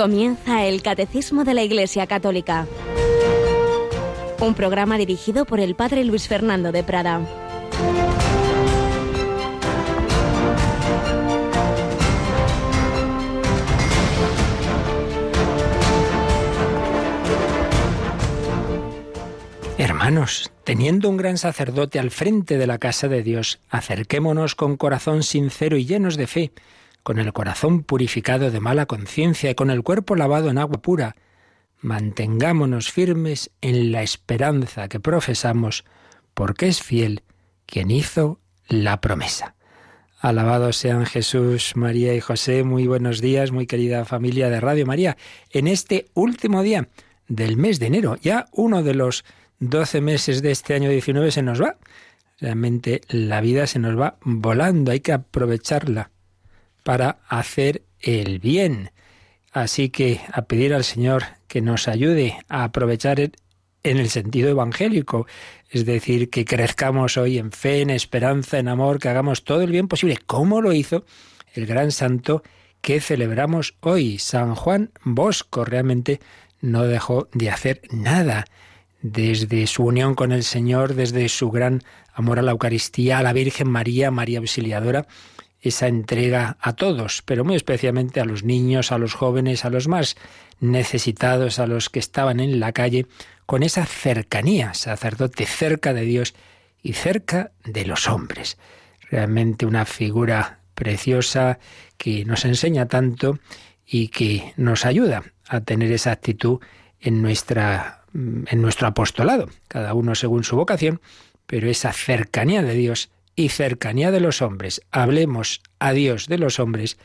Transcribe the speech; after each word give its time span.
Comienza 0.00 0.64
el 0.64 0.80
Catecismo 0.80 1.44
de 1.44 1.52
la 1.52 1.62
Iglesia 1.62 2.06
Católica, 2.06 2.66
un 4.40 4.54
programa 4.54 4.96
dirigido 4.96 5.44
por 5.44 5.60
el 5.60 5.74
Padre 5.74 6.04
Luis 6.04 6.26
Fernando 6.26 6.72
de 6.72 6.82
Prada. 6.82 7.20
Hermanos, 19.76 20.50
teniendo 20.64 21.10
un 21.10 21.18
gran 21.18 21.36
sacerdote 21.36 21.98
al 21.98 22.10
frente 22.10 22.56
de 22.56 22.66
la 22.66 22.78
casa 22.78 23.06
de 23.08 23.22
Dios, 23.22 23.60
acerquémonos 23.68 24.54
con 24.54 24.78
corazón 24.78 25.22
sincero 25.22 25.76
y 25.76 25.84
llenos 25.84 26.16
de 26.16 26.26
fe, 26.26 26.52
con 27.02 27.18
el 27.18 27.32
corazón 27.32 27.82
purificado 27.82 28.50
de 28.50 28.60
mala 28.60 28.86
conciencia 28.86 29.50
y 29.50 29.54
con 29.54 29.70
el 29.70 29.82
cuerpo 29.82 30.16
lavado 30.16 30.50
en 30.50 30.58
agua 30.58 30.82
pura. 30.82 31.16
Mantengámonos 31.80 32.90
firmes 32.90 33.50
en 33.60 33.92
la 33.92 34.02
esperanza 34.02 34.88
que 34.88 35.00
profesamos, 35.00 35.84
porque 36.34 36.68
es 36.68 36.82
fiel 36.82 37.22
quien 37.66 37.90
hizo 37.90 38.40
la 38.68 39.00
promesa. 39.00 39.54
Alabados 40.20 40.76
sean 40.76 41.06
Jesús, 41.06 41.72
María 41.76 42.14
y 42.14 42.20
José. 42.20 42.62
Muy 42.62 42.86
buenos 42.86 43.22
días, 43.22 43.52
muy 43.52 43.66
querida 43.66 44.04
familia 44.04 44.50
de 44.50 44.60
Radio 44.60 44.84
María. 44.84 45.16
En 45.50 45.66
este 45.66 46.10
último 46.12 46.62
día 46.62 46.88
del 47.28 47.56
mes 47.56 47.80
de 47.80 47.86
enero, 47.86 48.16
ya 48.20 48.46
uno 48.52 48.82
de 48.82 48.94
los 48.94 49.24
doce 49.58 50.02
meses 50.02 50.42
de 50.42 50.50
este 50.50 50.74
año 50.74 50.90
19 50.90 51.30
se 51.30 51.42
nos 51.42 51.62
va. 51.62 51.78
Realmente 52.38 53.00
la 53.08 53.40
vida 53.40 53.66
se 53.66 53.78
nos 53.78 53.98
va 53.98 54.18
volando, 54.22 54.92
hay 54.92 55.00
que 55.00 55.12
aprovecharla 55.12 56.10
para 56.90 57.20
hacer 57.28 57.82
el 58.00 58.40
bien. 58.40 58.90
Así 59.52 59.90
que 59.90 60.22
a 60.32 60.46
pedir 60.46 60.74
al 60.74 60.82
Señor 60.82 61.22
que 61.46 61.60
nos 61.60 61.86
ayude 61.86 62.40
a 62.48 62.64
aprovechar 62.64 63.20
en 63.20 63.98
el 63.98 64.10
sentido 64.10 64.48
evangélico, 64.48 65.28
es 65.70 65.86
decir, 65.86 66.30
que 66.30 66.44
crezcamos 66.44 67.16
hoy 67.16 67.38
en 67.38 67.52
fe, 67.52 67.82
en 67.82 67.90
esperanza, 67.90 68.58
en 68.58 68.66
amor, 68.66 68.98
que 68.98 69.08
hagamos 69.08 69.44
todo 69.44 69.62
el 69.62 69.70
bien 69.70 69.86
posible, 69.86 70.18
como 70.26 70.60
lo 70.60 70.72
hizo 70.72 71.04
el 71.54 71.66
gran 71.66 71.92
santo 71.92 72.42
que 72.80 73.00
celebramos 73.00 73.76
hoy, 73.82 74.18
San 74.18 74.56
Juan 74.56 74.90
Bosco. 75.04 75.64
Realmente 75.64 76.18
no 76.60 76.82
dejó 76.82 77.28
de 77.32 77.50
hacer 77.50 77.82
nada 77.92 78.46
desde 79.00 79.68
su 79.68 79.84
unión 79.84 80.16
con 80.16 80.32
el 80.32 80.42
Señor, 80.42 80.94
desde 80.94 81.28
su 81.28 81.52
gran 81.52 81.84
amor 82.14 82.40
a 82.40 82.42
la 82.42 82.50
Eucaristía, 82.50 83.18
a 83.18 83.22
la 83.22 83.32
Virgen 83.32 83.70
María, 83.70 84.10
María 84.10 84.40
Auxiliadora, 84.40 85.06
esa 85.60 85.88
entrega 85.88 86.56
a 86.60 86.72
todos, 86.74 87.22
pero 87.24 87.44
muy 87.44 87.56
especialmente 87.56 88.20
a 88.20 88.24
los 88.24 88.44
niños, 88.44 88.92
a 88.92 88.98
los 88.98 89.14
jóvenes, 89.14 89.64
a 89.64 89.70
los 89.70 89.88
más 89.88 90.16
necesitados, 90.58 91.58
a 91.58 91.66
los 91.66 91.90
que 91.90 91.98
estaban 91.98 92.40
en 92.40 92.60
la 92.60 92.72
calle, 92.72 93.06
con 93.46 93.62
esa 93.62 93.84
cercanía, 93.84 94.74
sacerdote 94.74 95.44
cerca 95.46 95.92
de 95.92 96.02
Dios 96.02 96.34
y 96.82 96.94
cerca 96.94 97.52
de 97.64 97.84
los 97.84 98.08
hombres. 98.08 98.58
Realmente 99.10 99.66
una 99.66 99.84
figura 99.84 100.60
preciosa 100.74 101.58
que 101.98 102.24
nos 102.24 102.44
enseña 102.44 102.86
tanto 102.86 103.38
y 103.84 104.08
que 104.08 104.54
nos 104.56 104.86
ayuda 104.86 105.24
a 105.48 105.60
tener 105.60 105.92
esa 105.92 106.12
actitud 106.12 106.60
en 107.00 107.22
nuestra 107.22 108.00
en 108.12 108.60
nuestro 108.60 108.88
apostolado, 108.88 109.48
cada 109.68 109.94
uno 109.94 110.14
según 110.14 110.42
su 110.42 110.56
vocación, 110.56 111.00
pero 111.46 111.68
esa 111.68 111.92
cercanía 111.92 112.62
de 112.62 112.74
Dios 112.74 113.10
y 113.36 113.48
cercanía 113.48 114.10
de 114.10 114.20
los 114.20 114.42
hombres. 114.42 114.82
Hablemos 114.90 115.62
a 115.78 115.92
Dios 115.92 116.26
de 116.26 116.38
los 116.38 116.58
hombres 116.58 116.98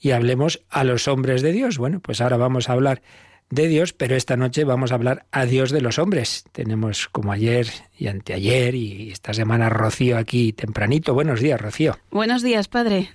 y 0.00 0.10
hablemos 0.12 0.60
a 0.68 0.84
los 0.84 1.08
hombres 1.08 1.42
de 1.42 1.52
Dios. 1.52 1.78
Bueno, 1.78 2.00
pues 2.00 2.20
ahora 2.20 2.36
vamos 2.36 2.68
a 2.68 2.72
hablar 2.72 3.02
de 3.50 3.66
Dios, 3.68 3.92
pero 3.92 4.14
esta 4.14 4.36
noche 4.36 4.64
vamos 4.64 4.92
a 4.92 4.96
hablar 4.96 5.26
a 5.32 5.46
Dios 5.46 5.70
de 5.70 5.80
los 5.80 5.98
hombres. 5.98 6.44
Tenemos 6.52 7.08
como 7.08 7.32
ayer 7.32 7.66
y 7.96 8.08
anteayer 8.08 8.74
y 8.74 9.10
esta 9.10 9.32
semana 9.32 9.70
Rocío 9.70 10.18
aquí 10.18 10.52
tempranito. 10.52 11.14
Buenos 11.14 11.40
días, 11.40 11.60
Rocío. 11.60 11.98
Buenos 12.10 12.42
días, 12.42 12.68
padre. 12.68 13.10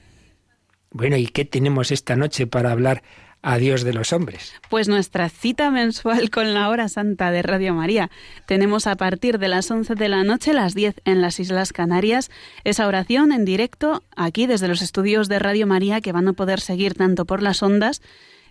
Bueno, 0.91 1.17
¿y 1.17 1.27
qué 1.27 1.45
tenemos 1.45 1.91
esta 1.91 2.15
noche 2.15 2.47
para 2.47 2.71
hablar 2.71 3.03
a 3.43 3.57
Dios 3.57 3.83
de 3.83 3.93
los 3.93 4.13
hombres. 4.13 4.53
Pues 4.69 4.87
nuestra 4.87 5.29
cita 5.29 5.69
mensual 5.69 6.31
con 6.31 6.53
la 6.53 6.69
hora 6.69 6.87
santa 6.87 7.29
de 7.29 7.43
Radio 7.43 7.75
María. 7.75 8.09
Tenemos 8.47 8.87
a 8.87 8.95
partir 8.95 9.37
de 9.37 9.49
las 9.49 9.69
11 9.69 9.93
de 9.95 10.09
la 10.09 10.23
noche, 10.23 10.53
las 10.53 10.73
10 10.73 11.01
en 11.05 11.21
las 11.21 11.39
Islas 11.39 11.73
Canarias, 11.73 12.31
esa 12.63 12.87
oración 12.87 13.31
en 13.31 13.45
directo 13.45 14.01
aquí 14.15 14.47
desde 14.47 14.69
los 14.69 14.81
estudios 14.81 15.27
de 15.27 15.39
Radio 15.39 15.67
María 15.67 16.01
que 16.01 16.13
van 16.13 16.27
a 16.29 16.33
poder 16.33 16.61
seguir 16.61 16.95
tanto 16.95 17.25
por 17.25 17.43
las 17.43 17.61
ondas, 17.61 18.01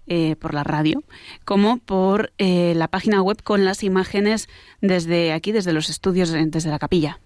eh, 0.06 0.36
por 0.36 0.52
la 0.52 0.62
radio, 0.62 1.02
como 1.44 1.78
por 1.78 2.32
eh, 2.36 2.74
la 2.76 2.88
página 2.88 3.22
web 3.22 3.42
con 3.42 3.64
las 3.64 3.82
imágenes 3.82 4.48
desde 4.80 5.32
aquí, 5.32 5.52
desde 5.52 5.72
los 5.72 5.88
estudios, 5.88 6.30
desde 6.30 6.70
la 6.70 6.78
capilla. 6.78 7.18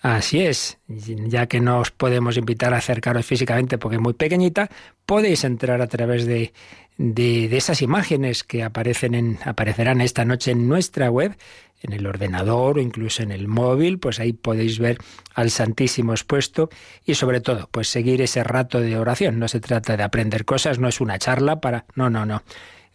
Así 0.00 0.42
es, 0.42 0.78
ya 0.88 1.46
que 1.46 1.60
no 1.60 1.80
os 1.80 1.90
podemos 1.90 2.36
invitar 2.36 2.74
a 2.74 2.78
acercaros 2.78 3.24
físicamente 3.24 3.78
porque 3.78 3.96
es 3.96 4.02
muy 4.02 4.12
pequeñita, 4.12 4.70
podéis 5.06 5.42
entrar 5.44 5.80
a 5.80 5.86
través 5.86 6.26
de, 6.26 6.52
de, 6.98 7.56
esas 7.56 7.82
imágenes 7.82 8.44
que 8.44 8.62
aparecen 8.62 9.14
en, 9.14 9.38
aparecerán 9.44 10.00
esta 10.00 10.24
noche 10.24 10.50
en 10.50 10.68
nuestra 10.68 11.10
web, 11.10 11.36
en 11.82 11.92
el 11.92 12.06
ordenador 12.06 12.78
o 12.78 12.80
incluso 12.80 13.22
en 13.22 13.30
el 13.30 13.48
móvil, 13.48 13.98
pues 13.98 14.20
ahí 14.20 14.32
podéis 14.32 14.78
ver 14.78 14.98
al 15.34 15.50
Santísimo 15.50 16.12
expuesto 16.12 16.68
y 17.04 17.14
sobre 17.14 17.40
todo, 17.40 17.68
pues 17.70 17.88
seguir 17.88 18.20
ese 18.20 18.44
rato 18.44 18.80
de 18.80 18.98
oración. 18.98 19.38
No 19.38 19.48
se 19.48 19.60
trata 19.60 19.96
de 19.96 20.02
aprender 20.02 20.44
cosas, 20.44 20.78
no 20.78 20.88
es 20.88 21.00
una 21.00 21.18
charla 21.18 21.60
para... 21.60 21.86
No, 21.94 22.10
no, 22.10 22.26
no 22.26 22.42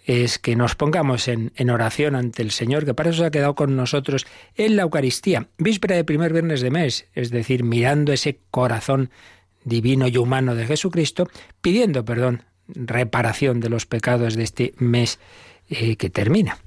es 0.06 0.40
que 0.40 0.56
nos 0.56 0.76
pongamos 0.76 1.28
en, 1.28 1.52
oración 1.70 2.16
ante 2.16 2.42
el 2.42 2.52
Señor, 2.52 2.86
que 2.86 2.94
para 2.94 3.10
eso 3.10 3.20
se 3.20 3.26
ha 3.26 3.32
quedado 3.32 3.56
con 3.56 3.76
nosotros 3.76 4.26
en 4.56 4.76
la 4.76 4.84
Eucaristía, 4.84 5.48
víspera 5.58 5.96
de 5.96 6.04
primer 6.04 6.34
viernes 6.34 6.62
de 6.62 6.72
mes, 6.72 7.08
es 7.14 7.30
decir, 7.30 7.64
mirando 7.64 8.12
ese 8.12 8.40
corazón 8.50 9.12
divino 9.64 10.08
y 10.08 10.18
humano 10.18 10.56
de 10.56 10.66
Jesucristo, 10.66 11.30
pidiendo 11.62 12.04
perdón, 12.04 12.44
reparación 12.68 13.60
de 13.60 13.70
los 13.70 13.86
pecados 13.86 14.36
de 14.36 14.44
este 14.44 14.74
mes 14.78 15.20
eh, 15.70 15.96
que 15.96 16.10
termina. 16.10 16.58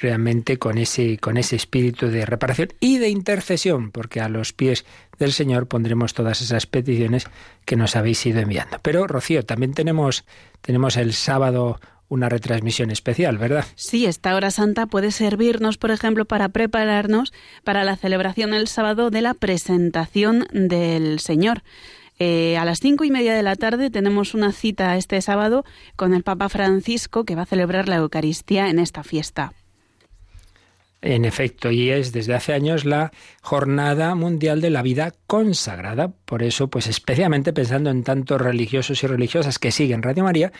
Realmente 0.00 0.58
con 0.58 0.78
ese, 0.78 1.18
con 1.18 1.36
ese 1.38 1.56
espíritu 1.56 2.06
de 2.06 2.24
reparación 2.24 2.68
y 2.78 2.98
de 2.98 3.08
intercesión, 3.08 3.90
porque 3.90 4.20
a 4.20 4.28
los 4.28 4.52
pies 4.52 4.84
del 5.18 5.32
Señor 5.32 5.66
pondremos 5.66 6.14
todas 6.14 6.40
esas 6.40 6.66
peticiones 6.66 7.26
que 7.64 7.74
nos 7.74 7.96
habéis 7.96 8.24
ido 8.24 8.38
enviando. 8.38 8.78
Pero, 8.80 9.08
Rocío, 9.08 9.44
también 9.44 9.74
tenemos, 9.74 10.24
tenemos 10.60 10.96
el 10.96 11.14
sábado 11.14 11.80
una 12.08 12.28
retransmisión 12.28 12.90
especial, 12.90 13.38
¿verdad? 13.38 13.64
Sí, 13.74 14.06
esta 14.06 14.34
hora 14.34 14.50
santa 14.50 14.86
puede 14.86 15.10
servirnos, 15.10 15.78
por 15.78 15.90
ejemplo, 15.90 16.24
para 16.24 16.48
prepararnos 16.48 17.32
para 17.64 17.84
la 17.84 17.96
celebración 17.96 18.54
el 18.54 18.68
sábado 18.68 19.10
de 19.10 19.22
la 19.22 19.34
presentación 19.34 20.46
del 20.52 21.20
Señor. 21.20 21.62
Eh, 22.18 22.56
a 22.56 22.64
las 22.64 22.80
cinco 22.80 23.04
y 23.04 23.10
media 23.10 23.34
de 23.34 23.42
la 23.42 23.54
tarde 23.54 23.90
tenemos 23.90 24.34
una 24.34 24.52
cita 24.52 24.96
este 24.96 25.20
sábado 25.22 25.64
con 25.94 26.14
el 26.14 26.24
Papa 26.24 26.48
Francisco 26.48 27.24
que 27.24 27.36
va 27.36 27.42
a 27.42 27.46
celebrar 27.46 27.88
la 27.88 27.96
Eucaristía 27.96 28.70
en 28.70 28.80
esta 28.80 29.04
fiesta. 29.04 29.52
En 31.00 31.24
efecto, 31.24 31.70
y 31.70 31.90
es 31.90 32.12
desde 32.12 32.34
hace 32.34 32.54
años 32.54 32.84
la 32.84 33.12
Jornada 33.40 34.16
Mundial 34.16 34.60
de 34.60 34.70
la 34.70 34.82
Vida 34.82 35.14
Consagrada. 35.28 36.08
Por 36.24 36.42
eso, 36.42 36.68
pues 36.68 36.88
especialmente 36.88 37.52
pensando 37.52 37.90
en 37.90 38.02
tantos 38.02 38.40
religiosos 38.40 39.00
y 39.04 39.06
religiosas 39.06 39.60
que 39.60 39.70
siguen 39.70 40.02
Radio 40.02 40.24
María, 40.24 40.52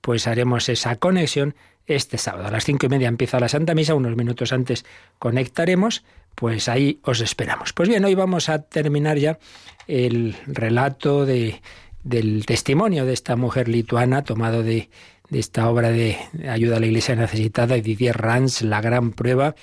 pues 0.00 0.26
haremos 0.26 0.68
esa 0.68 0.96
conexión 0.96 1.54
este 1.86 2.18
sábado. 2.18 2.48
A 2.48 2.50
las 2.50 2.64
cinco 2.64 2.86
y 2.86 2.88
media 2.88 3.08
empieza 3.08 3.40
la 3.40 3.48
Santa 3.48 3.74
Misa, 3.74 3.94
unos 3.94 4.16
minutos 4.16 4.52
antes 4.52 4.84
conectaremos, 5.18 6.04
pues 6.34 6.68
ahí 6.68 7.00
os 7.02 7.20
esperamos. 7.20 7.72
Pues 7.72 7.88
bien, 7.88 8.04
hoy 8.04 8.14
vamos 8.14 8.48
a 8.48 8.62
terminar 8.62 9.18
ya 9.18 9.38
el 9.86 10.36
relato 10.46 11.24
de, 11.24 11.60
del 12.02 12.44
testimonio 12.46 13.06
de 13.06 13.12
esta 13.12 13.36
mujer 13.36 13.68
lituana 13.68 14.24
tomado 14.24 14.62
de, 14.62 14.90
de 15.30 15.38
esta 15.38 15.68
obra 15.68 15.90
de 15.90 16.18
ayuda 16.48 16.76
a 16.76 16.80
la 16.80 16.86
Iglesia 16.86 17.16
necesitada 17.16 17.76
Didier 17.76 18.16
Rans, 18.16 18.62
La 18.62 18.80
gran 18.80 19.12
prueba, 19.12 19.54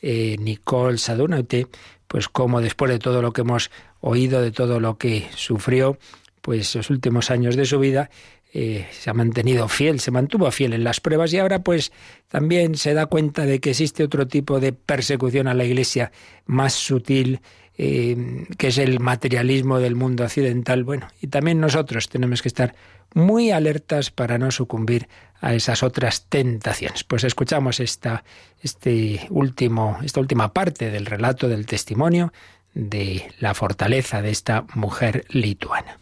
eh, 0.00 0.36
Nicole 0.38 0.98
Sadunaute, 0.98 1.66
pues 2.08 2.28
como 2.28 2.60
después 2.60 2.90
de 2.90 2.98
todo 2.98 3.22
lo 3.22 3.32
que 3.32 3.42
hemos 3.42 3.70
oído, 4.00 4.42
de 4.42 4.50
todo 4.50 4.80
lo 4.80 4.98
que 4.98 5.28
sufrió, 5.34 5.98
pues 6.40 6.74
los 6.74 6.90
últimos 6.90 7.30
años 7.30 7.56
de 7.56 7.64
su 7.64 7.78
vida, 7.78 8.10
eh, 8.54 8.86
se 8.90 9.08
ha 9.08 9.14
mantenido 9.14 9.66
fiel, 9.66 9.98
se 9.98 10.10
mantuvo 10.10 10.50
fiel 10.50 10.74
en 10.74 10.84
las 10.84 11.00
pruebas 11.00 11.32
y 11.32 11.38
ahora 11.38 11.62
pues 11.62 11.90
también 12.28 12.76
se 12.76 12.92
da 12.92 13.06
cuenta 13.06 13.46
de 13.46 13.60
que 13.60 13.70
existe 13.70 14.04
otro 14.04 14.28
tipo 14.28 14.60
de 14.60 14.74
persecución 14.74 15.48
a 15.48 15.54
la 15.54 15.64
Iglesia 15.64 16.12
más 16.44 16.74
sutil, 16.74 17.40
eh, 17.78 18.46
que 18.58 18.68
es 18.68 18.76
el 18.76 19.00
materialismo 19.00 19.78
del 19.78 19.96
mundo 19.96 20.24
occidental. 20.24 20.84
Bueno, 20.84 21.08
y 21.22 21.28
también 21.28 21.60
nosotros 21.60 22.10
tenemos 22.10 22.42
que 22.42 22.48
estar 22.48 22.74
muy 23.14 23.50
alertas 23.50 24.10
para 24.10 24.36
no 24.36 24.50
sucumbir 24.50 25.08
a 25.40 25.54
esas 25.54 25.82
otras 25.82 26.26
tentaciones. 26.28 27.04
Pues 27.04 27.24
escuchamos 27.24 27.80
esta, 27.80 28.22
este 28.60 29.26
último, 29.30 29.98
esta 30.04 30.20
última 30.20 30.52
parte 30.52 30.90
del 30.90 31.06
relato 31.06 31.48
del 31.48 31.64
testimonio 31.64 32.34
de 32.74 33.32
la 33.38 33.54
fortaleza 33.54 34.20
de 34.20 34.30
esta 34.30 34.66
mujer 34.74 35.24
lituana. 35.30 36.01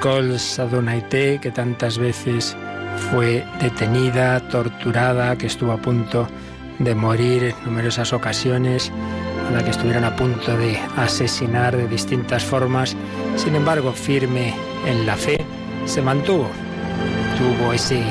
Nicole 0.00 0.38
Sadonaité, 0.38 1.38
que 1.42 1.50
tantas 1.50 1.98
veces 1.98 2.56
fue 3.10 3.44
detenida, 3.60 4.40
torturada, 4.48 5.36
que 5.36 5.46
estuvo 5.46 5.72
a 5.72 5.76
punto 5.76 6.26
de 6.78 6.94
morir 6.94 7.44
en 7.44 7.54
numerosas 7.66 8.14
ocasiones, 8.14 8.90
a 9.46 9.50
la 9.50 9.62
que 9.62 9.72
estuvieron 9.72 10.04
a 10.04 10.16
punto 10.16 10.56
de 10.56 10.78
asesinar 10.96 11.76
de 11.76 11.86
distintas 11.86 12.42
formas. 12.42 12.96
Sin 13.36 13.54
embargo, 13.54 13.92
firme 13.92 14.54
en 14.86 15.04
la 15.04 15.16
fe, 15.16 15.44
se 15.84 16.00
mantuvo. 16.00 16.48
Tuvo 17.36 17.74
ese 17.74 18.02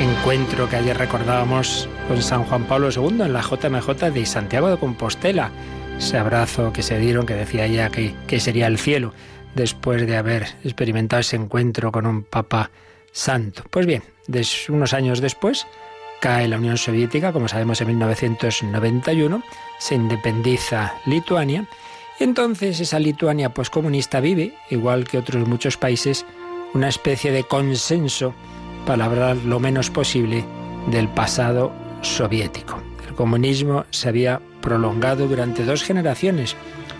encuentro 0.00 0.70
que 0.70 0.76
ayer 0.76 0.96
recordábamos 0.96 1.86
con 2.08 2.22
San 2.22 2.44
Juan 2.44 2.64
Pablo 2.64 2.88
II 2.90 3.20
en 3.20 3.34
la 3.34 3.42
JMJ 3.42 4.10
de 4.10 4.24
Santiago 4.24 4.70
de 4.70 4.78
Compostela. 4.78 5.50
Ese 5.98 6.16
abrazo 6.16 6.72
que 6.72 6.82
se 6.82 6.98
dieron, 6.98 7.26
que 7.26 7.34
decía 7.34 7.66
ella 7.66 7.90
que 7.90 8.40
sería 8.40 8.68
el 8.68 8.78
cielo, 8.78 9.12
después 9.56 10.06
de 10.06 10.16
haber 10.16 10.46
experimentado 10.62 11.20
ese 11.20 11.36
encuentro 11.36 11.90
con 11.90 12.06
un 12.06 12.22
Papa 12.22 12.70
Santo. 13.10 13.64
Pues 13.70 13.86
bien, 13.86 14.02
unos 14.68 14.92
años 14.92 15.20
después, 15.20 15.66
cae 16.20 16.46
la 16.46 16.58
Unión 16.58 16.76
Soviética, 16.76 17.32
como 17.32 17.48
sabemos 17.48 17.80
en 17.80 17.88
1991, 17.88 19.42
se 19.78 19.94
independiza 19.94 20.94
Lituania, 21.06 21.66
y 22.20 22.24
entonces 22.24 22.80
esa 22.80 22.98
Lituania 22.98 23.54
poscomunista 23.54 24.20
vive, 24.20 24.54
igual 24.70 25.04
que 25.04 25.18
otros 25.18 25.48
muchos 25.48 25.76
países, 25.76 26.26
una 26.74 26.88
especie 26.88 27.32
de 27.32 27.44
consenso 27.44 28.34
para 28.86 29.06
hablar 29.06 29.36
lo 29.38 29.58
menos 29.58 29.90
posible 29.90 30.44
del 30.90 31.08
pasado 31.08 31.72
soviético. 32.02 32.82
El 33.08 33.14
comunismo 33.14 33.86
se 33.90 34.08
había 34.08 34.40
prolongado 34.60 35.26
durante 35.28 35.64
dos 35.64 35.82
generaciones. 35.82 36.56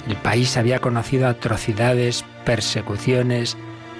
El 0.06 0.16
país 0.16 0.56
había 0.56 0.78
conocido 0.78 1.26
atrocidades, 1.28 2.24
persecuciones, 2.44 3.56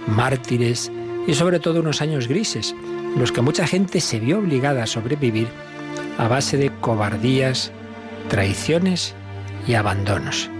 mártires 0.06 0.91
y 1.26 1.35
sobre 1.35 1.58
todo 1.58 1.81
unos 1.81 2.00
años 2.00 2.29
grises 2.29 2.75
los 3.17 3.32
que 3.32 3.43
mucha 3.43 3.67
gente 3.67 4.00
se 4.00 4.20
vio 4.20 4.38
obligada 4.38 4.82
a 4.82 4.87
sobrevivir 4.87 5.49
a 6.19 6.29
base 6.29 6.56
de 6.56 6.70
cobardías, 6.81 7.73
traiciones 8.29 9.14
y 9.67 9.75
abandonos. 9.75 10.50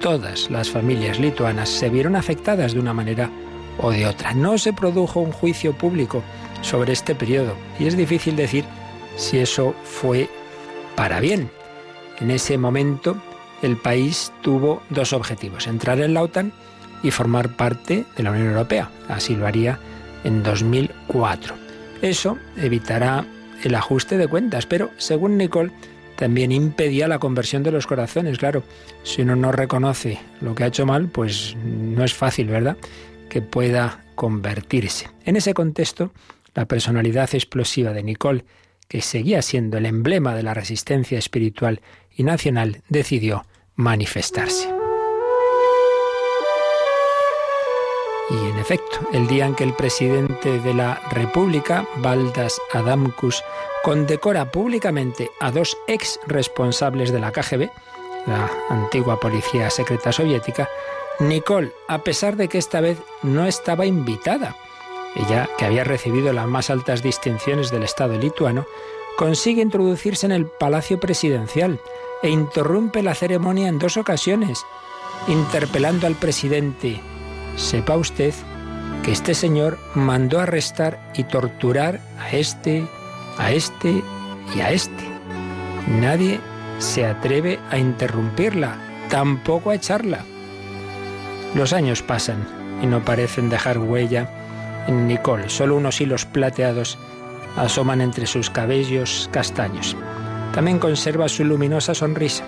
Todas 0.00 0.50
las 0.50 0.70
familias 0.70 1.18
lituanas 1.18 1.68
se 1.68 1.88
vieron 1.88 2.16
afectadas 2.16 2.74
de 2.74 2.80
una 2.80 2.92
manera 2.92 3.30
o 3.78 3.90
de 3.90 4.06
otra. 4.06 4.34
No 4.34 4.58
se 4.58 4.72
produjo 4.72 5.20
un 5.20 5.32
juicio 5.32 5.72
público 5.72 6.22
sobre 6.60 6.92
este 6.92 7.14
periodo 7.14 7.56
y 7.78 7.86
es 7.86 7.96
difícil 7.96 8.36
decir 8.36 8.64
si 9.16 9.38
eso 9.38 9.74
fue 9.84 10.28
para 10.96 11.20
bien. 11.20 11.50
En 12.20 12.30
ese 12.30 12.58
momento 12.58 13.16
el 13.62 13.76
país 13.76 14.32
tuvo 14.42 14.82
dos 14.90 15.12
objetivos, 15.12 15.66
entrar 15.66 16.00
en 16.00 16.14
la 16.14 16.22
OTAN 16.22 16.52
y 17.02 17.10
formar 17.10 17.56
parte 17.56 18.04
de 18.16 18.22
la 18.22 18.30
Unión 18.30 18.48
Europea. 18.48 18.90
Así 19.08 19.34
lo 19.34 19.46
haría 19.46 19.78
en 20.24 20.42
2004. 20.42 21.54
Eso 22.02 22.38
evitará 22.56 23.24
el 23.62 23.74
ajuste 23.74 24.18
de 24.18 24.28
cuentas, 24.28 24.66
pero 24.66 24.90
según 24.98 25.36
Nicole, 25.36 25.72
también 26.16 26.52
impedía 26.52 27.08
la 27.08 27.18
conversión 27.18 27.62
de 27.62 27.72
los 27.72 27.86
corazones. 27.86 28.38
Claro, 28.38 28.62
si 29.02 29.22
uno 29.22 29.36
no 29.36 29.52
reconoce 29.52 30.18
lo 30.40 30.54
que 30.54 30.64
ha 30.64 30.68
hecho 30.68 30.86
mal, 30.86 31.08
pues 31.08 31.56
no 31.64 32.04
es 32.04 32.14
fácil, 32.14 32.48
¿verdad?, 32.48 32.76
que 33.28 33.42
pueda 33.42 34.04
convertirse. 34.14 35.08
En 35.24 35.36
ese 35.36 35.54
contexto, 35.54 36.12
la 36.54 36.66
personalidad 36.66 37.34
explosiva 37.34 37.92
de 37.92 38.02
Nicole, 38.02 38.44
que 38.88 39.00
seguía 39.00 39.40
siendo 39.42 39.78
el 39.78 39.86
emblema 39.86 40.34
de 40.34 40.42
la 40.42 40.54
resistencia 40.54 41.18
espiritual 41.18 41.80
y 42.14 42.24
nacional, 42.24 42.82
decidió 42.88 43.46
manifestarse. 43.82 44.68
Y 48.30 48.48
en 48.48 48.58
efecto, 48.58 49.00
el 49.12 49.26
día 49.26 49.46
en 49.46 49.54
que 49.54 49.64
el 49.64 49.74
presidente 49.74 50.60
de 50.60 50.72
la 50.72 51.02
República, 51.10 51.86
Valdas 51.96 52.60
Adamkus, 52.72 53.42
condecora 53.82 54.50
públicamente 54.50 55.30
a 55.40 55.50
dos 55.50 55.76
ex 55.88 56.18
responsables 56.26 57.12
de 57.12 57.18
la 57.18 57.32
KGB, 57.32 57.68
la 58.26 58.48
antigua 58.70 59.18
policía 59.18 59.68
secreta 59.68 60.12
soviética, 60.12 60.70
Nicole, 61.18 61.72
a 61.88 61.98
pesar 61.98 62.36
de 62.36 62.48
que 62.48 62.58
esta 62.58 62.80
vez 62.80 62.98
no 63.22 63.46
estaba 63.46 63.84
invitada, 63.84 64.56
ella 65.16 65.48
que 65.58 65.66
había 65.66 65.84
recibido 65.84 66.32
las 66.32 66.46
más 66.46 66.70
altas 66.70 67.02
distinciones 67.02 67.70
del 67.70 67.82
Estado 67.82 68.16
lituano, 68.16 68.64
consigue 69.16 69.62
introducirse 69.62 70.26
en 70.26 70.32
el 70.32 70.46
Palacio 70.46 71.00
Presidencial 71.00 71.80
e 72.22 72.30
interrumpe 72.30 73.02
la 73.02 73.14
ceremonia 73.14 73.68
en 73.68 73.78
dos 73.78 73.96
ocasiones, 73.96 74.64
interpelando 75.28 76.06
al 76.06 76.14
presidente 76.14 77.00
sepa 77.56 77.96
usted 77.96 78.34
que 79.02 79.12
este 79.12 79.34
señor 79.34 79.78
mandó 79.94 80.40
arrestar 80.40 80.98
y 81.14 81.24
torturar 81.24 82.00
a 82.18 82.30
este, 82.30 82.86
a 83.38 83.52
este 83.52 84.02
y 84.54 84.60
a 84.60 84.70
este. 84.70 85.04
Nadie 86.00 86.40
se 86.78 87.04
atreve 87.04 87.58
a 87.70 87.78
interrumpirla, 87.78 88.78
tampoco 89.08 89.70
a 89.70 89.74
echarla. 89.74 90.24
Los 91.54 91.72
años 91.72 92.02
pasan 92.02 92.46
y 92.80 92.86
no 92.86 93.04
parecen 93.04 93.50
dejar 93.50 93.78
huella 93.78 94.84
en 94.86 95.06
Nicole. 95.08 95.48
Solo 95.48 95.76
unos 95.76 96.00
hilos 96.00 96.24
plateados 96.24 96.98
asoman 97.56 98.00
entre 98.00 98.26
sus 98.26 98.50
cabellos 98.50 99.28
castaños. 99.32 99.96
También 100.54 100.78
conserva 100.78 101.28
su 101.28 101.44
luminosa 101.44 101.94
sonrisa. 101.94 102.44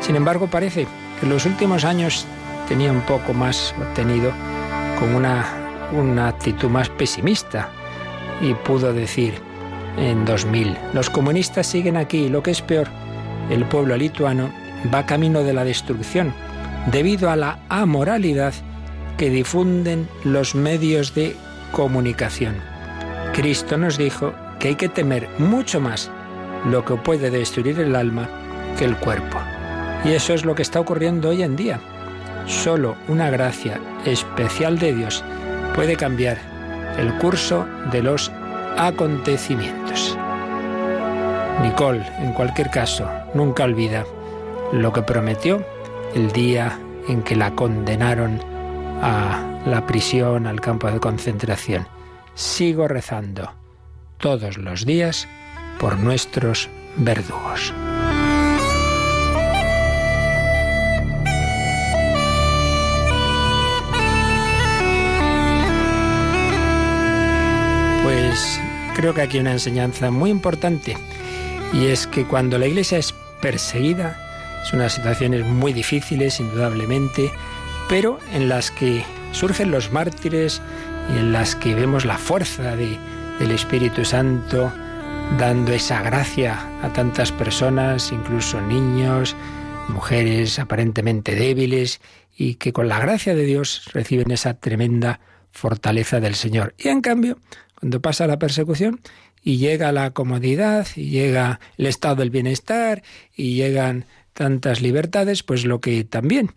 Sin 0.00 0.16
embargo, 0.16 0.48
parece 0.48 0.86
que 1.18 1.26
en 1.26 1.32
los 1.32 1.46
últimos 1.46 1.84
años 1.84 2.26
tenía 2.68 2.92
un 2.92 3.02
poco 3.02 3.34
más 3.34 3.74
obtenido 3.80 4.32
con 4.98 5.14
una, 5.14 5.44
una 5.92 6.28
actitud 6.28 6.68
más 6.68 6.88
pesimista 6.88 7.68
y 8.40 8.54
pudo 8.54 8.92
decir 8.92 9.34
en 9.96 10.24
2000, 10.24 10.76
los 10.92 11.08
comunistas 11.08 11.66
siguen 11.66 11.96
aquí 11.96 12.24
y 12.24 12.28
lo 12.28 12.42
que 12.42 12.50
es 12.50 12.62
peor, 12.62 12.88
el 13.50 13.64
pueblo 13.64 13.96
lituano 13.96 14.50
va 14.92 15.06
camino 15.06 15.42
de 15.42 15.52
la 15.52 15.64
destrucción 15.64 16.34
debido 16.90 17.30
a 17.30 17.36
la 17.36 17.60
amoralidad 17.68 18.52
que 19.16 19.30
difunden 19.30 20.08
los 20.24 20.54
medios 20.54 21.14
de 21.14 21.36
comunicación. 21.72 22.73
Cristo 23.34 23.76
nos 23.76 23.98
dijo 23.98 24.32
que 24.60 24.68
hay 24.68 24.74
que 24.76 24.88
temer 24.88 25.28
mucho 25.38 25.80
más 25.80 26.08
lo 26.70 26.84
que 26.84 26.94
puede 26.94 27.30
destruir 27.30 27.80
el 27.80 27.96
alma 27.96 28.28
que 28.78 28.84
el 28.84 28.96
cuerpo. 28.96 29.38
Y 30.04 30.12
eso 30.12 30.34
es 30.34 30.44
lo 30.44 30.54
que 30.54 30.62
está 30.62 30.78
ocurriendo 30.78 31.30
hoy 31.30 31.42
en 31.42 31.56
día. 31.56 31.80
Solo 32.46 32.94
una 33.08 33.30
gracia 33.30 33.80
especial 34.04 34.78
de 34.78 34.94
Dios 34.94 35.24
puede 35.74 35.96
cambiar 35.96 36.38
el 36.96 37.12
curso 37.18 37.66
de 37.90 38.04
los 38.04 38.30
acontecimientos. 38.78 40.16
Nicole, 41.60 42.06
en 42.20 42.32
cualquier 42.34 42.70
caso, 42.70 43.08
nunca 43.34 43.64
olvida 43.64 44.04
lo 44.72 44.92
que 44.92 45.02
prometió 45.02 45.64
el 46.14 46.30
día 46.30 46.78
en 47.08 47.22
que 47.22 47.34
la 47.34 47.50
condenaron 47.56 48.40
a 49.02 49.60
la 49.66 49.84
prisión, 49.86 50.46
al 50.46 50.60
campo 50.60 50.88
de 50.88 51.00
concentración. 51.00 51.93
Sigo 52.34 52.88
rezando 52.88 53.52
todos 54.18 54.58
los 54.58 54.84
días 54.84 55.28
por 55.78 55.98
nuestros 55.98 56.68
verdugos. 56.96 57.72
Pues 68.02 68.60
creo 68.96 69.14
que 69.14 69.22
aquí 69.22 69.36
hay 69.36 69.42
una 69.42 69.52
enseñanza 69.52 70.10
muy 70.10 70.30
importante 70.30 70.96
y 71.72 71.86
es 71.86 72.08
que 72.08 72.24
cuando 72.24 72.58
la 72.58 72.66
iglesia 72.66 72.98
es 72.98 73.14
perseguida, 73.40 74.18
son 74.68 74.80
unas 74.80 74.94
situaciones 74.94 75.44
muy 75.46 75.72
difíciles, 75.72 76.40
indudablemente, 76.40 77.30
pero 77.88 78.18
en 78.32 78.48
las 78.48 78.72
que 78.72 79.04
surgen 79.30 79.70
los 79.70 79.92
mártires 79.92 80.60
y 81.12 81.18
en 81.18 81.32
las 81.32 81.56
que 81.56 81.74
vemos 81.74 82.04
la 82.04 82.18
fuerza 82.18 82.76
del 82.76 83.50
Espíritu 83.50 84.04
Santo 84.04 84.72
dando 85.38 85.72
esa 85.72 86.02
gracia 86.02 86.60
a 86.82 86.92
tantas 86.92 87.32
personas, 87.32 88.12
incluso 88.12 88.60
niños, 88.60 89.36
mujeres 89.88 90.58
aparentemente 90.58 91.34
débiles, 91.34 92.00
y 92.36 92.54
que 92.56 92.72
con 92.72 92.88
la 92.88 92.98
gracia 92.98 93.34
de 93.34 93.44
Dios 93.44 93.90
reciben 93.92 94.30
esa 94.30 94.54
tremenda 94.54 95.20
fortaleza 95.52 96.20
del 96.20 96.34
Señor. 96.34 96.74
Y 96.78 96.88
en 96.88 97.00
cambio, 97.00 97.38
cuando 97.78 98.00
pasa 98.00 98.26
la 98.26 98.38
persecución 98.38 99.00
y 99.42 99.58
llega 99.58 99.92
la 99.92 100.10
comodidad, 100.10 100.86
y 100.96 101.10
llega 101.10 101.60
el 101.76 101.86
estado 101.86 102.16
del 102.16 102.30
bienestar, 102.30 103.02
y 103.36 103.54
llegan 103.54 104.06
tantas 104.32 104.80
libertades, 104.80 105.42
pues 105.42 105.64
lo 105.64 105.80
que 105.80 106.04
también 106.04 106.50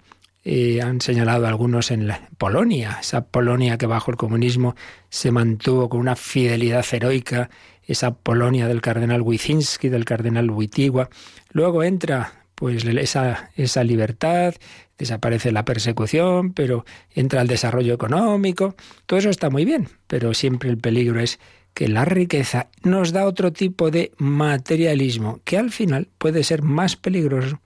eh, 0.49 0.81
han 0.81 1.01
señalado 1.01 1.45
algunos 1.45 1.91
en 1.91 2.07
la 2.07 2.29
Polonia, 2.37 2.99
esa 3.01 3.25
Polonia 3.25 3.77
que 3.77 3.85
bajo 3.85 4.11
el 4.11 4.15
comunismo 4.15 4.77
se 5.09 5.29
mantuvo 5.29 5.89
con 5.89 5.99
una 5.99 6.15
fidelidad 6.15 6.85
heroica, 6.89 7.49
esa 7.83 8.15
Polonia 8.15 8.65
del 8.69 8.79
cardenal 8.79 9.23
Wyszynski, 9.23 9.89
del 9.89 10.05
cardenal 10.05 10.49
Wojtyła. 10.49 11.09
Luego 11.51 11.83
entra 11.83 12.31
pues 12.55 12.85
esa, 12.85 13.51
esa 13.57 13.83
libertad 13.83 14.55
desaparece 14.97 15.51
la 15.51 15.65
persecución, 15.65 16.53
pero 16.53 16.85
entra 17.13 17.41
el 17.41 17.49
desarrollo 17.49 17.93
económico. 17.93 18.73
Todo 19.05 19.19
eso 19.19 19.29
está 19.29 19.49
muy 19.49 19.65
bien, 19.65 19.89
pero 20.07 20.33
siempre 20.33 20.69
el 20.69 20.77
peligro 20.77 21.19
es 21.19 21.39
que 21.73 21.89
la 21.89 22.05
riqueza 22.05 22.69
nos 22.83 23.11
da 23.11 23.25
otro 23.25 23.51
tipo 23.51 23.91
de 23.91 24.13
materialismo, 24.17 25.41
que 25.43 25.57
al 25.57 25.71
final 25.71 26.07
puede 26.17 26.45
ser 26.45 26.61
más 26.61 26.95
peligroso 26.95 27.59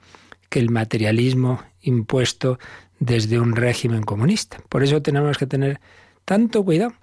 que 0.50 0.58
el 0.58 0.72
materialismo 0.72 1.62
impuesto 1.82 2.60
desde 3.00 3.40
un 3.40 3.56
régimen 3.56 4.04
comunista. 4.04 4.60
Por 4.70 4.84
eso 4.84 5.02
tenemos 5.02 5.38
que 5.38 5.48
tener 5.48 5.80
tanto 6.26 6.64
cuidado, 6.64 6.94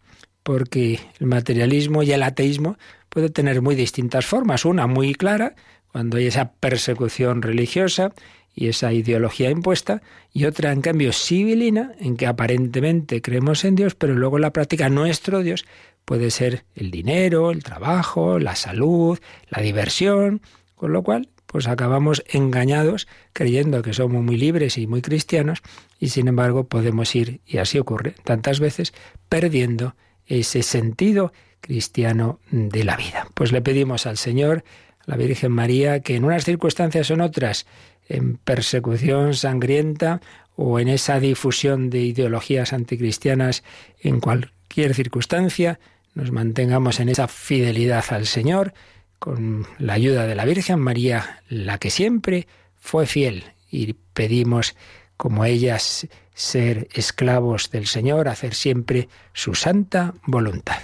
porque 0.43 1.01
el 1.19 1.27
materialismo 1.27 2.03
y 2.03 2.13
el 2.13 2.23
ateísmo 2.23 2.79
pueden 3.09 3.33
tener 3.33 3.61
muy 3.61 3.75
distintas 3.75 4.25
formas. 4.25 4.65
Una 4.65 4.87
muy 4.87 5.15
clara, 5.15 5.55
cuando 5.93 6.17
hay 6.17 6.27
esa 6.27 6.53
persecución 6.53 7.43
religiosa 7.43 8.13
y 8.55 8.69
esa 8.69 8.93
ideología 8.93 9.51
impuesta, 9.51 10.03
y 10.33 10.45
otra, 10.45 10.73
en 10.73 10.81
cambio, 10.81 11.13
civilina, 11.13 11.93
en 11.99 12.17
que 12.17 12.27
aparentemente 12.27 13.21
creemos 13.21 13.65
en 13.65 13.77
Dios, 13.77 13.95
pero 13.95 14.15
luego 14.15 14.37
en 14.39 14.43
la 14.43 14.53
práctica 14.53 14.89
nuestro 14.89 15.43
Dios 15.43 15.65
puede 16.05 16.31
ser 16.31 16.65
el 16.75 16.91
dinero, 16.91 17.51
el 17.51 17.63
trabajo, 17.63 18.39
la 18.39 18.57
salud, 18.57 19.19
la 19.51 19.61
diversión, 19.61 20.41
con 20.75 20.93
lo 20.93 21.03
cual 21.03 21.29
pues 21.49 21.67
acabamos 21.67 22.23
engañados 22.29 23.09
creyendo 23.33 23.81
que 23.83 23.95
somos 23.95 24.23
muy 24.23 24.37
libres 24.37 24.77
y 24.77 24.87
muy 24.87 25.01
cristianos 25.01 25.63
y 25.99 26.11
sin 26.11 26.29
embargo 26.29 26.69
podemos 26.69 27.15
ir, 27.17 27.41
y 27.47 27.57
así 27.57 27.79
ocurre 27.79 28.15
tantas 28.23 28.61
veces, 28.61 28.93
perdiendo 29.31 29.97
ese 30.27 30.63
sentido 30.63 31.33
cristiano 31.61 32.39
de 32.51 32.85
la 32.85 32.97
vida. 32.97 33.27
Pues 33.35 33.51
le 33.51 33.63
pedimos 33.63 34.07
al 34.07 34.19
Señor, 34.19 34.63
a 35.01 35.11
la 35.11 35.17
Virgen 35.17 35.51
María, 35.51 36.01
que 36.01 36.17
en 36.17 36.25
unas 36.25 36.45
circunstancias 36.45 37.11
o 37.11 37.15
en 37.15 37.23
otras, 37.23 37.67
en 38.09 38.37
persecución 38.37 39.33
sangrienta 39.33 40.21
o 40.55 40.79
en 40.79 40.89
esa 40.89 41.19
difusión 41.19 41.89
de 41.89 42.01
ideologías 42.01 42.75
anticristianas, 42.75 43.65
en 44.01 44.21
cualquier 44.21 44.95
circunstancia, 44.95 45.81
nos 46.15 46.31
mantengamos 46.31 47.01
en 47.01 47.09
esa 47.09 47.27
fidelidad 47.27 48.05
al 48.11 48.27
Señor, 48.27 48.75
con 49.19 49.67
la 49.79 49.95
ayuda 49.95 50.27
de 50.27 50.35
la 50.35 50.45
Virgen 50.45 50.79
María, 50.79 51.43
la 51.49 51.79
que 51.79 51.91
siempre 51.91 52.47
fue 52.77 53.07
fiel, 53.07 53.45
y 53.71 53.95
pedimos, 54.15 54.77
como 55.17 55.45
ellas, 55.45 56.07
ser 56.35 56.89
esclavos 56.93 57.71
del 57.71 57.87
Señor, 57.87 58.29
hacer 58.29 58.55
siempre 58.55 59.09
su 59.33 59.55
santa 59.55 60.15
voluntad. 60.25 60.79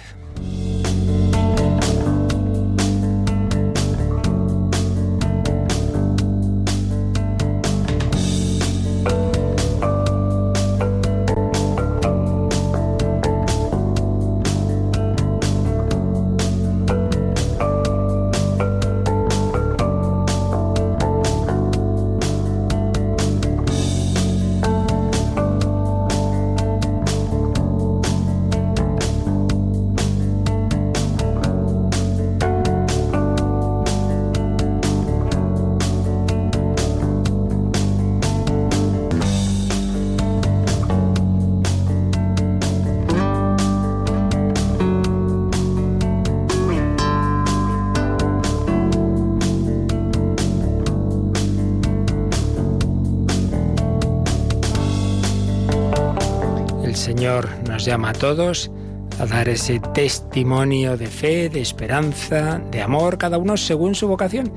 Llama 57.85 58.09
a 58.09 58.13
todos 58.13 58.71
a 59.19 59.25
dar 59.25 59.47
ese 59.47 59.79
testimonio 59.93 60.97
de 60.97 61.07
fe, 61.07 61.49
de 61.49 61.61
esperanza, 61.61 62.61
de 62.71 62.81
amor, 62.81 63.17
cada 63.17 63.37
uno 63.37 63.55
según 63.57 63.95
su 63.95 64.07
vocación. 64.07 64.51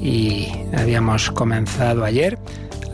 Y 0.00 0.48
habíamos 0.76 1.30
comenzado 1.30 2.04
ayer 2.04 2.38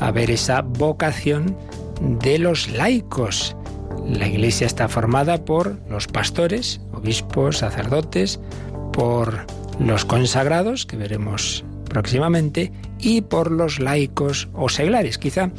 a 0.00 0.10
ver 0.10 0.30
esa 0.30 0.60
vocación 0.62 1.56
de 2.00 2.38
los 2.38 2.68
laicos. 2.70 3.56
La 4.06 4.26
iglesia 4.26 4.66
está 4.66 4.88
formada 4.88 5.44
por 5.44 5.78
los 5.88 6.06
pastores, 6.06 6.80
obispos, 6.92 7.58
sacerdotes, 7.58 8.40
por 8.92 9.46
los 9.78 10.04
consagrados, 10.04 10.86
que 10.86 10.96
veremos 10.96 11.64
próximamente, 11.88 12.72
y 12.98 13.22
por 13.22 13.50
los 13.50 13.78
laicos 13.78 14.48
o 14.54 14.68
seglares. 14.68 15.18
Quizá 15.18 15.50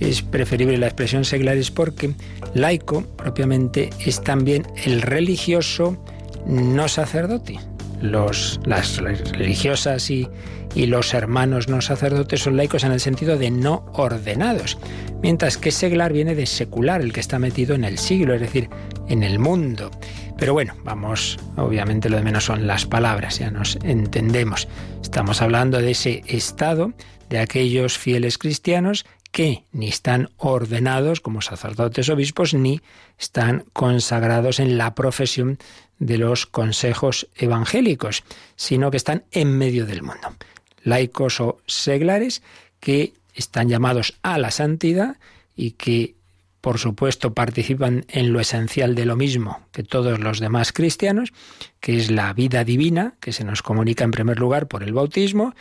es 0.00 0.22
preferible 0.22 0.76
la 0.76 0.86
expresión 0.86 1.24
seglares 1.24 1.70
porque 1.70 2.14
laico 2.54 3.02
propiamente 3.16 3.90
es 4.04 4.22
también 4.22 4.66
el 4.84 5.02
religioso 5.02 6.02
no 6.46 6.88
sacerdote. 6.88 7.58
Los, 8.00 8.60
las 8.64 8.98
religiosas 8.98 10.08
y, 10.08 10.28
y 10.74 10.86
los 10.86 11.14
hermanos 11.14 11.68
no 11.68 11.80
sacerdotes 11.80 12.40
son 12.40 12.56
laicos 12.56 12.84
en 12.84 12.92
el 12.92 13.00
sentido 13.00 13.36
de 13.36 13.50
no 13.50 13.84
ordenados, 13.94 14.78
mientras 15.22 15.56
que 15.56 15.72
seglar 15.72 16.12
viene 16.12 16.34
de 16.34 16.46
secular, 16.46 17.00
el 17.00 17.12
que 17.12 17.20
está 17.20 17.38
metido 17.38 17.74
en 17.74 17.84
el 17.84 17.98
siglo, 17.98 18.34
es 18.34 18.40
decir, 18.40 18.68
en 19.08 19.22
el 19.24 19.38
mundo. 19.38 19.90
Pero 20.38 20.52
bueno, 20.52 20.76
vamos, 20.84 21.38
obviamente 21.56 22.08
lo 22.08 22.16
de 22.16 22.22
menos 22.22 22.44
son 22.44 22.66
las 22.68 22.86
palabras, 22.86 23.40
ya 23.40 23.50
nos 23.50 23.76
entendemos. 23.82 24.68
Estamos 25.02 25.42
hablando 25.42 25.82
de 25.82 25.90
ese 25.90 26.22
estado 26.28 26.92
de 27.28 27.40
aquellos 27.40 27.98
fieles 27.98 28.38
cristianos 28.38 29.04
que 29.38 29.62
ni 29.70 29.86
están 29.86 30.30
ordenados 30.36 31.20
como 31.20 31.42
sacerdotes 31.42 32.08
obispos, 32.08 32.54
ni 32.54 32.80
están 33.20 33.66
consagrados 33.72 34.58
en 34.58 34.78
la 34.78 34.96
profesión 34.96 35.58
de 36.00 36.18
los 36.18 36.44
consejos 36.44 37.28
evangélicos, 37.36 38.24
sino 38.56 38.90
que 38.90 38.96
están 38.96 39.22
en 39.30 39.56
medio 39.56 39.86
del 39.86 40.02
mundo. 40.02 40.34
Laicos 40.82 41.40
o 41.40 41.60
seglares 41.66 42.42
que 42.80 43.12
están 43.32 43.68
llamados 43.68 44.18
a 44.22 44.38
la 44.38 44.50
santidad 44.50 45.18
y 45.54 45.70
que, 45.70 46.16
por 46.60 46.80
supuesto, 46.80 47.32
participan 47.32 48.06
en 48.08 48.32
lo 48.32 48.40
esencial 48.40 48.96
de 48.96 49.04
lo 49.04 49.14
mismo 49.14 49.60
que 49.70 49.84
todos 49.84 50.18
los 50.18 50.40
demás 50.40 50.72
cristianos, 50.72 51.32
que 51.78 51.96
es 51.96 52.10
la 52.10 52.32
vida 52.32 52.64
divina, 52.64 53.14
que 53.20 53.32
se 53.32 53.44
nos 53.44 53.62
comunica 53.62 54.02
en 54.02 54.10
primer 54.10 54.40
lugar 54.40 54.66
por 54.66 54.82
el 54.82 54.94
bautismo, 54.94 55.54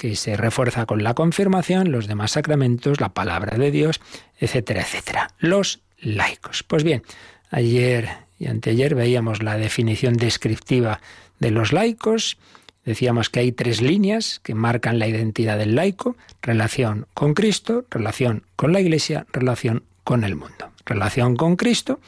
que 0.00 0.16
se 0.16 0.34
refuerza 0.34 0.86
con 0.86 1.02
la 1.02 1.12
confirmación, 1.12 1.92
los 1.92 2.06
demás 2.06 2.30
sacramentos, 2.30 3.02
la 3.02 3.10
palabra 3.10 3.58
de 3.58 3.70
Dios, 3.70 4.00
etcétera, 4.38 4.80
etcétera. 4.80 5.28
Los 5.38 5.80
laicos. 5.98 6.62
Pues 6.62 6.84
bien, 6.84 7.02
ayer 7.50 8.08
y 8.38 8.46
anteayer 8.46 8.94
veíamos 8.94 9.42
la 9.42 9.58
definición 9.58 10.14
descriptiva 10.14 11.02
de 11.38 11.50
los 11.50 11.74
laicos. 11.74 12.38
Decíamos 12.82 13.28
que 13.28 13.40
hay 13.40 13.52
tres 13.52 13.82
líneas 13.82 14.40
que 14.42 14.54
marcan 14.54 14.98
la 14.98 15.06
identidad 15.06 15.58
del 15.58 15.74
laico, 15.74 16.16
relación 16.40 17.06
con 17.12 17.34
Cristo, 17.34 17.84
relación 17.90 18.44
con 18.56 18.72
la 18.72 18.80
Iglesia, 18.80 19.26
relación 19.34 19.82
con 20.02 20.24
el 20.24 20.34
mundo. 20.34 20.70
Relación 20.86 21.36
con 21.36 21.56
Cristo 21.56 22.00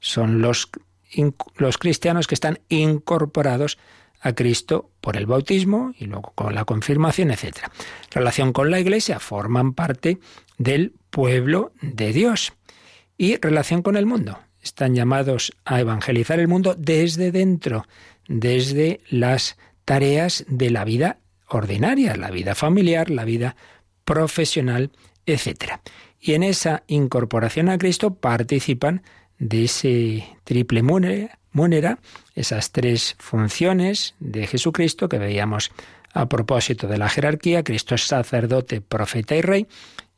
son 0.00 0.42
los, 0.42 0.68
los 1.56 1.78
cristianos 1.78 2.26
que 2.26 2.34
están 2.34 2.58
incorporados 2.68 3.78
a 4.20 4.34
Cristo 4.34 4.90
por 5.08 5.16
el 5.16 5.24
bautismo 5.24 5.94
y 5.98 6.04
luego 6.04 6.32
con 6.34 6.54
la 6.54 6.66
confirmación, 6.66 7.30
etc. 7.30 7.70
Relación 8.10 8.52
con 8.52 8.70
la 8.70 8.78
Iglesia, 8.78 9.18
forman 9.18 9.72
parte 9.72 10.18
del 10.58 10.92
pueblo 11.08 11.72
de 11.80 12.12
Dios. 12.12 12.52
Y 13.16 13.36
relación 13.38 13.80
con 13.80 13.96
el 13.96 14.04
mundo. 14.04 14.38
Están 14.60 14.94
llamados 14.94 15.56
a 15.64 15.80
evangelizar 15.80 16.40
el 16.40 16.46
mundo 16.46 16.74
desde 16.76 17.32
dentro, 17.32 17.86
desde 18.28 19.00
las 19.08 19.56
tareas 19.86 20.44
de 20.46 20.68
la 20.68 20.84
vida 20.84 21.20
ordinaria, 21.48 22.14
la 22.14 22.30
vida 22.30 22.54
familiar, 22.54 23.08
la 23.08 23.24
vida 23.24 23.56
profesional, 24.04 24.90
etc. 25.24 25.80
Y 26.20 26.34
en 26.34 26.42
esa 26.42 26.82
incorporación 26.86 27.70
a 27.70 27.78
Cristo 27.78 28.16
participan 28.16 29.00
de 29.38 29.64
ese 29.64 30.28
triple 30.44 30.82
munera, 31.58 31.98
esas 32.36 32.70
tres 32.70 33.16
funciones 33.18 34.14
de 34.20 34.46
Jesucristo 34.46 35.08
que 35.08 35.18
veíamos 35.18 35.72
a 36.14 36.26
propósito 36.26 36.86
de 36.86 36.98
la 36.98 37.08
jerarquía. 37.08 37.64
Cristo 37.64 37.96
es 37.96 38.06
sacerdote, 38.06 38.80
profeta 38.80 39.34
y 39.34 39.42
rey. 39.42 39.66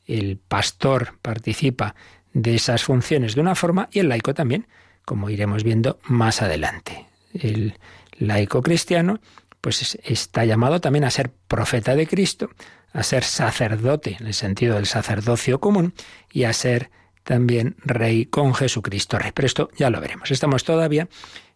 El 0.07 0.37
pastor 0.37 1.15
participa 1.23 1.95
de 2.35 2.55
esas 2.55 2.85
funciones 2.85 3.35
de 3.35 3.41
una 3.41 3.55
forma 3.55 3.89
y 3.91 4.01
el 4.01 4.11
laico 4.11 4.35
también, 4.35 4.67
como 5.05 5.31
iremos 5.31 5.65
viendo 5.65 5.99
más 6.05 6.43
adelante. 6.43 7.07
El 7.33 7.79
laico 8.19 8.63
cristiano 8.63 9.21
pues 9.63 9.99
está 10.05 10.45
llamado 10.45 10.81
también 10.81 11.05
a 11.05 11.11
ser 11.11 11.31
profeta 11.49 11.95
de 11.95 12.07
Cristo, 12.07 12.51
a 12.93 13.03
ser 13.03 13.25
sacerdote, 13.25 14.17
en 14.21 14.27
el 14.27 14.35
sentido 14.35 14.77
del 14.77 14.87
sacerdocio 14.87 15.61
común, 15.61 15.95
y 16.33 16.45
a 16.45 16.53
ser 16.53 16.91
también 17.25 17.77
rey 17.85 18.27
con 18.27 18.55
Jesucristo 18.55 19.19
rey. 19.19 19.33
Pero 19.35 19.47
esto 19.47 19.71
ya 19.77 19.91
lo 19.91 20.01
veremos. 20.01 20.31
Estamos 20.31 20.65
todavía 20.65 21.09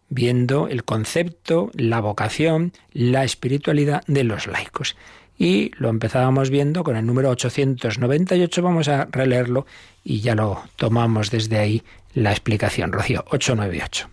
viendo 0.09 0.67
el 0.67 0.83
concepto, 0.83 1.71
la 1.73 1.99
vocación, 1.99 2.73
la 2.91 3.23
espiritualidad 3.23 4.03
de 4.07 4.23
los 4.23 4.47
laicos. 4.47 4.95
Y 5.37 5.71
lo 5.77 5.89
empezábamos 5.89 6.49
viendo 6.49 6.83
con 6.83 6.95
el 6.95 7.05
número 7.05 7.29
898, 7.29 8.61
vamos 8.61 8.87
a 8.87 9.05
releerlo 9.11 9.65
y 10.03 10.21
ya 10.21 10.33
lo 10.33 10.63
tomamos 10.77 11.29
desde 11.29 11.57
ahí 11.57 11.83
la 12.13 12.31
explicación. 12.31 12.93
Rocío, 12.93 13.25
898. 13.27 14.09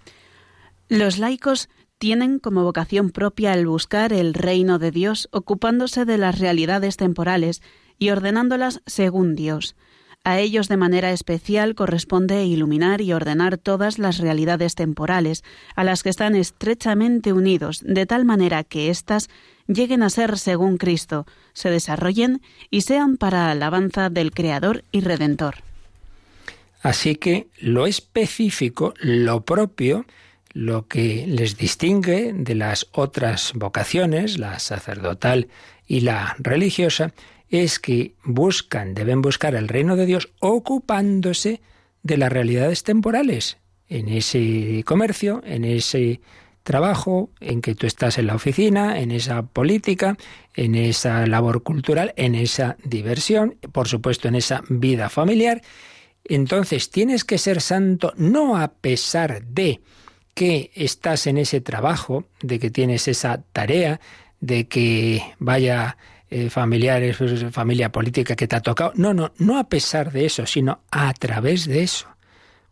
Los 0.89 1.19
laicos 1.19 1.69
tienen 1.99 2.41
como 2.41 2.65
vocación 2.65 3.11
propia 3.11 3.55
el 3.55 3.69
buscar 3.69 4.13
el 4.13 4.35
reino 4.35 4.81
de 4.81 4.91
Dios, 4.91 5.29
ocupándose 5.31 6.05
de 6.05 6.19
las 6.19 6.41
realidades 6.41 6.97
temporales 6.97 7.63
y 7.99 8.11
ordenándolas 8.11 8.83
según 8.87 9.37
Dios. 9.37 9.77
A 10.25 10.39
ellos 10.39 10.69
de 10.69 10.77
manera 10.77 11.11
especial 11.11 11.75
corresponde 11.75 12.45
iluminar 12.45 13.01
y 13.01 13.13
ordenar 13.13 13.59
todas 13.59 13.99
las 13.99 14.19
realidades 14.19 14.77
temporales, 14.77 15.43
a 15.75 15.83
las 15.83 16.05
que 16.05 16.11
están 16.11 16.37
estrechamente 16.37 17.33
unidos, 17.33 17.81
de 17.85 18.07
tal 18.07 18.25
manera 18.25 18.63
que 18.63 18.89
éstas 18.89 19.29
lleguen 19.67 20.05
a 20.05 20.11
ser 20.11 20.39
según 20.39 20.77
Cristo, 20.77 21.27
se 21.55 21.71
desarrollen 21.71 22.41
y 22.71 22.83
sean 22.83 23.17
para 23.17 23.51
alabanza 23.51 24.11
del 24.11 24.31
Creador 24.31 24.85
y 24.93 25.01
Redentor. 25.01 25.57
Así 26.83 27.17
que 27.17 27.49
lo 27.59 27.87
específico, 27.87 28.95
lo 29.01 29.45
propio, 29.45 30.07
lo 30.53 30.87
que 30.87 31.27
les 31.27 31.57
distingue 31.57 32.33
de 32.33 32.55
las 32.55 32.87
otras 32.93 33.53
vocaciones, 33.55 34.39
la 34.39 34.61
sacerdotal 34.61 35.49
y 35.89 36.01
la 36.01 36.37
religiosa, 36.39 37.13
es 37.53 37.79
que 37.79 38.15
buscan, 38.25 38.95
deben 38.95 39.21
buscar 39.21 39.55
el 39.55 39.69
reino 39.69 39.95
de 39.95 40.07
Dios 40.07 40.33
ocupándose 40.41 41.61
de 42.03 42.17
las 42.17 42.33
realidades 42.33 42.83
temporales, 42.83 43.59
en 43.89 44.09
ese 44.09 44.83
comercio, 44.87 45.43
en 45.45 45.67
ese 45.67 46.23
trabajo, 46.63 47.31
en 47.41 47.61
que 47.61 47.75
tú 47.75 47.87
estás 47.87 48.17
en 48.17 48.29
la 48.29 48.37
oficina, 48.37 49.01
en 49.01 49.11
esa 49.11 49.43
política, 49.43 50.17
en 50.55 50.75
esa 50.75 51.27
labor 51.27 51.63
cultural, 51.63 52.15
en 52.17 52.35
esa 52.35 52.77
diversión, 52.85 53.59
por 53.71 53.87
supuesto 53.87 54.29
en 54.29 54.37
esa 54.37 54.63
vida 54.71 55.11
familiar. 55.11 55.61
Entonces 56.25 56.91
tienes 56.91 57.25
que 57.25 57.37
ser 57.37 57.61
santo 57.61 58.15
no 58.17 58.57
a 58.57 58.69
pesar 58.69 59.45
de 59.45 59.83
que 60.35 60.71
estás 60.75 61.27
en 61.27 61.37
ese 61.37 61.61
trabajo, 61.61 62.25
de 62.41 62.59
que 62.59 62.71
tienes 62.71 63.09
esa 63.09 63.43
tarea, 63.53 64.01
de 64.41 64.69
que 64.69 65.23
vaya 65.39 65.99
eh, 66.33 66.49
familiares, 66.49 67.17
pues, 67.19 67.45
familia 67.51 67.93
política 67.93 68.35
que 68.35 68.49
te 68.49 68.57
ha 68.57 68.61
tocado. 68.61 68.93
No, 68.95 69.13
no, 69.13 69.33
no 69.37 69.59
a 69.59 69.69
pesar 69.69 70.13
de 70.13 70.25
eso, 70.25 70.47
sino 70.47 70.81
a 70.91 71.13
través 71.13 71.67
de 71.67 71.83
eso. 71.83 72.07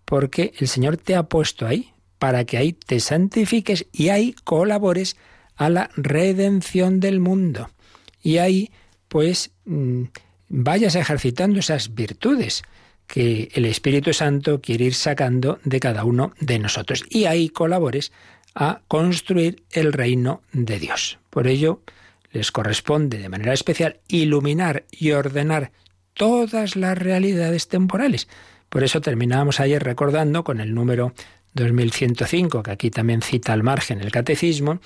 Porque 0.06 0.54
el 0.58 0.66
Señor 0.66 0.96
te 0.96 1.14
ha 1.14 1.24
puesto 1.24 1.66
ahí 1.66 1.92
para 2.18 2.44
que 2.44 2.56
ahí 2.56 2.72
te 2.72 3.00
santifiques 3.00 3.86
y 3.92 4.08
ahí 4.08 4.34
colabores 4.44 5.16
a 5.56 5.68
la 5.68 5.90
redención 5.94 7.00
del 7.00 7.20
mundo. 7.20 7.68
Y 8.22 8.38
ahí, 8.38 8.70
pues, 9.08 9.50
mm, 9.66 10.04
vayas 10.48 10.94
ejercitando 10.94 11.60
esas 11.60 11.94
virtudes 11.94 12.62
que 13.06 13.50
el 13.52 13.66
Espíritu 13.66 14.14
Santo 14.14 14.62
quiere 14.62 14.86
ir 14.86 14.94
sacando 14.94 15.58
de 15.64 15.80
cada 15.80 16.04
uno 16.04 16.32
de 16.40 16.58
nosotros. 16.58 17.04
Y 17.10 17.26
ahí 17.26 17.50
colabores 17.50 18.10
a 18.54 18.80
construir 18.88 19.64
el 19.70 19.92
reino 19.92 20.40
de 20.52 20.78
Dios. 20.78 21.18
Por 21.28 21.46
ello, 21.46 21.82
les 22.30 22.52
corresponde 22.52 23.18
de 23.18 23.28
manera 23.28 23.52
especial 23.52 24.00
iluminar 24.08 24.84
y 24.90 25.12
ordenar 25.12 25.72
todas 26.14 26.76
las 26.76 26.96
realidades 26.96 27.68
temporales. 27.68 28.28
Por 28.68 28.84
eso 28.84 29.00
terminábamos 29.00 29.60
ayer 29.60 29.82
recordando 29.82 30.44
con 30.44 30.60
el 30.60 30.74
número 30.74 31.12
2105, 31.54 32.62
que 32.62 32.70
aquí 32.70 32.90
también 32.90 33.22
cita 33.22 33.52
al 33.52 33.62
margen 33.62 34.00
el 34.00 34.12
catecismo, 34.12 34.80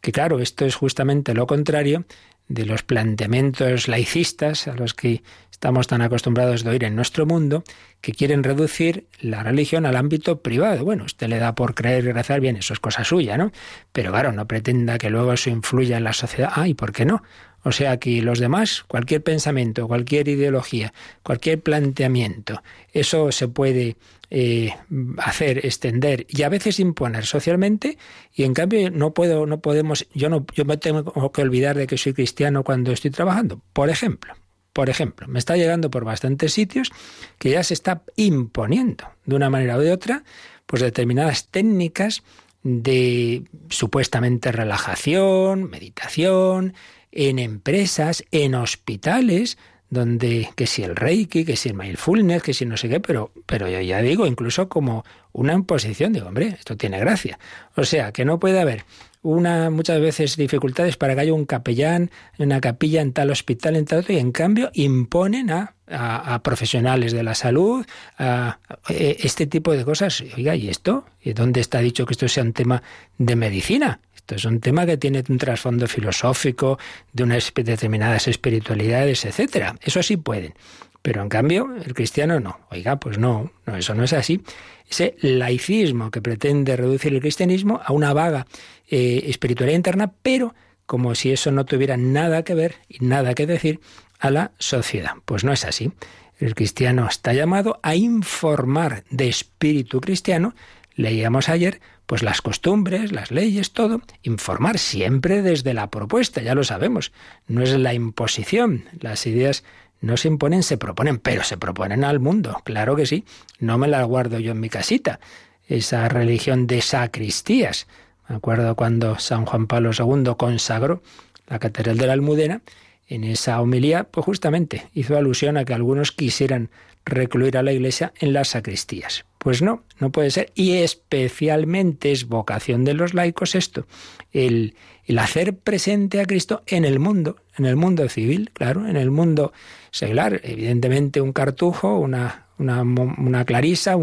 que 0.00 0.12
claro, 0.12 0.38
esto 0.38 0.64
es 0.64 0.74
justamente 0.74 1.34
lo 1.34 1.46
contrario 1.46 2.04
de 2.48 2.64
los 2.64 2.82
planteamientos 2.82 3.88
laicistas 3.88 4.68
a 4.68 4.74
los 4.74 4.94
que 4.94 5.22
estamos 5.50 5.86
tan 5.86 6.02
acostumbrados 6.02 6.64
de 6.64 6.70
oír 6.70 6.84
en 6.84 6.94
nuestro 6.94 7.26
mundo, 7.26 7.64
que 8.00 8.12
quieren 8.12 8.44
reducir 8.44 9.06
la 9.20 9.42
religión 9.42 9.86
al 9.86 9.96
ámbito 9.96 10.42
privado. 10.42 10.84
Bueno, 10.84 11.04
usted 11.04 11.28
le 11.28 11.38
da 11.38 11.54
por 11.54 11.74
creer 11.74 12.04
y 12.04 12.12
rezar 12.12 12.40
bien, 12.40 12.56
eso 12.56 12.74
es 12.74 12.78
cosa 12.78 13.04
suya, 13.04 13.36
¿no? 13.36 13.52
Pero 13.92 14.12
claro, 14.12 14.32
no 14.32 14.46
pretenda 14.46 14.98
que 14.98 15.10
luego 15.10 15.32
eso 15.32 15.50
influya 15.50 15.96
en 15.96 16.04
la 16.04 16.12
sociedad. 16.12 16.50
Ah, 16.54 16.68
¿y 16.68 16.74
por 16.74 16.92
qué 16.92 17.04
no? 17.04 17.22
O 17.66 17.72
sea 17.72 17.96
que 17.96 18.22
los 18.22 18.38
demás, 18.38 18.84
cualquier 18.86 19.24
pensamiento, 19.24 19.88
cualquier 19.88 20.28
ideología, 20.28 20.94
cualquier 21.24 21.60
planteamiento, 21.60 22.62
eso 22.92 23.32
se 23.32 23.48
puede 23.48 23.96
eh, 24.30 24.72
hacer, 25.18 25.66
extender 25.66 26.26
y 26.28 26.44
a 26.44 26.48
veces 26.48 26.78
imponer 26.78 27.26
socialmente 27.26 27.98
y 28.32 28.44
en 28.44 28.54
cambio 28.54 28.88
no 28.92 29.14
puedo, 29.14 29.46
no 29.46 29.58
podemos, 29.58 30.06
yo 30.14 30.28
no, 30.28 30.46
yo 30.54 30.64
me 30.64 30.76
tengo 30.76 31.32
que 31.32 31.42
olvidar 31.42 31.76
de 31.76 31.88
que 31.88 31.98
soy 31.98 32.12
cristiano 32.12 32.62
cuando 32.62 32.92
estoy 32.92 33.10
trabajando. 33.10 33.60
Por 33.72 33.90
ejemplo, 33.90 34.32
por 34.72 34.88
ejemplo, 34.88 35.26
me 35.26 35.40
está 35.40 35.56
llegando 35.56 35.90
por 35.90 36.04
bastantes 36.04 36.52
sitios 36.52 36.92
que 37.36 37.50
ya 37.50 37.64
se 37.64 37.74
está 37.74 38.04
imponiendo 38.14 39.08
de 39.24 39.34
una 39.34 39.50
manera 39.50 39.76
u 39.76 39.80
de 39.80 39.90
otra, 39.90 40.22
pues 40.66 40.82
determinadas 40.82 41.48
técnicas 41.48 42.22
de 42.62 43.42
supuestamente 43.70 44.52
relajación, 44.52 45.68
meditación, 45.68 46.74
en 47.12 47.38
empresas, 47.38 48.24
en 48.30 48.54
hospitales, 48.54 49.58
donde 49.88 50.48
que 50.56 50.66
si 50.66 50.82
el 50.82 50.96
Reiki, 50.96 51.44
que 51.44 51.56
si 51.56 51.68
el 51.68 51.74
mindfulness, 51.74 52.42
que 52.42 52.54
si 52.54 52.66
no 52.66 52.76
sé 52.76 52.88
qué, 52.88 53.00
pero, 53.00 53.32
pero 53.46 53.68
yo 53.68 53.80
ya 53.80 54.02
digo, 54.02 54.26
incluso 54.26 54.68
como 54.68 55.04
una 55.32 55.52
imposición, 55.52 56.12
digo, 56.12 56.26
hombre, 56.26 56.48
esto 56.48 56.76
tiene 56.76 56.98
gracia. 56.98 57.38
O 57.76 57.84
sea, 57.84 58.12
que 58.12 58.24
no 58.24 58.40
puede 58.40 58.60
haber 58.60 58.84
una, 59.22 59.70
muchas 59.70 60.00
veces 60.00 60.36
dificultades 60.36 60.96
para 60.96 61.14
que 61.14 61.22
haya 61.22 61.34
un 61.34 61.46
capellán, 61.46 62.10
una 62.38 62.60
capilla 62.60 63.00
en 63.00 63.12
tal 63.12 63.30
hospital, 63.30 63.76
en 63.76 63.84
tal 63.84 64.00
otro, 64.00 64.14
y 64.14 64.18
en 64.18 64.32
cambio 64.32 64.70
imponen 64.74 65.50
a, 65.50 65.74
a, 65.88 66.42
profesionales 66.42 67.12
de 67.12 67.22
la 67.22 67.34
salud, 67.34 67.84
a, 68.18 68.58
este 68.88 69.46
tipo 69.46 69.72
de 69.72 69.84
cosas. 69.84 70.22
Oiga, 70.36 70.54
¿y 70.56 70.68
esto? 70.68 71.06
¿Y 71.20 71.32
dónde 71.32 71.60
está 71.60 71.78
dicho 71.80 72.06
que 72.06 72.14
esto 72.14 72.28
sea 72.28 72.42
un 72.44 72.52
tema 72.52 72.82
de 73.18 73.36
medicina? 73.36 74.00
Esto 74.26 74.34
es 74.34 74.44
un 74.44 74.58
tema 74.58 74.84
que 74.86 74.96
tiene 74.96 75.22
un 75.28 75.38
trasfondo 75.38 75.86
filosófico, 75.86 76.80
de 77.12 77.22
unas 77.22 77.52
determinadas 77.54 78.26
espiritualidades, 78.26 79.24
etcétera. 79.24 79.76
Eso 79.80 80.02
sí 80.02 80.16
pueden. 80.16 80.52
Pero 81.00 81.22
en 81.22 81.28
cambio, 81.28 81.72
el 81.76 81.94
cristiano 81.94 82.40
no. 82.40 82.58
Oiga, 82.72 82.98
pues 82.98 83.18
no, 83.18 83.52
no, 83.66 83.76
eso 83.76 83.94
no 83.94 84.02
es 84.02 84.12
así. 84.12 84.42
Ese 84.90 85.14
laicismo 85.20 86.10
que 86.10 86.20
pretende 86.20 86.76
reducir 86.76 87.14
el 87.14 87.20
cristianismo 87.20 87.80
a 87.84 87.92
una 87.92 88.12
vaga 88.12 88.48
eh, 88.90 89.22
espiritualidad 89.28 89.76
interna, 89.76 90.12
pero 90.24 90.56
como 90.86 91.14
si 91.14 91.30
eso 91.30 91.52
no 91.52 91.64
tuviera 91.64 91.96
nada 91.96 92.42
que 92.42 92.54
ver 92.54 92.74
y 92.88 93.04
nada 93.04 93.32
que 93.32 93.46
decir 93.46 93.78
a 94.18 94.32
la 94.32 94.50
sociedad. 94.58 95.12
Pues 95.24 95.44
no 95.44 95.52
es 95.52 95.64
así. 95.64 95.92
El 96.40 96.56
cristiano 96.56 97.06
está 97.08 97.32
llamado 97.32 97.78
a 97.84 97.94
informar 97.94 99.04
de 99.08 99.28
espíritu 99.28 100.00
cristiano. 100.00 100.56
Leíamos 100.96 101.48
ayer 101.48 101.80
pues 102.06 102.22
las 102.22 102.40
costumbres, 102.40 103.12
las 103.12 103.30
leyes, 103.30 103.72
todo, 103.72 104.00
informar 104.22 104.78
siempre 104.78 105.42
desde 105.42 105.74
la 105.74 105.90
propuesta, 105.90 106.40
ya 106.40 106.54
lo 106.54 106.64
sabemos, 106.64 107.12
no 107.48 107.62
es 107.62 107.76
la 107.76 107.94
imposición, 107.94 108.84
las 109.00 109.26
ideas 109.26 109.64
no 110.00 110.16
se 110.16 110.28
imponen, 110.28 110.62
se 110.62 110.78
proponen, 110.78 111.18
pero 111.18 111.42
se 111.42 111.56
proponen 111.56 112.04
al 112.04 112.20
mundo, 112.20 112.62
claro 112.64 112.96
que 112.96 113.06
sí, 113.06 113.24
no 113.58 113.76
me 113.78 113.88
las 113.88 114.06
guardo 114.06 114.38
yo 114.38 114.52
en 114.52 114.60
mi 114.60 114.68
casita, 114.68 115.20
esa 115.66 116.08
religión 116.08 116.66
de 116.66 116.80
sacristías. 116.80 117.86
Me 118.28 118.36
acuerdo 118.36 118.74
cuando 118.76 119.18
San 119.18 119.46
Juan 119.46 119.66
Pablo 119.66 119.90
II 119.96 120.32
consagró 120.36 121.02
la 121.48 121.58
Catedral 121.58 121.96
de 121.98 122.06
la 122.06 122.12
Almudena, 122.12 122.62
en 123.08 123.24
esa 123.24 123.60
homilía, 123.60 124.04
pues 124.04 124.26
justamente 124.26 124.88
hizo 124.92 125.16
alusión 125.16 125.56
a 125.56 125.64
que 125.64 125.74
algunos 125.74 126.10
quisieran 126.10 126.70
recluir 127.06 127.56
a 127.56 127.62
la 127.62 127.72
iglesia 127.72 128.12
en 128.18 128.32
las 128.32 128.48
sacristías. 128.48 129.24
Pues 129.38 129.62
no, 129.62 129.84
no 130.00 130.10
puede 130.10 130.30
ser. 130.30 130.50
Y 130.54 130.78
especialmente 130.78 132.10
es 132.10 132.26
vocación 132.26 132.84
de 132.84 132.94
los 132.94 133.14
laicos 133.14 133.54
esto, 133.54 133.86
el, 134.32 134.74
el 135.06 135.18
hacer 135.18 135.56
presente 135.56 136.20
a 136.20 136.26
Cristo 136.26 136.62
en 136.66 136.84
el 136.84 136.98
mundo, 136.98 137.36
en 137.56 137.64
el 137.64 137.76
mundo 137.76 138.08
civil, 138.08 138.50
claro, 138.52 138.86
en 138.86 138.96
el 138.96 139.10
mundo 139.10 139.52
seglar. 139.92 140.40
Evidentemente 140.42 141.20
un 141.20 141.32
cartujo, 141.32 141.96
una, 141.98 142.45
una, 142.58 142.82
una 142.82 143.44
clarisa, 143.44 143.96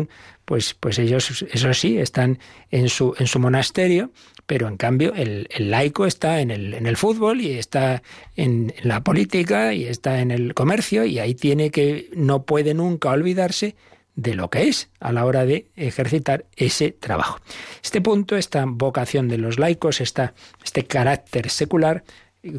pues, 0.45 0.73
pues 0.73 0.99
ellos, 0.99 1.45
eso 1.51 1.73
sí, 1.73 1.97
están 1.97 2.39
en 2.71 2.89
su, 2.89 3.15
en 3.17 3.27
su 3.27 3.39
monasterio, 3.39 4.11
pero 4.45 4.67
en 4.67 4.77
cambio 4.77 5.13
el, 5.15 5.47
el 5.51 5.71
laico 5.71 6.05
está 6.05 6.41
en 6.41 6.51
el, 6.51 6.73
en 6.73 6.85
el, 6.85 6.97
fútbol 6.97 7.41
y 7.41 7.51
está 7.51 8.03
en, 8.35 8.73
la 8.83 9.03
política 9.03 9.73
y 9.73 9.85
está 9.85 10.19
en 10.19 10.31
el 10.31 10.53
comercio 10.53 11.05
y 11.05 11.19
ahí 11.19 11.33
tiene 11.33 11.71
que, 11.71 12.09
no 12.15 12.43
puede 12.43 12.73
nunca 12.73 13.09
olvidarse 13.09 13.75
de 14.15 14.35
lo 14.35 14.49
que 14.49 14.67
es 14.67 14.89
a 14.99 15.11
la 15.11 15.25
hora 15.25 15.45
de 15.45 15.67
ejercitar 15.75 16.45
ese 16.55 16.91
trabajo. 16.91 17.39
Este 17.83 18.01
punto, 18.01 18.35
esta 18.35 18.65
vocación 18.67 19.27
de 19.27 19.37
los 19.37 19.57
laicos, 19.57 20.01
esta, 20.01 20.33
este 20.63 20.85
carácter 20.85 21.49
secular, 21.49 22.03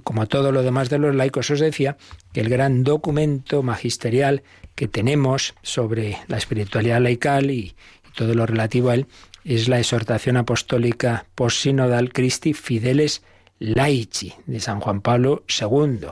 como 0.02 0.26
todo 0.26 0.50
lo 0.50 0.62
demás 0.62 0.88
de 0.88 0.98
los 0.98 1.14
laicos, 1.14 1.50
os 1.50 1.60
decía 1.60 1.96
que 2.32 2.40
el 2.40 2.48
gran 2.48 2.82
documento 2.82 3.62
magisterial 3.62 4.42
que 4.74 4.88
tenemos 4.88 5.54
sobre 5.62 6.18
la 6.28 6.38
espiritualidad 6.38 7.00
laical 7.00 7.50
y, 7.50 7.74
todo 8.14 8.32
lo 8.34 8.46
relativo 8.46 8.90
a 8.90 8.94
él 8.94 9.06
es 9.44 9.68
la 9.68 9.78
exhortación 9.78 10.36
apostólica 10.36 11.26
post-sinodal 11.34 12.12
Christi 12.12 12.54
Fideles 12.54 13.22
Laici 13.58 14.34
de 14.46 14.60
San 14.60 14.78
Juan 14.80 15.00
Pablo 15.00 15.42
II, 15.48 16.08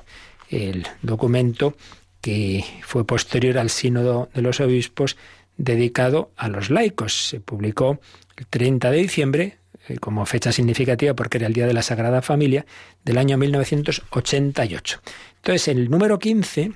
el 0.50 0.86
documento 1.02 1.76
que 2.20 2.64
fue 2.82 3.06
posterior 3.06 3.58
al 3.58 3.70
sínodo 3.70 4.30
de 4.34 4.42
los 4.42 4.60
obispos 4.60 5.16
dedicado 5.56 6.30
a 6.36 6.48
los 6.48 6.70
laicos. 6.70 7.28
Se 7.28 7.40
publicó 7.40 8.00
el 8.36 8.46
30 8.46 8.90
de 8.90 8.98
diciembre 8.98 9.58
eh, 9.88 9.98
como 9.98 10.24
fecha 10.26 10.52
significativa 10.52 11.14
porque 11.14 11.38
era 11.38 11.46
el 11.46 11.52
Día 11.52 11.66
de 11.66 11.74
la 11.74 11.82
Sagrada 11.82 12.22
Familia 12.22 12.64
del 13.04 13.18
año 13.18 13.38
1988. 13.38 15.00
Entonces, 15.36 15.68
el 15.68 15.90
número 15.90 16.18
15 16.18 16.72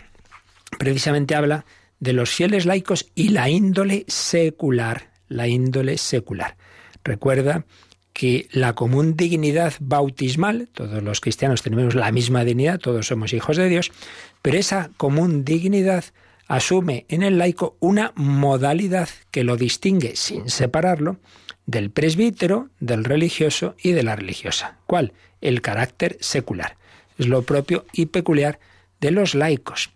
precisamente 0.79 1.35
habla 1.35 1.64
de 2.00 2.12
los 2.12 2.31
fieles 2.31 2.66
laicos 2.66 3.07
y 3.14 3.31
la 3.31 3.48
índole 3.48 4.05
secular, 4.09 5.11
la 5.29 5.48
índole 5.48 5.98
secular. 5.98 6.57
Recuerda 7.05 7.64
que 8.12 8.48
la 8.50 8.74
común 8.74 9.16
dignidad 9.16 9.74
bautismal, 9.79 10.68
todos 10.72 11.02
los 11.02 11.20
cristianos 11.20 11.62
tenemos 11.62 11.94
la 11.94 12.11
misma 12.12 12.44
dignidad, 12.44 12.79
todos 12.79 13.07
somos 13.07 13.33
hijos 13.33 13.57
de 13.57 13.68
Dios, 13.68 13.92
pero 14.42 14.59
esa 14.59 14.90
común 14.96 15.44
dignidad 15.44 16.05
asume 16.48 17.05
en 17.09 17.22
el 17.22 17.38
laico 17.38 17.76
una 17.81 18.12
modalidad 18.16 19.09
que 19.31 19.44
lo 19.44 19.57
distingue 19.57 20.16
sin 20.16 20.48
separarlo 20.48 21.18
del 21.66 21.90
presbítero, 21.90 22.70
del 22.81 23.05
religioso 23.05 23.74
y 23.83 23.92
de 23.92 24.02
la 24.02 24.16
religiosa. 24.16 24.79
¿Cuál? 24.87 25.12
El 25.40 25.61
carácter 25.61 26.16
secular. 26.20 26.76
Es 27.18 27.26
lo 27.26 27.42
propio 27.42 27.85
y 27.92 28.07
peculiar 28.07 28.61
de 29.00 29.11
los 29.11 29.35
laicos. 29.35 29.90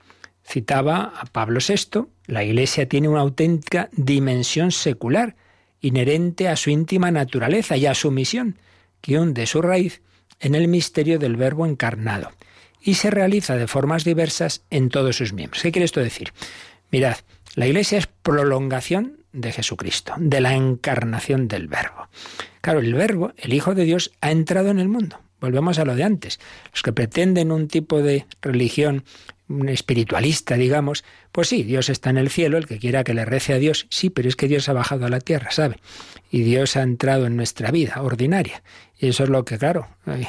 Citaba 0.50 1.12
a 1.16 1.26
Pablo 1.26 1.60
VI, 1.60 2.08
la 2.26 2.42
Iglesia 2.42 2.88
tiene 2.88 3.08
una 3.08 3.20
auténtica 3.20 3.88
dimensión 3.92 4.72
secular, 4.72 5.36
inherente 5.80 6.48
a 6.48 6.56
su 6.56 6.70
íntima 6.70 7.12
naturaleza 7.12 7.76
y 7.76 7.86
a 7.86 7.94
su 7.94 8.10
misión, 8.10 8.58
que 9.00 9.16
hunde 9.16 9.46
su 9.46 9.62
raíz 9.62 10.02
en 10.40 10.56
el 10.56 10.66
misterio 10.66 11.20
del 11.20 11.36
Verbo 11.36 11.66
encarnado 11.66 12.32
y 12.82 12.94
se 12.94 13.10
realiza 13.10 13.54
de 13.54 13.68
formas 13.68 14.02
diversas 14.02 14.64
en 14.70 14.88
todos 14.88 15.16
sus 15.16 15.32
miembros. 15.32 15.62
¿Qué 15.62 15.70
quiere 15.70 15.84
esto 15.84 16.00
decir? 16.00 16.32
Mirad, 16.90 17.18
la 17.54 17.68
Iglesia 17.68 17.98
es 17.98 18.08
prolongación 18.08 19.18
de 19.32 19.52
Jesucristo, 19.52 20.14
de 20.18 20.40
la 20.40 20.54
encarnación 20.54 21.46
del 21.46 21.68
Verbo. 21.68 22.08
Claro, 22.60 22.80
el 22.80 22.94
Verbo, 22.94 23.32
el 23.36 23.52
Hijo 23.52 23.76
de 23.76 23.84
Dios, 23.84 24.10
ha 24.20 24.32
entrado 24.32 24.70
en 24.70 24.80
el 24.80 24.88
mundo. 24.88 25.20
Volvemos 25.40 25.78
a 25.78 25.84
lo 25.84 25.94
de 25.94 26.04
antes. 26.04 26.40
Los 26.72 26.82
que 26.82 26.92
pretenden 26.92 27.52
un 27.52 27.68
tipo 27.68 28.02
de 28.02 28.26
religión 28.42 29.04
espiritualista, 29.68 30.56
digamos, 30.56 31.04
pues 31.32 31.48
sí, 31.48 31.62
Dios 31.62 31.88
está 31.88 32.10
en 32.10 32.18
el 32.18 32.30
cielo, 32.30 32.58
el 32.58 32.66
que 32.66 32.78
quiera 32.78 33.04
que 33.04 33.14
le 33.14 33.24
rece 33.24 33.52
a 33.52 33.58
Dios, 33.58 33.86
sí, 33.90 34.10
pero 34.10 34.28
es 34.28 34.36
que 34.36 34.48
Dios 34.48 34.68
ha 34.68 34.72
bajado 34.72 35.06
a 35.06 35.08
la 35.08 35.20
tierra, 35.20 35.50
¿sabe? 35.50 35.76
Y 36.30 36.42
Dios 36.42 36.76
ha 36.76 36.82
entrado 36.82 37.26
en 37.26 37.36
nuestra 37.36 37.70
vida 37.70 38.02
ordinaria. 38.02 38.62
Y 38.98 39.08
eso 39.08 39.24
es 39.24 39.30
lo 39.30 39.44
que, 39.44 39.58
claro, 39.58 39.88
eh, 40.06 40.26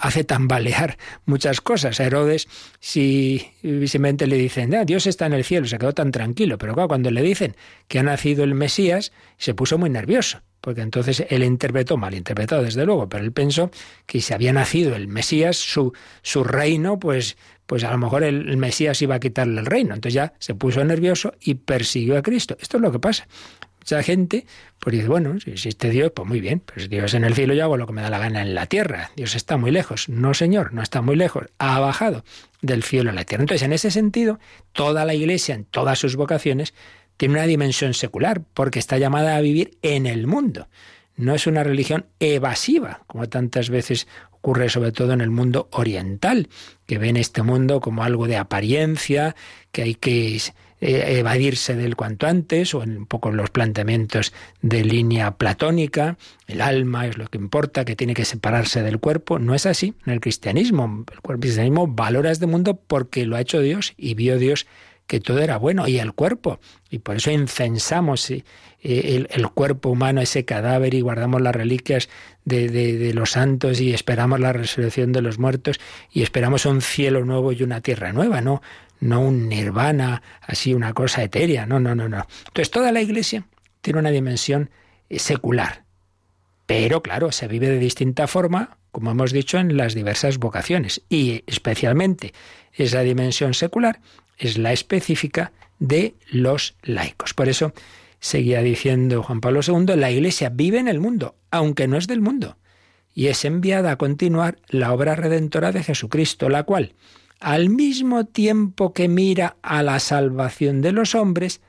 hace 0.00 0.24
tambalear 0.24 0.98
muchas 1.24 1.60
cosas. 1.60 2.00
A 2.00 2.04
Herodes, 2.04 2.48
si 2.80 3.46
simplemente 3.62 4.26
le 4.26 4.36
dicen, 4.36 4.74
ah, 4.74 4.84
Dios 4.84 5.06
está 5.06 5.26
en 5.26 5.34
el 5.34 5.44
cielo, 5.44 5.66
se 5.66 5.78
quedó 5.78 5.92
tan 5.92 6.10
tranquilo. 6.10 6.58
Pero 6.58 6.74
claro, 6.74 6.88
cuando 6.88 7.10
le 7.10 7.22
dicen 7.22 7.56
que 7.88 8.00
ha 8.00 8.02
nacido 8.02 8.44
el 8.44 8.54
Mesías, 8.54 9.12
se 9.38 9.54
puso 9.54 9.78
muy 9.78 9.88
nervioso 9.88 10.42
porque 10.62 10.80
entonces 10.80 11.26
él 11.28 11.42
interpretó, 11.42 11.98
mal 11.98 12.14
interpretado 12.14 12.62
desde 12.62 12.86
luego, 12.86 13.08
pero 13.08 13.22
él 13.24 13.32
pensó 13.32 13.70
que 14.06 14.22
si 14.22 14.32
había 14.32 14.54
nacido 14.54 14.96
el 14.96 15.08
Mesías, 15.08 15.58
su, 15.58 15.92
su 16.22 16.44
reino, 16.44 16.98
pues 16.98 17.36
pues 17.66 17.84
a 17.84 17.90
lo 17.90 17.96
mejor 17.96 18.22
el, 18.22 18.56
Mesías 18.58 19.00
iba 19.00 19.14
a 19.14 19.20
quitarle 19.20 19.60
el 19.60 19.66
reino. 19.66 19.94
Entonces 19.94 20.14
ya 20.14 20.34
se 20.38 20.54
puso 20.54 20.84
nervioso 20.84 21.32
y 21.40 21.54
persiguió 21.54 22.18
a 22.18 22.22
Cristo. 22.22 22.54
Esto 22.60 22.76
es 22.76 22.82
lo 22.82 22.92
que 22.92 22.98
pasa. 22.98 23.26
Mucha 23.80 24.02
gente, 24.02 24.46
pues 24.78 24.94
dice, 24.94 25.08
bueno, 25.08 25.40
si 25.40 25.52
existe 25.52 25.88
Dios, 25.88 26.12
pues 26.14 26.28
muy 26.28 26.40
bien, 26.40 26.60
pues 26.60 26.90
Dios 26.90 27.14
en 27.14 27.24
el 27.24 27.34
cielo 27.34 27.54
yo 27.54 27.64
hago 27.64 27.78
lo 27.78 27.86
que 27.86 27.94
me 27.94 28.02
da 28.02 28.10
la 28.10 28.18
gana 28.18 28.42
en 28.42 28.54
la 28.54 28.66
tierra. 28.66 29.10
Dios 29.16 29.34
está 29.34 29.56
muy 29.56 29.70
lejos. 29.70 30.08
No, 30.08 30.34
Señor, 30.34 30.74
no 30.74 30.82
está 30.82 31.00
muy 31.00 31.16
lejos. 31.16 31.46
Ha 31.58 31.80
bajado 31.80 32.24
del 32.60 32.82
cielo 32.82 33.10
a 33.10 33.14
la 33.14 33.24
tierra. 33.24 33.42
Entonces, 33.42 33.62
en 33.62 33.72
ese 33.72 33.90
sentido, 33.90 34.38
toda 34.72 35.04
la 35.04 35.14
Iglesia, 35.14 35.54
en 35.54 35.64
todas 35.64 35.98
sus 35.98 36.14
vocaciones, 36.14 36.74
tiene 37.22 37.34
una 37.34 37.46
dimensión 37.46 37.94
secular, 37.94 38.42
porque 38.52 38.80
está 38.80 38.98
llamada 38.98 39.36
a 39.36 39.40
vivir 39.40 39.78
en 39.82 40.06
el 40.06 40.26
mundo. 40.26 40.66
No 41.14 41.36
es 41.36 41.46
una 41.46 41.62
religión 41.62 42.06
evasiva, 42.18 43.04
como 43.06 43.28
tantas 43.28 43.70
veces 43.70 44.08
ocurre 44.32 44.68
sobre 44.68 44.90
todo 44.90 45.12
en 45.12 45.20
el 45.20 45.30
mundo 45.30 45.68
oriental, 45.70 46.48
que 46.84 46.98
ven 46.98 47.16
este 47.16 47.44
mundo 47.44 47.80
como 47.80 48.02
algo 48.02 48.26
de 48.26 48.38
apariencia, 48.38 49.36
que 49.70 49.82
hay 49.82 49.94
que 49.94 50.34
eh, 50.34 50.50
evadirse 50.80 51.76
del 51.76 51.94
cuanto 51.94 52.26
antes, 52.26 52.74
o 52.74 52.82
en 52.82 52.96
un 52.96 53.06
poco 53.06 53.30
los 53.30 53.50
planteamientos 53.50 54.32
de 54.60 54.84
línea 54.84 55.36
platónica, 55.36 56.18
el 56.48 56.60
alma 56.60 57.06
es 57.06 57.18
lo 57.18 57.28
que 57.28 57.38
importa, 57.38 57.84
que 57.84 57.94
tiene 57.94 58.14
que 58.14 58.24
separarse 58.24 58.82
del 58.82 58.98
cuerpo. 58.98 59.38
No 59.38 59.54
es 59.54 59.64
así 59.64 59.94
en 60.06 60.14
el 60.14 60.18
cristianismo. 60.18 61.04
El 61.28 61.38
cristianismo 61.38 61.86
valora 61.86 62.32
este 62.32 62.46
mundo 62.46 62.80
porque 62.84 63.26
lo 63.26 63.36
ha 63.36 63.40
hecho 63.42 63.60
Dios 63.60 63.94
y 63.96 64.14
vio 64.14 64.38
Dios 64.38 64.66
que 65.12 65.20
todo 65.20 65.40
era 65.40 65.58
bueno, 65.58 65.86
y 65.88 65.98
el 65.98 66.14
cuerpo. 66.14 66.58
Y 66.88 67.00
por 67.00 67.16
eso 67.16 67.30
incensamos 67.30 68.30
eh, 68.30 68.42
el, 68.80 69.48
cuerpo 69.50 69.90
humano, 69.90 70.22
ese 70.22 70.46
cadáver, 70.46 70.94
y 70.94 71.02
guardamos 71.02 71.42
las 71.42 71.54
reliquias 71.54 72.08
de, 72.46 73.12
los 73.14 73.32
santos 73.32 73.78
y 73.82 73.92
esperamos 73.92 74.40
la 74.40 74.54
resurrección 74.54 75.12
de 75.12 75.20
los 75.20 75.38
muertos 75.38 75.78
y 76.10 76.22
esperamos 76.22 76.64
un 76.64 76.80
cielo 76.80 77.26
nuevo 77.26 77.52
y 77.52 77.62
una 77.62 77.82
tierra 77.82 78.14
nueva, 78.14 78.40
no, 78.40 78.62
no 79.00 79.20
un 79.20 79.50
nirvana, 79.50 80.22
así 80.40 80.72
una 80.72 80.94
cosa 80.94 81.22
etérea, 81.22 81.66
no, 81.66 81.78
no, 81.78 81.94
no, 81.94 82.08
no. 82.08 82.26
Entonces 82.46 82.70
toda 82.70 82.90
la 82.90 83.02
iglesia 83.02 83.44
tiene 83.82 83.98
una 83.98 84.10
dimensión 84.10 84.70
eh, 85.10 85.18
secular, 85.18 85.84
pero 86.64 87.02
claro, 87.02 87.32
se 87.32 87.48
vive 87.48 87.68
de 87.68 87.78
distinta 87.78 88.26
forma, 88.26 88.78
como 88.90 89.10
hemos 89.10 89.30
dicho, 89.32 89.58
en 89.58 89.76
las 89.76 89.94
diversas 89.94 90.38
vocaciones 90.38 91.02
y 91.10 91.44
especialmente 91.46 92.32
esa 92.72 93.02
dimensión 93.02 93.52
secular 93.52 94.00
es 94.38 94.58
la 94.58 94.72
específica 94.72 95.52
de 95.78 96.14
los 96.30 96.76
laicos. 96.82 97.34
Por 97.34 97.48
eso 97.48 97.72
seguía 98.20 98.62
diciendo 98.62 99.22
Juan 99.22 99.40
Pablo 99.40 99.60
II, 99.66 99.96
la 99.96 100.10
Iglesia 100.10 100.48
vive 100.48 100.78
en 100.78 100.88
el 100.88 101.00
mundo, 101.00 101.34
aunque 101.50 101.88
no 101.88 101.96
es 101.96 102.06
del 102.06 102.20
mundo, 102.20 102.56
y 103.14 103.26
es 103.26 103.44
enviada 103.44 103.90
a 103.90 103.96
continuar 103.96 104.58
la 104.68 104.92
obra 104.92 105.16
redentora 105.16 105.72
de 105.72 105.82
Jesucristo, 105.82 106.48
la 106.48 106.62
cual, 106.62 106.94
al 107.40 107.68
mismo 107.68 108.24
tiempo 108.24 108.92
que 108.92 109.08
mira 109.08 109.56
a 109.62 109.82
la 109.82 109.98
salvación 109.98 110.80
de 110.80 110.92
los 110.92 111.14
hombres, 111.14 111.60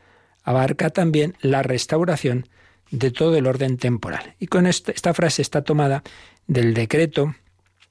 abarca 0.44 0.92
también 0.92 1.36
la 1.42 1.64
restauración 1.64 2.48
de 2.92 3.10
todo 3.10 3.36
el 3.36 3.48
orden 3.48 3.78
temporal. 3.78 4.36
Y 4.40 4.48
con 4.48 4.68
esta, 4.68 5.14
frase 5.14 5.42
está 5.42 5.64
tomada 5.64 6.04
del 6.46 6.76
decreto 6.76 7.34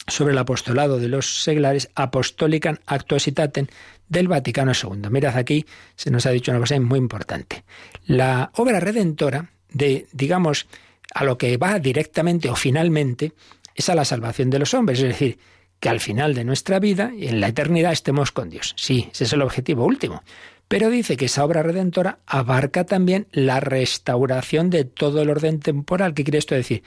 sobre 0.06 0.32
el 0.32 0.38
apostolado 0.38 0.98
de 0.98 1.08
los 1.08 1.42
seglares 1.42 1.90
Apostolican 1.96 2.78
Actuositaten 2.86 3.68
del 4.12 4.28
Vaticano 4.28 4.72
II. 4.72 5.08
Mirad 5.10 5.36
aquí, 5.36 5.64
se 5.96 6.10
nos 6.10 6.26
ha 6.26 6.30
dicho 6.30 6.52
una 6.52 6.60
cosa 6.60 6.78
muy 6.78 6.98
importante. 6.98 7.64
La 8.06 8.50
obra 8.56 8.78
redentora 8.78 9.50
de, 9.70 10.06
digamos, 10.12 10.66
a 11.14 11.24
lo 11.24 11.38
que 11.38 11.56
va 11.56 11.78
directamente 11.78 12.50
o 12.50 12.54
finalmente 12.54 13.32
es 13.74 13.88
a 13.88 13.94
la 13.94 14.04
salvación 14.04 14.50
de 14.50 14.58
los 14.58 14.74
hombres, 14.74 15.00
es 15.00 15.08
decir, 15.08 15.38
que 15.80 15.88
al 15.88 15.98
final 15.98 16.34
de 16.34 16.44
nuestra 16.44 16.78
vida 16.78 17.10
y 17.16 17.26
en 17.26 17.40
la 17.40 17.48
eternidad 17.48 17.92
estemos 17.92 18.32
con 18.32 18.50
Dios. 18.50 18.74
Sí, 18.76 19.08
ese 19.10 19.24
es 19.24 19.32
el 19.32 19.40
objetivo 19.40 19.86
último. 19.86 20.22
Pero 20.68 20.90
dice 20.90 21.16
que 21.16 21.24
esa 21.24 21.44
obra 21.44 21.62
redentora 21.62 22.18
abarca 22.26 22.84
también 22.84 23.26
la 23.32 23.60
restauración 23.60 24.68
de 24.68 24.84
todo 24.84 25.22
el 25.22 25.30
orden 25.30 25.58
temporal. 25.58 26.12
¿Qué 26.12 26.22
quiere 26.22 26.38
esto 26.38 26.54
decir? 26.54 26.82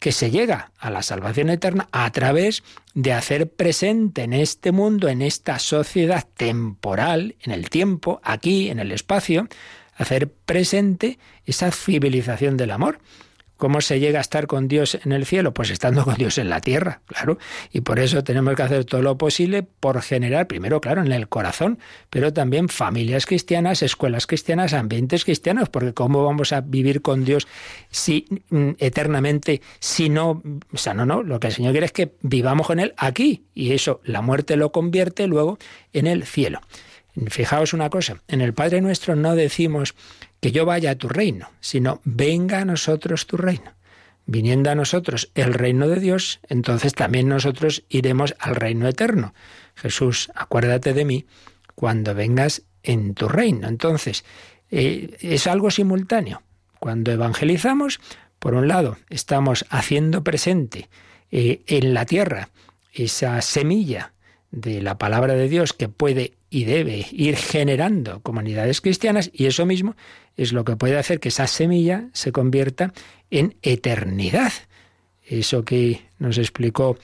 Que 0.00 0.12
se 0.12 0.30
llega 0.30 0.72
a 0.78 0.90
la 0.90 1.02
salvación 1.02 1.50
eterna 1.50 1.88
a 1.92 2.10
través 2.10 2.64
de 2.94 3.12
hacer 3.12 3.50
presente 3.50 4.22
en 4.22 4.32
este 4.32 4.72
mundo, 4.72 5.08
en 5.08 5.22
esta 5.22 5.58
sociedad 5.58 6.26
temporal, 6.36 7.36
en 7.42 7.52
el 7.52 7.68
tiempo, 7.68 8.20
aquí, 8.24 8.70
en 8.70 8.80
el 8.80 8.92
espacio, 8.92 9.46
hacer 9.94 10.32
presente 10.32 11.18
esa 11.44 11.70
civilización 11.70 12.56
del 12.56 12.70
amor. 12.70 12.98
¿Cómo 13.60 13.82
se 13.82 14.00
llega 14.00 14.18
a 14.18 14.22
estar 14.22 14.46
con 14.46 14.68
Dios 14.68 14.98
en 15.04 15.12
el 15.12 15.26
cielo? 15.26 15.52
Pues 15.52 15.68
estando 15.68 16.02
con 16.04 16.14
Dios 16.14 16.38
en 16.38 16.48
la 16.48 16.62
tierra, 16.62 17.02
claro. 17.04 17.36
Y 17.70 17.82
por 17.82 17.98
eso 17.98 18.24
tenemos 18.24 18.54
que 18.54 18.62
hacer 18.62 18.86
todo 18.86 19.02
lo 19.02 19.18
posible 19.18 19.62
por 19.62 20.00
generar, 20.00 20.46
primero, 20.46 20.80
claro, 20.80 21.02
en 21.02 21.12
el 21.12 21.28
corazón, 21.28 21.78
pero 22.08 22.32
también 22.32 22.70
familias 22.70 23.26
cristianas, 23.26 23.82
escuelas 23.82 24.26
cristianas, 24.26 24.72
ambientes 24.72 25.26
cristianos, 25.26 25.68
porque 25.68 25.92
¿cómo 25.92 26.24
vamos 26.24 26.54
a 26.54 26.62
vivir 26.62 27.02
con 27.02 27.26
Dios 27.26 27.46
si 27.90 28.24
mm, 28.48 28.70
eternamente, 28.78 29.60
si 29.78 30.08
no, 30.08 30.42
o 30.72 30.78
sea, 30.78 30.94
no, 30.94 31.04
no, 31.04 31.22
lo 31.22 31.38
que 31.38 31.48
el 31.48 31.52
Señor 31.52 31.72
quiere 31.72 31.84
es 31.84 31.92
que 31.92 32.14
vivamos 32.22 32.66
con 32.66 32.80
Él 32.80 32.94
aquí, 32.96 33.44
y 33.54 33.72
eso, 33.72 34.00
la 34.04 34.22
muerte 34.22 34.56
lo 34.56 34.72
convierte 34.72 35.26
luego 35.26 35.58
en 35.92 36.06
el 36.06 36.24
cielo. 36.24 36.62
Fijaos 37.28 37.74
una 37.74 37.90
cosa, 37.90 38.22
en 38.28 38.40
el 38.40 38.54
Padre 38.54 38.80
nuestro 38.80 39.16
no 39.16 39.34
decimos 39.34 39.94
que 40.40 40.52
yo 40.52 40.64
vaya 40.64 40.92
a 40.92 40.94
tu 40.96 41.08
reino, 41.08 41.50
sino 41.60 42.00
venga 42.04 42.60
a 42.60 42.64
nosotros 42.64 43.26
tu 43.26 43.36
reino. 43.36 43.74
viniendo 44.26 44.70
a 44.70 44.76
nosotros 44.76 45.32
el 45.34 45.54
reino 45.54 45.88
de 45.88 45.98
Dios, 45.98 46.38
entonces 46.48 46.94
también 46.94 47.28
nosotros 47.28 47.82
iremos 47.88 48.36
al 48.38 48.54
reino 48.54 48.86
eterno. 48.86 49.34
Jesús, 49.74 50.30
acuérdate 50.36 50.94
de 50.94 51.04
mí 51.04 51.26
cuando 51.74 52.14
vengas 52.14 52.62
en 52.84 53.14
tu 53.14 53.28
reino. 53.28 53.66
Entonces, 53.66 54.24
eh, 54.70 55.16
es 55.20 55.48
algo 55.48 55.72
simultáneo. 55.72 56.42
Cuando 56.78 57.10
evangelizamos, 57.10 58.00
por 58.38 58.54
un 58.54 58.68
lado, 58.68 58.98
estamos 59.08 59.66
haciendo 59.68 60.22
presente 60.22 60.88
eh, 61.32 61.62
en 61.66 61.92
la 61.92 62.06
tierra 62.06 62.50
esa 62.92 63.40
semilla 63.42 64.12
de 64.50 64.80
la 64.80 64.98
palabra 64.98 65.34
de 65.34 65.48
Dios 65.48 65.72
que 65.72 65.88
puede 65.88 66.34
y 66.50 66.64
debe 66.64 67.06
ir 67.12 67.36
generando 67.36 68.20
comunidades 68.20 68.80
cristianas 68.80 69.30
y 69.32 69.46
eso 69.46 69.64
mismo 69.64 69.96
es 70.36 70.52
lo 70.52 70.64
que 70.64 70.76
puede 70.76 70.98
hacer 70.98 71.20
que 71.20 71.28
esa 71.28 71.46
semilla 71.46 72.08
se 72.12 72.32
convierta 72.32 72.92
en 73.30 73.56
eternidad. 73.62 74.52
Eso 75.24 75.64
que 75.64 76.02
nos 76.18 76.38
explicó 76.38 76.98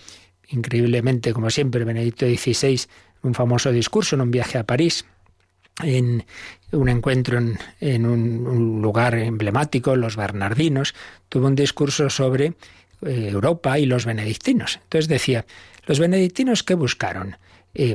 increíblemente, 0.48 1.32
como 1.32 1.48
siempre, 1.50 1.84
Benedicto 1.84 2.26
XVI, 2.26 2.80
un 3.22 3.34
famoso 3.34 3.70
discurso 3.70 4.16
en 4.16 4.22
un 4.22 4.30
viaje 4.32 4.58
a 4.58 4.64
París, 4.64 5.04
en 5.82 6.24
un 6.72 6.88
encuentro 6.88 7.38
en, 7.80 8.06
un, 8.06 8.82
lugar 8.82 9.14
emblemático, 9.14 9.94
los 9.94 10.16
Bernardinos, 10.16 10.94
tuvo 11.28 11.46
un 11.46 11.54
discurso 11.54 12.10
sobre 12.10 12.54
eh, 13.02 13.28
Europa 13.30 13.78
y 13.78 13.86
los 13.86 14.06
benedictinos. 14.06 14.80
Entonces 14.82 15.08
decía, 15.08 15.46
los 15.86 16.00
benedictinos 16.00 16.62
¿qué 16.62 16.74
buscaron? 16.74 17.36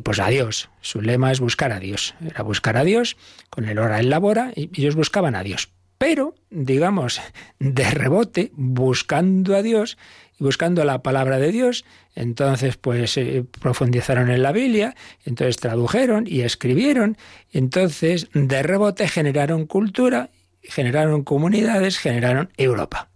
Pues 0.04 0.20
a 0.20 0.28
Dios. 0.28 0.70
Su 0.82 1.02
lema 1.02 1.32
es 1.32 1.40
buscar 1.40 1.72
a 1.72 1.80
Dios. 1.80 2.14
Era 2.26 2.44
buscar 2.44 2.78
a 2.78 2.84
Dios 2.84 3.18
con 3.50 3.66
el 3.66 3.80
hora 3.80 4.00
en 4.00 4.10
labora 4.10 4.52
y 4.56 4.70
ellos 4.80 4.96
buscaban 4.96 5.36
a 5.36 5.44
Dios. 5.44 5.70
Pero, 6.02 6.34
digamos, 6.50 7.22
de 7.60 7.92
rebote, 7.92 8.52
buscando 8.56 9.56
a 9.56 9.62
Dios 9.62 10.00
y 10.40 10.44
buscando 10.44 10.84
la 10.84 11.04
palabra 11.04 11.38
de 11.38 11.52
Dios, 11.52 11.86
entonces 12.16 12.76
pues 12.76 13.18
eh, 13.18 13.46
profundizaron 13.62 14.32
en 14.32 14.42
la 14.42 14.52
Biblia, 14.52 14.96
entonces 15.26 15.58
tradujeron 15.58 16.26
y 16.26 16.42
escribieron, 16.42 17.18
entonces 17.52 18.30
de 18.34 18.64
rebote 18.64 19.08
generaron 19.08 19.68
cultura, 19.68 20.32
generaron 20.64 21.24
comunidades, 21.24 22.00
generaron 22.00 22.50
Europa. 22.58 23.10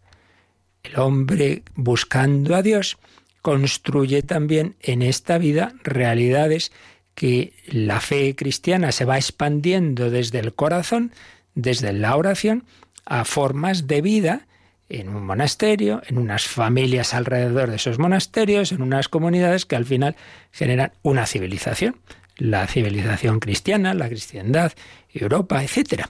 El 0.83 0.99
hombre 0.99 1.63
buscando 1.73 2.55
a 2.55 2.61
Dios 2.61 2.99
construye 3.45 4.23
también 4.23 4.75
en 4.81 5.03
esta 5.03 5.37
vida 5.37 5.75
realidades 5.83 6.71
que 7.13 7.53
la 7.67 7.99
fe 7.99 8.35
cristiana 8.35 8.91
se 8.91 9.05
va 9.05 9.17
expandiendo 9.17 10.09
desde 10.09 10.39
el 10.39 10.55
corazón, 10.55 11.11
desde 11.53 11.93
la 11.93 12.15
oración, 12.15 12.63
a 13.05 13.23
formas 13.23 13.85
de 13.85 14.01
vida 14.01 14.47
en 14.89 15.09
un 15.09 15.27
monasterio, 15.27 16.01
en 16.07 16.17
unas 16.17 16.45
familias 16.45 17.13
alrededor 17.13 17.69
de 17.69 17.75
esos 17.75 17.99
monasterios, 17.99 18.71
en 18.71 18.81
unas 18.81 19.09
comunidades 19.09 19.67
que 19.67 19.75
al 19.75 19.85
final 19.85 20.15
generan 20.51 20.93
una 21.03 21.27
civilización, 21.27 21.97
la 22.37 22.65
civilización 22.65 23.39
cristiana, 23.39 23.93
la 23.93 24.09
cristiandad, 24.09 24.71
Europa, 25.13 25.63
etcétera. 25.63 26.09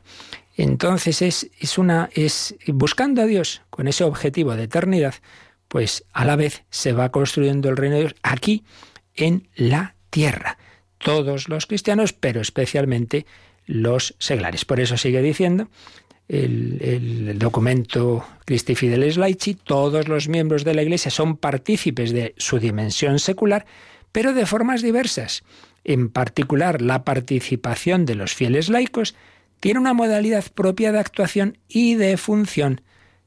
Entonces 0.56 1.21
es, 1.21 1.52
es 1.60 1.78
una 1.78 2.10
es 2.13 2.56
buscando 2.67 3.24
a 3.24 3.26
Dios 3.26 3.62
con 3.69 3.89
ese 3.89 4.06
objetivo 4.06 4.56
de 4.56 4.63
eternidad, 4.63 5.15
pues 5.76 6.06
a 6.14 6.24
la 6.24 6.38
vez 6.38 6.64
se 6.70 6.94
va 6.94 7.12
construyendo 7.12 7.68
el 7.68 7.76
reino 7.76 7.98
de 7.98 8.04
Dios 8.04 8.16
aquí 8.24 8.64
en 9.14 9.50
la 9.56 9.96
tierra. 10.10 10.58
Todos 11.00 11.50
los 11.50 11.66
cristianos, 11.66 12.14
pero 12.14 12.40
especialmente 12.40 13.26
los 13.66 14.16
seglares. 14.18 14.64
Por 14.64 14.80
eso 14.80 14.96
sigue 14.96 15.22
diciendo 15.22 15.68
el, 16.30 17.38
documento 17.38 18.26
Christi 18.46 18.76
Fideles 18.76 19.18
Laici, 19.18 19.54
todos 19.54 20.08
los 20.08 20.30
miembros 20.30 20.64
de 20.64 20.76
la 20.76 20.82
Iglesia 20.82 21.12
son 21.12 21.36
partícipes 21.36 22.14
de 22.14 22.36
su 22.38 22.58
dimensión 22.60 23.20
secular, 23.20 23.66
pero 24.14 24.34
de 24.34 24.46
formas 24.46 24.82
diversas. 24.82 25.44
En 25.84 26.08
particular, 26.08 26.82
la 26.82 27.04
participación 27.04 28.06
de 28.06 28.16
los 28.16 28.34
fieles 28.34 28.70
laicos 28.70 29.14
tiene 29.60 29.82
una 29.82 29.94
modalidad 29.94 30.46
propia 30.54 30.94
de 30.94 31.00
actuación 31.00 31.58
y 31.68 31.96
de 31.96 32.16
función, 32.16 32.80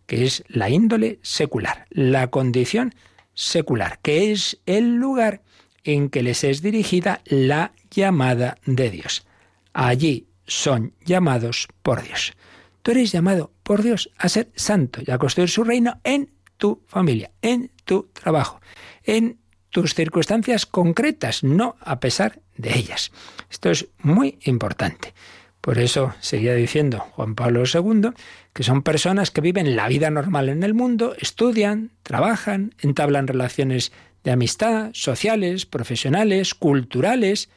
que 0.09 0.25
es 0.25 0.42
la 0.49 0.71
índole 0.71 1.21
secular, 1.23 1.87
la 1.90 2.29
condición 2.29 2.94
secular, 3.35 4.01
que 4.01 4.33
es 4.33 4.59
el 4.64 4.97
lugar 4.97 5.42
en 5.85 6.09
que 6.09 6.23
les 6.23 6.44
es 6.44 6.62
dirigida 6.62 7.21
la 7.27 7.73
llamada 7.90 8.57
de 8.64 8.90
Dios. 8.90 9.27
Allí 9.75 10.27
son 10.47 10.94
llamados 11.05 11.68
por 11.83 12.03
Dios. 12.03 12.33
Tú 12.81 12.92
eres 12.92 13.12
llamado 13.12 13.53
por 13.62 13.83
Dios 13.83 14.11
a 14.16 14.31
ser 14.31 14.49
santo 14.57 15.03
y 15.07 15.11
a 15.11 15.18
construir 15.18 15.51
su 15.51 15.62
reino 15.62 16.01
en 16.05 16.31
tu 16.57 16.83
familia, 16.87 17.31
en 17.42 17.71
tu 17.85 18.09
trabajo, 18.14 18.62
en 19.05 19.38
tus 19.68 19.94
circunstancias 19.94 20.64
concretas, 20.64 21.44
no 21.44 21.77
a 21.81 22.01
pesar 22.01 22.40
de 22.57 22.79
ellas. 22.79 23.12
Esto 23.51 23.71
es 23.71 23.88
muy 23.99 24.38
importante. 24.44 25.12
Por 25.61 25.79
eso 25.79 26.14
seguía 26.21 26.55
diciendo 26.55 26.99
Juan 26.99 27.35
Pablo 27.35 27.62
II 27.62 28.12
que 28.59 28.64
son 28.64 28.83
personas 28.83 29.31
que 29.31 29.40
viven 29.40 29.77
la 29.77 29.87
vida 29.87 30.11
normal 30.11 30.49
en 30.49 30.64
el 30.64 30.75
mundo, 30.75 31.14
estudian, 31.21 31.92
trabajan, 32.03 32.75
entablan 32.81 33.29
relaciones 33.29 33.92
de 34.25 34.33
amistad, 34.33 34.90
sociales, 34.94 35.64
profesionales, 35.64 36.55
culturales. 36.57 37.51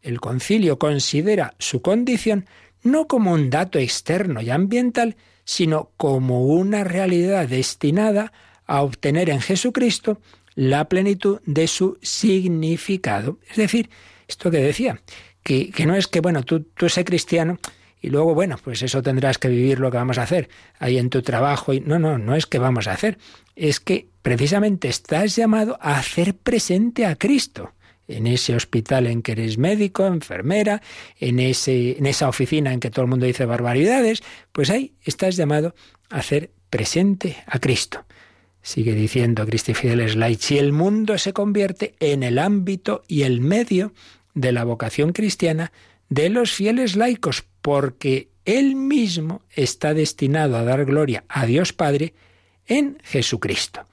El 0.00 0.20
concilio 0.20 0.80
considera 0.80 1.54
su 1.60 1.80
condición 1.80 2.46
no 2.82 3.06
como 3.06 3.30
un 3.30 3.50
dato 3.50 3.78
externo 3.78 4.42
y 4.42 4.50
ambiental, 4.50 5.14
sino 5.44 5.92
como 5.96 6.44
una 6.46 6.82
realidad 6.82 7.46
destinada 7.46 8.32
a 8.66 8.82
obtener 8.82 9.30
en 9.30 9.40
Jesucristo 9.40 10.20
la 10.56 10.88
plenitud 10.88 11.40
de 11.46 11.68
su 11.68 11.98
significado. 12.02 13.38
Es 13.48 13.58
decir, 13.58 13.90
esto 14.26 14.50
que 14.50 14.58
decía, 14.58 15.00
que, 15.44 15.72
no 15.86 15.94
es 15.94 16.08
que, 16.08 16.18
bueno, 16.18 16.42
tú, 16.42 16.62
tú 16.74 16.88
sé 16.88 17.04
cristiano 17.04 17.60
y 18.02 18.10
luego, 18.10 18.34
bueno, 18.34 18.58
pues 18.62 18.82
eso 18.82 19.00
tendrás 19.00 19.38
que 19.38 19.48
vivir 19.48 19.78
lo 19.78 19.92
que 19.92 19.96
vamos 19.96 20.18
a 20.18 20.24
hacer 20.24 20.50
ahí 20.80 20.98
en 20.98 21.08
tu 21.08 21.22
trabajo. 21.22 21.72
Y, 21.72 21.80
no, 21.80 22.00
no, 22.00 22.18
no 22.18 22.34
es 22.34 22.46
que 22.46 22.58
vamos 22.58 22.88
a 22.88 22.92
hacer, 22.92 23.16
es 23.54 23.78
que 23.78 24.08
precisamente 24.22 24.88
estás 24.88 25.36
llamado 25.36 25.78
a 25.80 25.98
hacer 25.98 26.34
presente 26.34 27.06
a 27.06 27.14
Cristo 27.14 27.72
en 28.08 28.26
ese 28.26 28.56
hospital 28.56 29.06
en 29.06 29.22
que 29.22 29.32
eres 29.32 29.56
médico, 29.56 30.04
enfermera, 30.04 30.82
en, 31.20 31.38
ese, 31.38 31.96
en 31.96 32.06
esa 32.06 32.28
oficina 32.28 32.72
en 32.72 32.80
que 32.80 32.90
todo 32.90 33.04
el 33.04 33.10
mundo 33.10 33.24
dice 33.24 33.46
barbaridades, 33.46 34.22
pues 34.50 34.68
ahí 34.70 34.94
estás 35.04 35.36
llamado 35.36 35.76
a 36.10 36.18
hacer 36.18 36.50
presente 36.70 37.36
a 37.46 37.60
Cristo. 37.60 38.04
Sigue 38.62 38.94
diciendo 38.94 39.46
Cristi 39.46 39.74
Fideles 39.74 40.16
Light, 40.16 40.40
si 40.40 40.58
el 40.58 40.72
mundo 40.72 41.18
se 41.18 41.32
convierte 41.32 41.94
en 42.00 42.24
el 42.24 42.40
ámbito 42.40 43.02
y 43.06 43.22
el 43.22 43.40
medio 43.40 43.92
de 44.34 44.50
la 44.50 44.64
vocación 44.64 45.12
cristiana 45.12 45.72
de 46.12 46.28
los 46.28 46.52
fieles 46.52 46.94
laicos, 46.94 47.44
porque 47.62 48.28
él 48.44 48.76
mismo 48.76 49.42
está 49.50 49.94
destinado 49.94 50.56
a 50.58 50.62
dar 50.62 50.84
gloria 50.84 51.24
a 51.28 51.46
Dios 51.46 51.72
Padre 51.72 52.12
en 52.66 52.98
Jesucristo. 53.02 53.86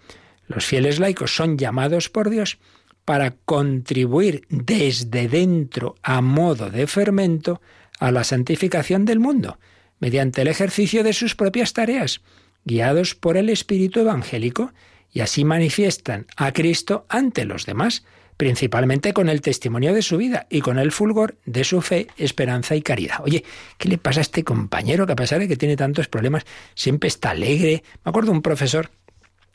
Los 0.45 0.65
fieles 0.65 0.99
laicos 0.99 1.33
son 1.33 1.57
llamados 1.57 2.09
por 2.09 2.29
Dios 2.29 2.59
para 3.05 3.31
contribuir 3.45 4.45
desde 4.49 5.29
dentro 5.29 5.95
a 6.03 6.21
modo 6.21 6.69
de 6.69 6.87
fermento 6.87 7.61
a 7.99 8.11
la 8.11 8.25
santificación 8.25 9.05
del 9.05 9.19
mundo, 9.19 9.57
mediante 9.99 10.41
el 10.41 10.49
ejercicio 10.49 11.03
de 11.03 11.13
sus 11.13 11.35
propias 11.35 11.71
tareas, 11.71 12.21
guiados 12.65 13.15
por 13.15 13.37
el 13.37 13.49
Espíritu 13.49 14.01
Evangélico, 14.01 14.73
y 15.11 15.21
así 15.21 15.45
manifiestan 15.45 16.27
a 16.35 16.51
Cristo 16.51 17.05
ante 17.07 17.45
los 17.45 17.65
demás, 17.65 18.03
principalmente 18.39 19.11
con 19.11 19.27
el 19.27 19.41
testimonio 19.41 19.93
de 19.93 20.01
su 20.01 20.15
vida 20.15 20.47
y 20.49 20.61
con 20.61 20.79
el 20.79 20.93
fulgor 20.93 21.35
de 21.45 21.65
su 21.65 21.81
fe, 21.81 22.07
esperanza 22.15 22.73
y 22.73 22.81
caridad. 22.81 23.17
Oye, 23.21 23.43
¿qué 23.77 23.89
le 23.89 23.97
pasa 23.97 24.21
a 24.21 24.23
este 24.23 24.45
compañero 24.45 25.05
que 25.05 25.11
a 25.11 25.17
pesar 25.17 25.39
de 25.39 25.47
que 25.49 25.57
tiene 25.57 25.75
tantos 25.75 26.07
problemas, 26.07 26.45
siempre 26.73 27.09
está 27.09 27.31
alegre? 27.31 27.83
Me 28.05 28.09
acuerdo 28.09 28.31
un 28.31 28.41
profesor 28.41 28.91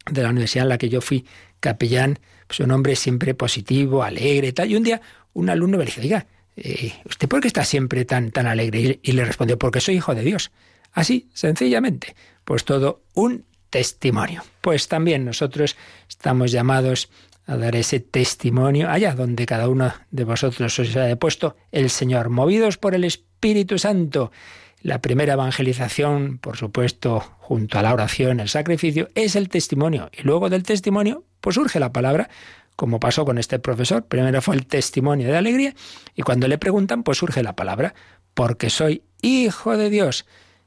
de 0.05 0.23
la 0.23 0.29
universidad 0.29 0.64
en 0.64 0.68
la 0.68 0.77
que 0.77 0.90
yo 0.90 1.01
fui 1.01 1.25
capellán, 1.61 2.18
pues 2.47 2.61
un 2.61 2.73
hombre 2.73 2.94
siempre 2.94 3.33
positivo, 3.33 4.03
alegre, 4.03 4.53
tal. 4.53 4.70
Y 4.70 4.77
un 4.77 4.83
día 4.83 5.01
un 5.33 5.49
alumno 5.49 5.79
me 5.79 5.87
dice, 5.87 6.03
oiga, 6.03 6.27
eh, 6.55 6.92
¿usted 7.07 7.27
por 7.27 7.40
qué 7.40 7.49
está 7.49 7.64
siempre 7.64 8.05
tan, 8.05 8.33
tan 8.33 8.47
alegre? 8.47 9.01
Y, 9.03 9.12
le 9.12 9.25
respondió, 9.25 9.59
porque 9.59 9.81
soy 9.81 9.94
hijo 9.94 10.14
de 10.14 10.25
Dios. 10.25 10.51
Así, 10.92 11.31
sencillamente. 11.33 12.14
Pues 12.44 12.66
todo 12.66 13.01
un 13.14 13.47
testimonio. 13.70 14.44
Pues 14.61 14.88
también 14.88 15.25
nosotros 15.25 15.75
estamos 16.07 16.53
llamados 16.53 17.09
a 17.46 17.57
dar 17.57 17.76
ese 17.76 18.00
testimonio 18.00 18.88
allá 18.90 19.14
donde 19.14 19.46
cada 19.46 19.68
uno 19.68 19.92
de 20.11 20.24
vosotros 20.24 20.78
os 20.78 20.96
haya 20.96 21.16
puesto 21.16 21.57
el 21.72 21.90
Señor, 21.90 22.30
movidos 22.30 22.78
por 22.78 22.94
el 22.94 23.04
Espíritu 23.04 23.78
Santo. 23.78 24.33
La 24.80 25.00
primera 25.00 25.35
evangelización, 25.35 26.38
por 26.38 26.57
supuesto, 26.57 27.20
junto 27.38 27.78
a 27.78 27.83
la 27.83 27.92
oración, 27.92 28.40
el 28.40 28.48
sacrificio, 28.48 29.09
es 29.14 29.35
el 29.35 29.48
testimonio. 29.48 30.11
Y 30.12 30.22
luego 30.22 30.50
del 30.50 30.62
testimonio, 30.62 31.24
pues 31.40 31.54
surge 31.54 31.80
la 31.80 31.92
palabra, 31.92 32.28
como 32.76 33.00
pasó 33.00 33.24
con 33.24 33.38
este 33.38 33.59
profesor. 33.59 34.04
Primero 34.04 34.42
fue 34.42 34.57
el 34.57 34.66
testimonio 34.66 35.28
de 35.28 35.37
alegría 35.37 35.74
y 36.14 36.22
cuando 36.22 36.48
le 36.48 36.59
preguntan, 36.59 37.02
pues 37.02 37.18
surge 37.18 37.42
la 37.42 37.57
palabra, 37.57 37.94
porque 38.35 38.68
soy 38.68 39.02
hijo 39.22 39.76
de 39.76 39.90
Dios, 39.90 40.26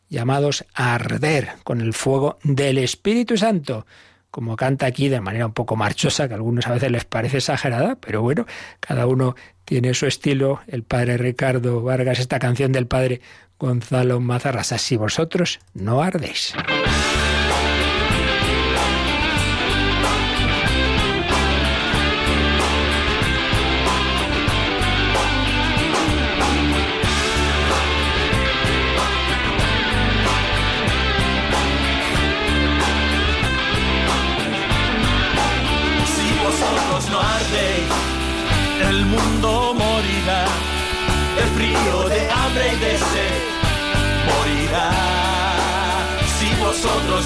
llamados 0.09 0.65
a 0.73 0.95
arder 0.95 1.49
con 1.63 1.81
el 1.81 1.93
fuego 1.93 2.39
del 2.43 2.77
Espíritu 2.77 3.37
Santo. 3.37 3.85
Como 4.31 4.55
canta 4.55 4.85
aquí 4.85 5.09
de 5.09 5.21
manera 5.21 5.45
un 5.45 5.53
poco 5.53 5.75
marchosa, 5.75 6.27
que 6.27 6.33
a 6.33 6.37
algunos 6.37 6.67
a 6.67 6.71
veces 6.71 6.91
les 6.91 7.05
parece 7.05 7.37
exagerada, 7.37 7.95
pero 7.95 8.21
bueno, 8.21 8.45
cada 8.79 9.07
uno 9.07 9.35
tiene 9.65 9.93
su 9.93 10.05
estilo. 10.05 10.61
El 10.67 10.83
padre 10.83 11.17
Ricardo 11.17 11.81
Vargas, 11.81 12.19
esta 12.19 12.39
canción 12.39 12.71
del 12.71 12.87
padre 12.87 13.21
Gonzalo 13.59 14.19
Mazarrasa, 14.19 14.77
si 14.77 14.97
vosotros 14.97 15.59
no 15.73 16.01
ardéis. 16.01 16.53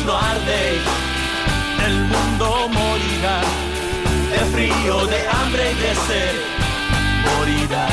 No 0.05 0.17
ardéis, 0.17 0.81
el 1.85 1.95
mundo 2.05 2.69
morirá, 2.69 3.41
de 4.31 4.39
frío, 4.53 5.05
de 5.05 5.27
hambre 5.27 5.71
y 5.71 5.75
de 5.75 5.95
sed, 6.07 6.35
morirá. 7.25 7.87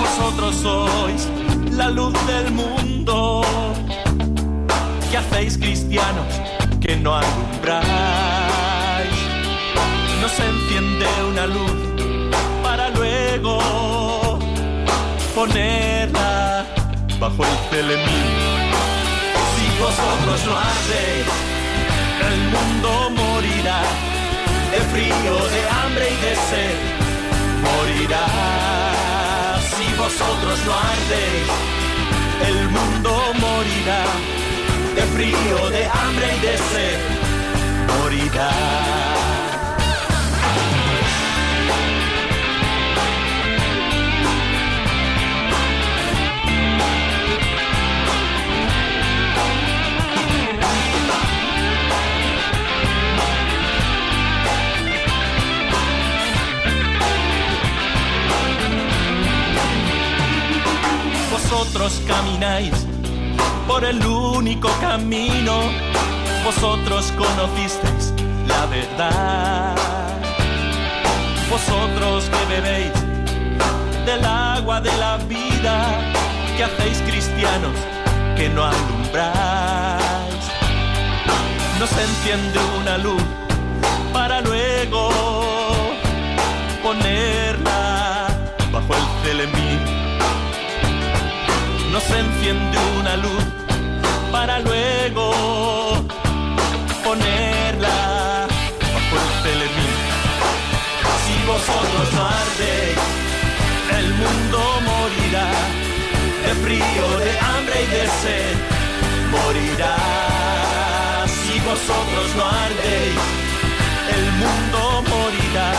Vosotros 0.00 0.54
sois 0.56 1.28
la 1.72 1.90
luz 1.90 2.14
del 2.26 2.50
mundo, 2.52 3.42
que 5.10 5.16
hacéis 5.16 5.56
cristianos 5.56 6.26
que 6.80 6.96
no 6.96 7.16
alumbráis. 7.16 8.49
Enciende 11.00 11.24
una 11.30 11.46
luz 11.46 11.72
para 12.62 12.90
luego 12.90 14.38
ponerla 15.34 16.66
bajo 17.18 17.42
el 17.42 17.70
telemín 17.70 18.50
vosotros 19.80 20.44
no 20.46 20.58
hacéis, 20.58 21.26
el 22.28 22.40
mundo 22.54 23.10
morirá 23.16 23.82
de 24.72 24.80
frío, 24.92 25.34
de 25.56 25.62
hambre 25.78 26.06
y 26.10 26.16
de 26.26 26.34
sed. 26.48 26.76
Morirá 27.64 28.26
si 29.72 29.86
vosotros 29.94 30.58
no 30.66 30.72
ardéis, 30.92 31.48
el 32.48 32.68
mundo 32.68 33.10
morirá 33.40 34.02
de 34.96 35.02
frío, 35.14 35.70
de 35.70 35.84
hambre 35.86 36.26
y 36.36 36.40
de 36.46 36.58
sed. 36.58 36.98
Morirá. 37.88 39.39
Vosotros 61.60 62.00
camináis 62.06 62.72
por 63.68 63.84
el 63.84 64.02
único 64.06 64.70
camino, 64.80 65.60
vosotros 66.42 67.12
conocisteis 67.12 68.14
la 68.48 68.64
verdad. 68.64 69.76
Vosotros 71.50 72.30
que 72.30 72.54
bebéis 72.54 72.92
del 74.06 74.24
agua 74.24 74.80
de 74.80 74.96
la 74.96 75.18
vida, 75.18 76.00
que 76.56 76.64
hacéis 76.64 77.02
cristianos 77.02 77.76
que 78.36 78.48
no 78.48 78.64
alumbráis. 78.64 80.44
No 81.78 81.86
se 81.86 82.02
enciende 82.02 82.58
una 82.80 82.96
luz 82.96 83.22
para 84.14 84.40
luego 84.40 85.59
no 92.00 92.14
se 92.14 92.18
enciende 92.20 92.78
una 92.98 93.16
luz 93.16 93.44
para 94.32 94.58
luego 94.60 95.32
ponerla 97.04 98.46
bajo 98.92 99.14
el 99.22 99.42
telemín. 99.42 99.98
Si 101.24 101.46
vosotros 101.46 102.12
no 102.14 102.22
ardéis, 102.26 102.98
el 103.98 104.08
mundo 104.14 104.58
morirá 104.90 105.50
de 106.44 106.54
frío, 106.64 107.18
de 107.18 107.38
hambre 107.38 107.76
y 107.82 107.86
de 107.86 108.06
sed. 108.22 108.56
Morirá 109.30 109.96
si 111.26 111.58
vosotros 111.60 112.26
no 112.36 112.44
ardéis, 112.44 113.20
el 114.16 114.26
mundo 114.42 115.04
morirá 115.08 115.72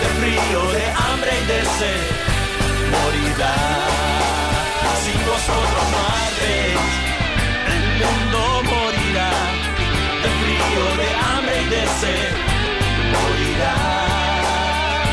de 0.00 0.08
frío, 0.20 0.62
de 0.72 0.84
hambre 1.04 1.32
y 1.42 1.46
de 1.46 1.60
sed. 1.78 2.02
Morirá 2.90 4.25
si 5.46 5.52
vosotros 5.52 5.86
no 5.92 5.98
ardéis, 6.26 6.80
el 7.74 7.84
mundo 8.02 8.40
morirá 8.64 9.30
de 10.22 10.30
frío, 10.40 10.82
de 11.00 11.08
hambre 11.24 11.56
y 11.62 11.68
de 11.70 11.82
sed. 12.00 12.32
Morirá 13.14 13.76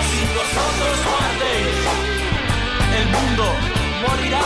si 0.10 0.22
vosotros 0.40 0.96
no 1.06 1.12
ardéis, 1.30 1.82
el 3.00 3.06
mundo 3.16 3.46
morirá. 4.08 4.46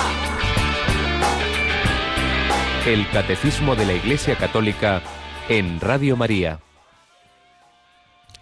El 2.86 3.02
Catecismo 3.12 3.76
de 3.76 3.86
la 3.86 3.94
Iglesia 3.94 4.36
Católica 4.36 5.02
en 5.48 5.80
Radio 5.80 6.18
María. 6.18 6.60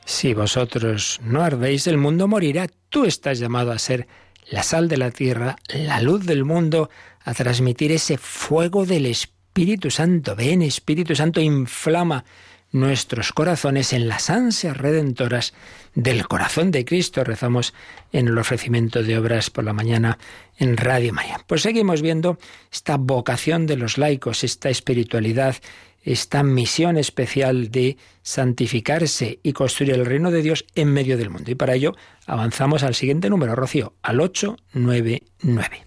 Si 0.03 0.33
vosotros 0.33 1.19
no 1.23 1.43
ardéis, 1.43 1.87
el 1.87 1.97
mundo 1.97 2.27
morirá. 2.27 2.67
Tú 2.89 3.05
estás 3.05 3.39
llamado 3.39 3.71
a 3.71 3.79
ser 3.79 4.07
la 4.49 4.63
sal 4.63 4.87
de 4.87 4.97
la 4.97 5.11
tierra, 5.11 5.55
la 5.73 6.01
luz 6.01 6.25
del 6.25 6.45
mundo, 6.45 6.89
a 7.23 7.33
transmitir 7.33 7.91
ese 7.91 8.17
fuego 8.17 8.85
del 8.85 9.05
Espíritu 9.05 9.89
Santo. 9.89 10.35
Ven, 10.35 10.61
Espíritu 10.61 11.15
Santo, 11.15 11.41
inflama 11.41 12.25
nuestros 12.71 13.31
corazones 13.31 13.93
en 13.93 14.07
las 14.07 14.29
ansias 14.29 14.75
redentoras 14.75 15.53
del 15.95 16.27
corazón 16.27 16.71
de 16.71 16.83
Cristo. 16.85 17.23
Rezamos 17.23 17.73
en 18.11 18.27
el 18.27 18.37
ofrecimiento 18.37 19.01
de 19.01 19.17
obras 19.17 19.49
por 19.49 19.63
la 19.63 19.73
mañana 19.73 20.19
en 20.57 20.77
Radio 20.77 21.13
María. 21.13 21.39
Pues 21.47 21.61
seguimos 21.61 22.01
viendo 22.01 22.37
esta 22.71 22.97
vocación 22.97 23.65
de 23.65 23.77
los 23.77 23.97
laicos, 23.97 24.43
esta 24.43 24.69
espiritualidad, 24.69 25.55
esta 26.05 26.43
misión 26.43 26.97
especial 26.97 27.71
de 27.71 27.97
santificarse 28.21 29.39
y 29.43 29.53
construir 29.53 29.91
el 29.91 30.05
reino 30.05 30.31
de 30.31 30.43
Dios 30.43 30.65
en 30.75 30.93
medio 30.93 31.17
del 31.17 31.31
mundo. 31.31 31.51
Y 31.51 31.55
para 31.55 31.73
ello 31.73 31.95
avanzamos 32.27 32.83
al 32.83 32.95
siguiente 32.95 33.29
número, 33.29 33.55
Rocío, 33.55 33.93
al 34.03 34.21
899. 34.21 35.85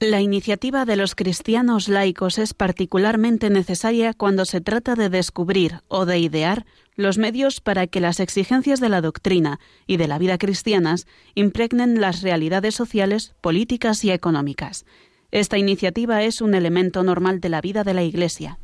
La 0.00 0.20
iniciativa 0.20 0.84
de 0.84 0.96
los 0.96 1.14
cristianos 1.14 1.88
laicos 1.88 2.38
es 2.38 2.54
particularmente 2.54 3.50
necesaria 3.50 4.14
cuando 4.14 4.44
se 4.46 4.60
trata 4.60 4.96
de 4.96 5.08
descubrir 5.08 5.82
o 5.86 6.06
de 6.06 6.18
idear 6.18 6.66
los 6.96 7.18
medios 7.18 7.60
para 7.60 7.86
que 7.86 8.00
las 8.00 8.18
exigencias 8.18 8.80
de 8.80 8.88
la 8.88 9.00
doctrina 9.00 9.60
y 9.86 9.98
de 9.98 10.08
la 10.08 10.18
vida 10.18 10.38
cristianas 10.38 11.06
impregnen 11.36 12.00
las 12.00 12.22
realidades 12.22 12.74
sociales, 12.74 13.34
políticas 13.40 14.04
y 14.04 14.10
económicas. 14.10 14.86
Esta 15.30 15.56
iniciativa 15.56 16.22
es 16.24 16.40
un 16.40 16.54
elemento 16.54 17.04
normal 17.04 17.40
de 17.40 17.48
la 17.50 17.60
vida 17.60 17.84
de 17.84 17.94
la 17.94 18.02
Iglesia. 18.02 18.58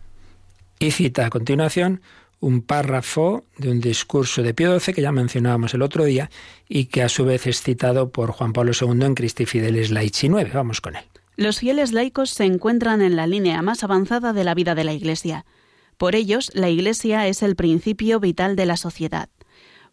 Y 0.79 0.93
cita 0.93 1.27
a 1.27 1.31
continuación 1.31 2.01
un 2.41 2.63
párrafo 2.63 3.45
de 3.57 3.71
un 3.71 3.81
discurso 3.81 4.43
de 4.43 4.55
Pío 4.55 4.79
XII 4.79 4.95
que 4.95 5.03
ya 5.03 5.11
mencionábamos 5.11 5.75
el 5.75 5.83
otro 5.83 6.05
día 6.05 6.31
y 6.69 6.87
que 6.87 7.03
a 7.03 7.09
su 7.09 7.25
vez 7.25 7.47
es 7.47 7.63
citado 7.63 8.11
por 8.11 8.31
Juan 8.31 8.53
Pablo 8.53 8.73
II 8.81 9.05
en 9.05 9.15
Cristi 9.15 9.45
Fideles 9.45 9.91
Laici 9.91 10.29
9. 10.29 10.51
Vamos 10.55 10.81
con 10.81 10.97
él. 10.97 11.05
Los 11.37 11.59
fieles 11.59 11.93
laicos 11.93 12.31
se 12.31 12.45
encuentran 12.45 13.03
en 13.03 13.17
la 13.17 13.27
línea 13.27 13.63
más 13.63 13.85
avanzada 13.85 14.33
de 14.33 14.45
la 14.45 14.55
vida 14.55 14.75
de 14.75 14.85
la 14.85 14.93
Iglesia. 14.93 15.47
Por 15.97 16.15
ellos, 16.15 16.51
la 16.55 16.69
Iglesia 16.69 17.27
es 17.27 17.43
el 17.43 17.57
principio 17.57 18.21
vital 18.21 18.55
de 18.55 18.67
la 18.67 18.77
sociedad. 18.77 19.29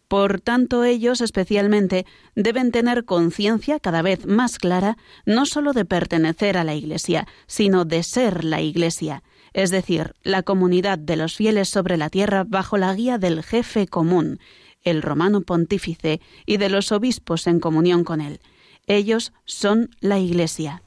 Por 0.08 0.40
tanto, 0.40 0.84
ellos 0.84 1.20
especialmente 1.20 2.06
deben 2.36 2.70
tener 2.70 3.04
conciencia 3.04 3.80
cada 3.80 4.02
vez 4.02 4.24
más 4.24 4.58
clara 4.58 4.96
no 5.24 5.46
sólo 5.46 5.72
de 5.72 5.84
pertenecer 5.84 6.56
a 6.56 6.64
la 6.64 6.74
Iglesia, 6.74 7.26
sino 7.48 7.84
de 7.84 8.04
ser 8.04 8.44
la 8.44 8.60
Iglesia, 8.60 9.24
es 9.56 9.70
decir, 9.70 10.12
la 10.22 10.42
comunidad 10.42 10.98
de 10.98 11.16
los 11.16 11.34
fieles 11.34 11.70
sobre 11.70 11.96
la 11.96 12.10
tierra 12.10 12.44
bajo 12.46 12.76
la 12.76 12.94
guía 12.94 13.16
del 13.16 13.42
jefe 13.42 13.86
común, 13.86 14.38
el 14.82 15.00
romano 15.00 15.40
pontífice, 15.40 16.20
y 16.44 16.58
de 16.58 16.68
los 16.68 16.92
obispos 16.92 17.46
en 17.46 17.58
comunión 17.58 18.04
con 18.04 18.20
él. 18.20 18.40
Ellos 18.86 19.32
son 19.46 19.88
la 20.00 20.18
Iglesia. 20.18 20.82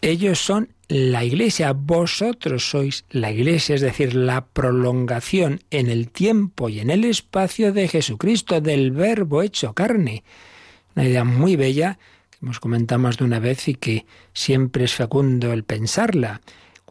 Ellos 0.00 0.38
son 0.38 0.70
la 0.88 1.24
iglesia, 1.24 1.72
vosotros 1.72 2.70
sois 2.70 3.04
la 3.10 3.30
iglesia, 3.30 3.74
es 3.74 3.82
decir, 3.82 4.14
la 4.14 4.46
prolongación 4.46 5.60
en 5.70 5.88
el 5.88 6.10
tiempo 6.10 6.70
y 6.70 6.80
en 6.80 6.88
el 6.90 7.04
espacio 7.04 7.72
de 7.74 7.88
Jesucristo, 7.88 8.62
del 8.62 8.92
verbo 8.92 9.42
hecho 9.42 9.74
carne. 9.74 10.24
Una 10.94 11.06
idea 11.06 11.24
muy 11.24 11.56
bella 11.56 11.98
que 12.30 12.38
hemos 12.40 12.60
comentado 12.60 12.98
más 12.98 13.18
de 13.18 13.24
una 13.24 13.40
vez 13.40 13.68
y 13.68 13.74
que 13.74 14.06
siempre 14.32 14.84
es 14.84 14.94
fecundo 14.94 15.52
el 15.52 15.64
pensarla. 15.64 16.40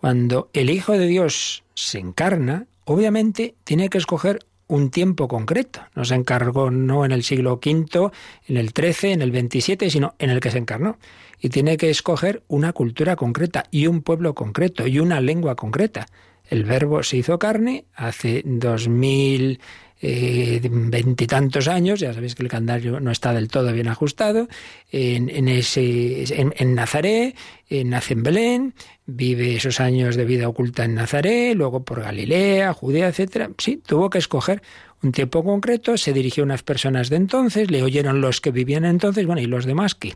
Cuando 0.03 0.49
el 0.51 0.69
Hijo 0.69 0.91
de 0.97 1.07
Dios 1.07 1.63
se 1.75 1.97
encarna, 1.97 2.67
obviamente 2.83 3.55
tiene 3.63 3.87
que 3.87 3.97
escoger 3.97 4.39
un 4.67 4.91
tiempo 4.91 5.29
concreto. 5.29 5.79
No 5.95 6.03
se 6.03 6.13
encargó 6.13 6.71
no 6.71 7.05
en 7.05 7.13
el 7.13 7.23
siglo 7.23 7.53
V, 7.65 8.11
en 8.49 8.57
el 8.57 8.71
XIII, 8.71 9.13
en 9.13 9.21
el 9.21 9.31
XXVII, 9.31 9.89
sino 9.89 10.13
en 10.19 10.29
el 10.29 10.41
que 10.41 10.51
se 10.51 10.57
encarnó. 10.57 10.97
Y 11.39 11.47
tiene 11.47 11.77
que 11.77 11.89
escoger 11.89 12.43
una 12.49 12.73
cultura 12.73 13.15
concreta 13.15 13.63
y 13.71 13.87
un 13.87 14.01
pueblo 14.01 14.35
concreto 14.35 14.87
y 14.87 14.99
una 14.99 15.21
lengua 15.21 15.55
concreta. 15.55 16.07
El 16.49 16.65
verbo 16.65 17.01
se 17.01 17.15
hizo 17.15 17.39
carne 17.39 17.85
hace 17.95 18.41
dos 18.43 18.89
mil 18.89 19.61
eh, 20.01 20.59
veintitantos 20.63 21.67
años, 21.67 21.99
ya 21.99 22.13
sabéis 22.13 22.35
que 22.35 22.43
el 22.43 22.49
calendario 22.49 22.99
no 22.99 23.11
está 23.11 23.33
del 23.33 23.47
todo 23.47 23.71
bien 23.71 23.87
ajustado, 23.87 24.47
en, 24.91 25.47
ese, 25.47 26.25
en, 26.35 26.75
Nazaret, 26.75 27.35
nace 27.69 28.13
en 28.13 28.23
Belén, 28.23 28.73
vive 29.05 29.55
esos 29.55 29.79
años 29.79 30.15
de 30.15 30.25
vida 30.25 30.47
oculta 30.47 30.85
en 30.85 30.95
Nazaret, 30.95 31.55
luego 31.55 31.83
por 31.83 32.01
Galilea, 32.01 32.73
Judea, 32.73 33.07
etcétera. 33.07 33.49
Sí, 33.57 33.81
tuvo 33.85 34.09
que 34.09 34.19
escoger 34.19 34.61
un 35.01 35.11
tiempo 35.11 35.43
concreto, 35.43 35.97
se 35.97 36.13
dirigió 36.13 36.43
a 36.43 36.45
unas 36.45 36.63
personas 36.63 37.09
de 37.09 37.17
entonces, 37.17 37.69
le 37.69 37.83
oyeron 37.83 38.21
los 38.21 38.41
que 38.41 38.51
vivían 38.51 38.85
entonces, 38.85 39.25
bueno, 39.25 39.41
y 39.41 39.45
los 39.45 39.65
demás 39.65 39.95
qué. 39.95 40.13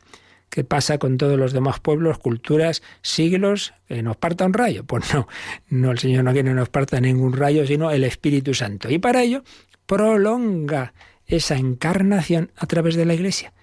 ¿Qué 0.50 0.64
pasa 0.64 0.98
con 0.98 1.18
todos 1.18 1.38
los 1.38 1.54
demás 1.54 1.80
pueblos, 1.80 2.18
culturas, 2.20 2.82
siglos? 3.02 3.74
¿Que 3.88 4.02
nos 4.02 4.18
parta 4.18 4.46
un 4.46 4.54
rayo? 4.54 4.86
Pues 4.86 5.14
no, 5.14 5.28
no, 5.70 5.92
el 5.92 6.00
Señor 6.00 6.24
no 6.24 6.32
quiere 6.32 6.50
que 6.50 6.56
nos 6.56 6.70
parta 6.70 7.00
ningún 7.00 7.34
rayo, 7.34 7.66
sino 7.68 7.92
el 7.92 8.04
Espíritu 8.04 8.54
Santo. 8.54 8.90
Y 8.90 9.00
para 9.00 9.24
ello 9.24 9.44
prolonga 9.86 10.94
esa 11.26 11.56
encarnación 11.56 12.52
a 12.56 12.66
través 12.66 12.96
de 12.96 13.06
la 13.06 13.14
Iglesia. 13.14 13.54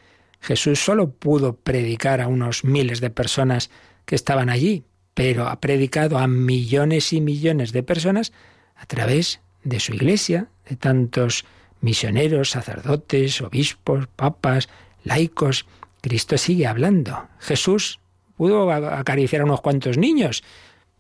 Jesús 0.41 0.78
solo 0.78 1.11
pudo 1.11 1.57
predicar 1.57 2.20
a 2.20 2.28
unos 2.28 2.64
miles 2.64 3.01
de 3.01 3.11
personas 3.11 3.70
que 4.05 4.14
estaban 4.14 4.51
allí, 4.51 4.85
pero 5.14 5.49
ha 5.49 5.61
predicado 5.61 6.18
a 6.18 6.26
millones 6.26 7.12
y 7.12 7.20
millones 7.20 7.72
de 7.72 7.82
personas 7.82 8.32
a 8.76 8.85
través 8.85 9.41
de 9.62 9.80
su 9.80 9.95
Iglesia, 9.95 10.49
de 10.68 10.76
tantos 10.76 11.47
misioneros, 11.80 12.51
sacerdotes, 12.51 13.41
obispos, 13.41 14.07
papas, 14.09 14.68
laicos. 15.03 15.66
Cristo 16.05 16.37
sigue 16.37 16.67
hablando. 16.67 17.29
Jesús 17.39 17.99
pudo 18.37 18.71
acariciar 18.71 19.41
a 19.41 19.47
unos 19.47 19.63
cuantos 19.63 19.97
niños, 19.97 20.45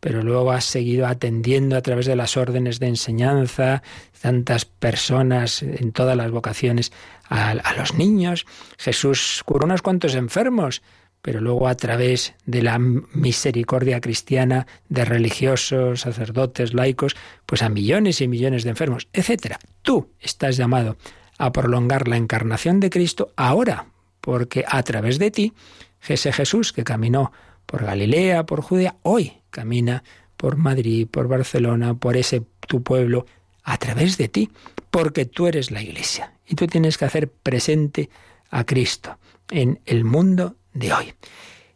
pero 0.00 0.22
luego 0.22 0.50
ha 0.50 0.62
seguido 0.62 1.06
atendiendo 1.06 1.76
a 1.76 1.82
través 1.82 2.06
de 2.06 2.16
las 2.16 2.38
órdenes 2.38 2.80
de 2.80 2.86
enseñanza, 2.86 3.82
tantas 4.22 4.64
personas 4.64 5.62
en 5.62 5.92
todas 5.92 6.16
las 6.16 6.30
vocaciones, 6.30 6.90
a, 7.28 7.54
los 7.76 7.92
niños. 7.92 8.46
Jesús 8.78 9.42
curó 9.44 9.66
unos 9.66 9.82
cuantos 9.82 10.14
enfermos, 10.14 10.80
pero 11.20 11.42
luego 11.42 11.68
a 11.68 11.74
través 11.74 12.32
de 12.46 12.62
la 12.62 12.78
misericordia 12.78 14.00
cristiana 14.00 14.66
de 14.88 15.04
religiosos, 15.04 16.00
sacerdotes, 16.00 16.72
laicos, 16.72 17.14
pues 17.44 17.62
a 17.62 17.68
millones 17.68 18.22
y 18.22 18.28
millones 18.28 18.64
de 18.64 18.70
enfermos, 18.70 19.08
etcétera. 19.12 19.58
Tú 19.82 20.08
estás 20.18 20.56
llamado 20.56 20.96
a 21.36 21.52
prolongar 21.52 22.08
la 22.08 22.16
encarnación 22.16 22.80
de 22.80 22.88
Cristo 22.88 23.32
ahora, 23.36 23.88
porque 24.24 24.64
a 24.66 24.82
través 24.82 25.18
de 25.18 25.30
ti, 25.30 25.52
ese 26.00 26.32
Jesús 26.32 26.72
que 26.72 26.82
caminó 26.82 27.30
por 27.66 27.84
Galilea, 27.84 28.46
por 28.46 28.62
Judea, 28.62 28.96
hoy 29.02 29.34
camina 29.50 30.02
por 30.38 30.56
Madrid, 30.56 31.06
por 31.10 31.28
Barcelona, 31.28 31.92
por 31.92 32.16
ese 32.16 32.42
tu 32.66 32.82
pueblo, 32.82 33.26
a 33.64 33.76
través 33.76 34.16
de 34.16 34.28
ti, 34.28 34.50
porque 34.90 35.26
tú 35.26 35.46
eres 35.46 35.70
la 35.70 35.82
iglesia 35.82 36.32
y 36.46 36.54
tú 36.54 36.66
tienes 36.66 36.96
que 36.96 37.04
hacer 37.04 37.30
presente 37.30 38.08
a 38.48 38.64
Cristo 38.64 39.18
en 39.50 39.80
el 39.84 40.04
mundo 40.04 40.56
de 40.72 40.94
hoy. 40.94 41.12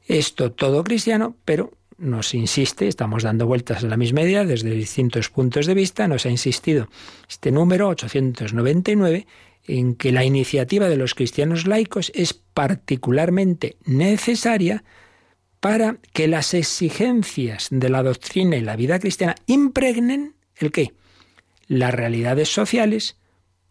Esto 0.06 0.50
todo 0.50 0.82
cristiano, 0.84 1.36
pero 1.44 1.74
nos 1.98 2.32
insiste, 2.32 2.88
estamos 2.88 3.24
dando 3.24 3.46
vueltas 3.46 3.84
a 3.84 3.88
la 3.88 3.98
misma 3.98 4.22
idea 4.22 4.46
desde 4.46 4.70
distintos 4.70 5.28
puntos 5.28 5.66
de 5.66 5.74
vista, 5.74 6.08
nos 6.08 6.24
ha 6.24 6.30
insistido 6.30 6.88
este 7.28 7.52
número 7.52 7.88
899 7.88 9.26
en 9.68 9.94
que 9.94 10.10
la 10.10 10.24
iniciativa 10.24 10.88
de 10.88 10.96
los 10.96 11.14
cristianos 11.14 11.66
laicos 11.66 12.10
es 12.14 12.32
particularmente 12.32 13.76
necesaria 13.84 14.82
para 15.60 15.98
que 16.12 16.26
las 16.28 16.54
exigencias 16.54 17.68
de 17.70 17.88
la 17.88 18.02
doctrina 18.02 18.56
y 18.56 18.62
la 18.62 18.76
vida 18.76 18.98
cristiana 18.98 19.34
impregnen 19.46 20.34
el 20.56 20.72
qué? 20.72 20.92
Las 21.66 21.94
realidades 21.94 22.48
sociales, 22.48 23.16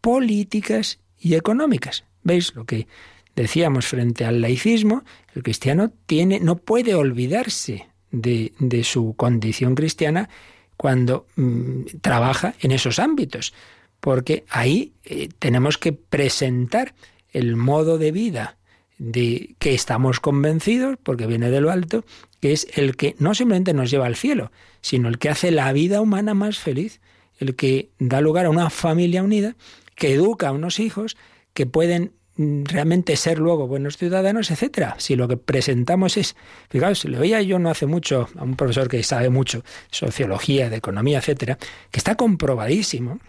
políticas 0.02 1.00
y 1.20 1.36
económicas. 1.36 2.06
¿Veis 2.24 2.54
lo 2.56 2.66
que 2.66 2.88
decíamos 3.36 3.88
frente 3.88 4.26
al 4.26 4.42
laicismo? 4.42 5.04
El 5.34 5.44
cristiano 5.44 5.92
tiene, 6.06 6.40
no 6.40 6.58
puede 6.58 6.94
olvidarse 6.94 7.88
de, 8.12 8.54
de 8.60 8.84
su 8.84 9.16
condición 9.16 9.76
cristiana 9.76 10.30
cuando 10.78 11.26
mm, 11.36 11.82
trabaja 12.02 12.54
en 12.60 12.72
esos 12.72 13.00
ámbitos, 13.00 13.54
porque 14.00 14.46
ahí 14.50 14.94
eh, 15.06 15.30
tenemos 15.40 15.78
que 15.78 15.94
presentar 15.94 16.94
el 17.32 17.56
modo 17.56 17.98
de 17.98 18.12
vida 18.12 18.58
de 18.98 19.56
que 19.60 19.74
estamos 19.74 20.20
convencidos, 20.20 20.98
porque 21.02 21.28
viene 21.28 21.52
de 21.52 21.62
lo 21.62 21.72
alto, 21.72 22.04
que 22.40 22.52
es 22.54 22.68
el 22.76 22.96
que 22.96 23.16
no 23.20 23.36
simplemente 23.36 23.74
nos 23.74 23.92
lleva 23.92 24.06
al 24.06 24.16
cielo, 24.16 24.52
sino 24.82 25.08
el 25.08 25.20
que 25.20 25.30
hace 25.30 25.52
la 25.52 25.72
vida 25.72 26.02
humana 26.02 26.34
más 26.34 26.58
feliz, 26.58 27.00
el 27.40 27.56
que 27.56 27.90
da 28.00 28.22
lugar 28.22 28.46
a 28.46 28.50
una 28.50 28.70
familia 28.70 29.24
unida, 29.24 29.56
que 29.96 30.14
educa 30.14 30.50
a 30.50 30.52
unos 30.52 30.80
hijos 30.80 31.18
que 31.54 31.66
pueden 31.66 32.14
mm, 32.36 32.64
realmente 32.66 33.16
ser 33.16 33.40
luego 33.40 33.68
buenos 33.68 33.98
ciudadanos, 33.98 34.50
etcétera. 34.50 34.96
Si 35.00 35.16
lo 35.16 35.28
que 35.28 35.38
presentamos 35.38 36.18
es, 36.18 36.36
fijaos, 36.70 37.06
le 37.06 37.20
oía 37.20 37.42
yo 37.42 37.60
no 37.60 37.70
hace 37.70 37.86
mucho 37.86 38.30
a 38.36 38.44
un 38.44 38.56
profesor 38.56 38.88
que 38.88 39.04
sabe 39.04 39.30
mucho 39.30 39.64
sociología, 39.92 40.70
de 40.70 40.78
economía, 40.78 41.20
etcétera, 41.20 41.58
que 41.92 42.00
está 42.00 42.16
comprobadísimo 42.16 43.20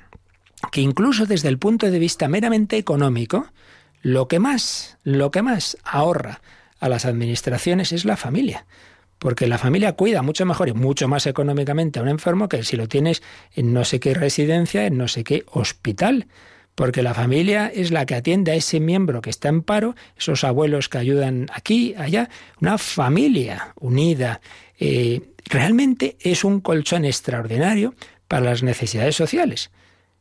que 0.72 0.80
incluso 0.80 1.26
desde 1.26 1.48
el 1.48 1.58
punto 1.58 1.90
de 1.90 1.98
vista 1.98 2.28
meramente 2.28 2.76
económico, 2.76 3.46
lo 4.02 4.28
que 4.28 4.38
más, 4.38 4.98
lo 5.02 5.30
que 5.30 5.42
más 5.42 5.76
ahorra 5.84 6.40
a 6.80 6.88
las 6.88 7.04
administraciones 7.04 7.92
es 7.92 8.04
la 8.04 8.16
familia. 8.16 8.66
Porque 9.18 9.48
la 9.48 9.58
familia 9.58 9.94
cuida 9.94 10.22
mucho 10.22 10.46
mejor 10.46 10.68
y 10.68 10.74
mucho 10.74 11.08
más 11.08 11.26
económicamente 11.26 11.98
a 11.98 12.02
un 12.02 12.08
enfermo 12.08 12.48
que 12.48 12.62
si 12.62 12.76
lo 12.76 12.86
tienes 12.86 13.22
en 13.52 13.72
no 13.72 13.84
sé 13.84 13.98
qué 13.98 14.14
residencia, 14.14 14.86
en 14.86 14.96
no 14.96 15.08
sé 15.08 15.24
qué 15.24 15.44
hospital. 15.50 16.28
Porque 16.76 17.02
la 17.02 17.14
familia 17.14 17.66
es 17.66 17.90
la 17.90 18.06
que 18.06 18.14
atiende 18.14 18.52
a 18.52 18.54
ese 18.54 18.78
miembro 18.78 19.20
que 19.20 19.30
está 19.30 19.48
en 19.48 19.62
paro, 19.62 19.96
esos 20.16 20.44
abuelos 20.44 20.88
que 20.88 20.98
ayudan 20.98 21.48
aquí, 21.52 21.94
allá. 21.98 22.30
Una 22.60 22.78
familia 22.78 23.74
unida. 23.80 24.40
Eh, 24.78 25.22
realmente 25.46 26.16
es 26.20 26.44
un 26.44 26.60
colchón 26.60 27.04
extraordinario 27.04 27.96
para 28.28 28.44
las 28.44 28.62
necesidades 28.62 29.16
sociales. 29.16 29.72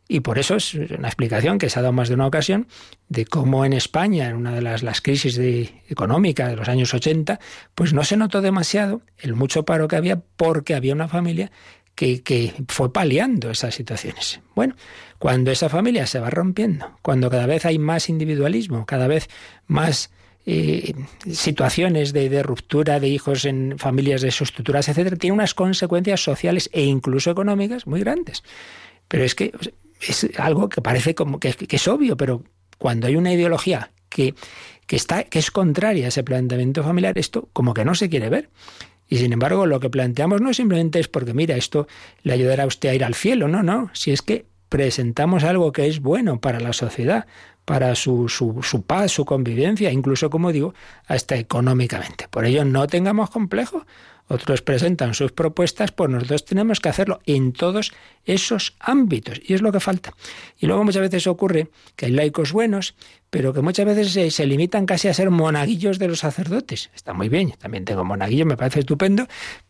Y 0.07 0.21
por 0.21 0.39
eso 0.39 0.55
es 0.55 0.73
una 0.73 1.09
explicación 1.09 1.57
que 1.57 1.69
se 1.69 1.79
ha 1.79 1.81
dado 1.81 1.93
más 1.93 2.07
de 2.07 2.15
una 2.15 2.27
ocasión 2.27 2.67
de 3.09 3.25
cómo 3.25 3.65
en 3.65 3.73
España, 3.73 4.29
en 4.29 4.37
una 4.37 4.53
de 4.53 4.61
las, 4.61 4.81
las 4.81 5.01
crisis 5.01 5.35
de, 5.35 5.81
económicas 5.89 6.49
de 6.49 6.55
los 6.55 6.69
años 6.69 6.93
80, 6.93 7.39
pues 7.75 7.93
no 7.93 8.03
se 8.03 8.15
notó 8.15 8.41
demasiado 8.41 9.01
el 9.17 9.35
mucho 9.35 9.63
paro 9.63 9.87
que 9.87 9.97
había 9.97 10.21
porque 10.37 10.75
había 10.75 10.93
una 10.93 11.09
familia 11.09 11.51
que, 11.93 12.21
que, 12.21 12.53
fue 12.69 12.93
paliando 12.93 13.49
esas 13.49 13.75
situaciones. 13.75 14.39
Bueno, 14.55 14.75
cuando 15.19 15.51
esa 15.51 15.67
familia 15.67 16.05
se 16.05 16.19
va 16.19 16.29
rompiendo, 16.29 16.97
cuando 17.01 17.29
cada 17.29 17.47
vez 17.47 17.65
hay 17.65 17.79
más 17.79 18.07
individualismo, 18.07 18.85
cada 18.85 19.07
vez 19.07 19.29
más 19.65 20.11
eh, 20.45 20.93
situaciones 21.29 22.13
de, 22.13 22.29
de, 22.29 22.43
ruptura 22.43 23.01
de 23.01 23.09
hijos 23.09 23.43
en 23.43 23.77
familias 23.77 24.21
desestructuradas, 24.21 24.87
etcétera, 24.87 25.17
tiene 25.17 25.33
unas 25.33 25.53
consecuencias 25.53 26.23
sociales 26.23 26.69
e 26.71 26.83
incluso 26.83 27.31
económicas 27.31 27.87
muy 27.87 27.99
grandes. 27.99 28.43
Pero 29.09 29.23
es 29.23 29.35
que 29.35 29.51
es 30.01 30.27
algo 30.37 30.69
que 30.69 30.81
parece 30.81 31.15
como 31.15 31.39
que, 31.39 31.55
es 31.69 31.87
obvio, 31.87 32.17
pero 32.17 32.43
cuando 32.77 33.07
hay 33.07 33.15
una 33.15 33.33
ideología 33.33 33.91
que, 34.09 34.35
que, 34.85 34.95
está, 34.95 35.23
que 35.23 35.39
es 35.39 35.51
contraria 35.51 36.05
a 36.05 36.07
ese 36.09 36.23
planteamiento 36.23 36.83
familiar, 36.83 37.17
esto 37.17 37.49
como 37.53 37.73
que 37.73 37.85
no 37.85 37.95
se 37.95 38.09
quiere 38.09 38.29
ver. 38.29 38.49
Y 39.09 39.17
sin 39.17 39.31
embargo, 39.31 39.65
lo 39.65 39.79
que 39.79 39.89
planteamos 39.89 40.41
no 40.41 40.53
simplemente 40.53 40.99
es 40.99 41.07
porque, 41.07 41.33
mira, 41.33 41.55
esto 41.55 41.87
le 42.23 42.33
ayudará 42.33 42.63
a 42.63 42.67
usted 42.67 42.89
a 42.89 42.95
ir 42.95 43.03
al 43.03 43.15
cielo, 43.15 43.47
no, 43.47 43.63
no, 43.63 43.89
si 43.93 44.11
es 44.11 44.21
que 44.21 44.45
presentamos 44.69 45.43
algo 45.43 45.71
que 45.71 45.87
es 45.87 46.01
bueno 46.01 46.41
para 46.41 46.59
la 46.59 46.73
sociedad, 46.73 47.25
para 47.63 47.95
su, 47.95 48.29
su, 48.29 48.61
su, 48.63 48.83
paz, 48.83 49.11
su 49.11 49.25
convivencia, 49.25 49.91
incluso, 49.91 50.29
como 50.29 50.51
digo, 50.51 50.73
hasta 51.05 51.35
económicamente. 51.35 52.27
Por 52.29 52.45
ello, 52.45 52.65
no 52.65 52.87
tengamos 52.87 53.29
complejo 53.29 53.85
otros 54.27 54.61
presentan 54.61 55.13
sus 55.13 55.31
propuestas, 55.31 55.91
pues 55.91 56.09
nosotros 56.09 56.45
tenemos 56.45 56.79
que 56.79 56.89
hacerlo 56.89 57.19
en 57.25 57.53
todos 57.53 57.93
esos 58.25 58.75
ámbitos. 58.79 59.39
Y 59.43 59.53
es 59.53 59.61
lo 59.61 59.71
que 59.71 59.79
falta. 59.79 60.13
Y 60.59 60.65
luego 60.65 60.83
muchas 60.83 61.01
veces 61.01 61.27
ocurre 61.27 61.69
que 61.95 62.07
hay 62.07 62.11
laicos 62.11 62.51
buenos, 62.51 62.95
pero 63.29 63.53
que 63.53 63.61
muchas 63.61 63.85
veces 63.85 64.33
se, 64.33 64.45
limitan 64.45 64.85
casi 64.85 65.07
a 65.07 65.13
ser 65.13 65.29
monaguillos 65.29 65.99
de 65.99 66.07
los 66.07 66.19
sacerdotes. 66.19 66.89
Está 66.95 67.13
muy 67.13 67.29
bien, 67.29 67.53
también 67.57 67.85
tengo 67.85 68.03
monaguillos, 68.03 68.47
me 68.47 68.57
parece 68.57 68.79
estupendo, 68.81 69.27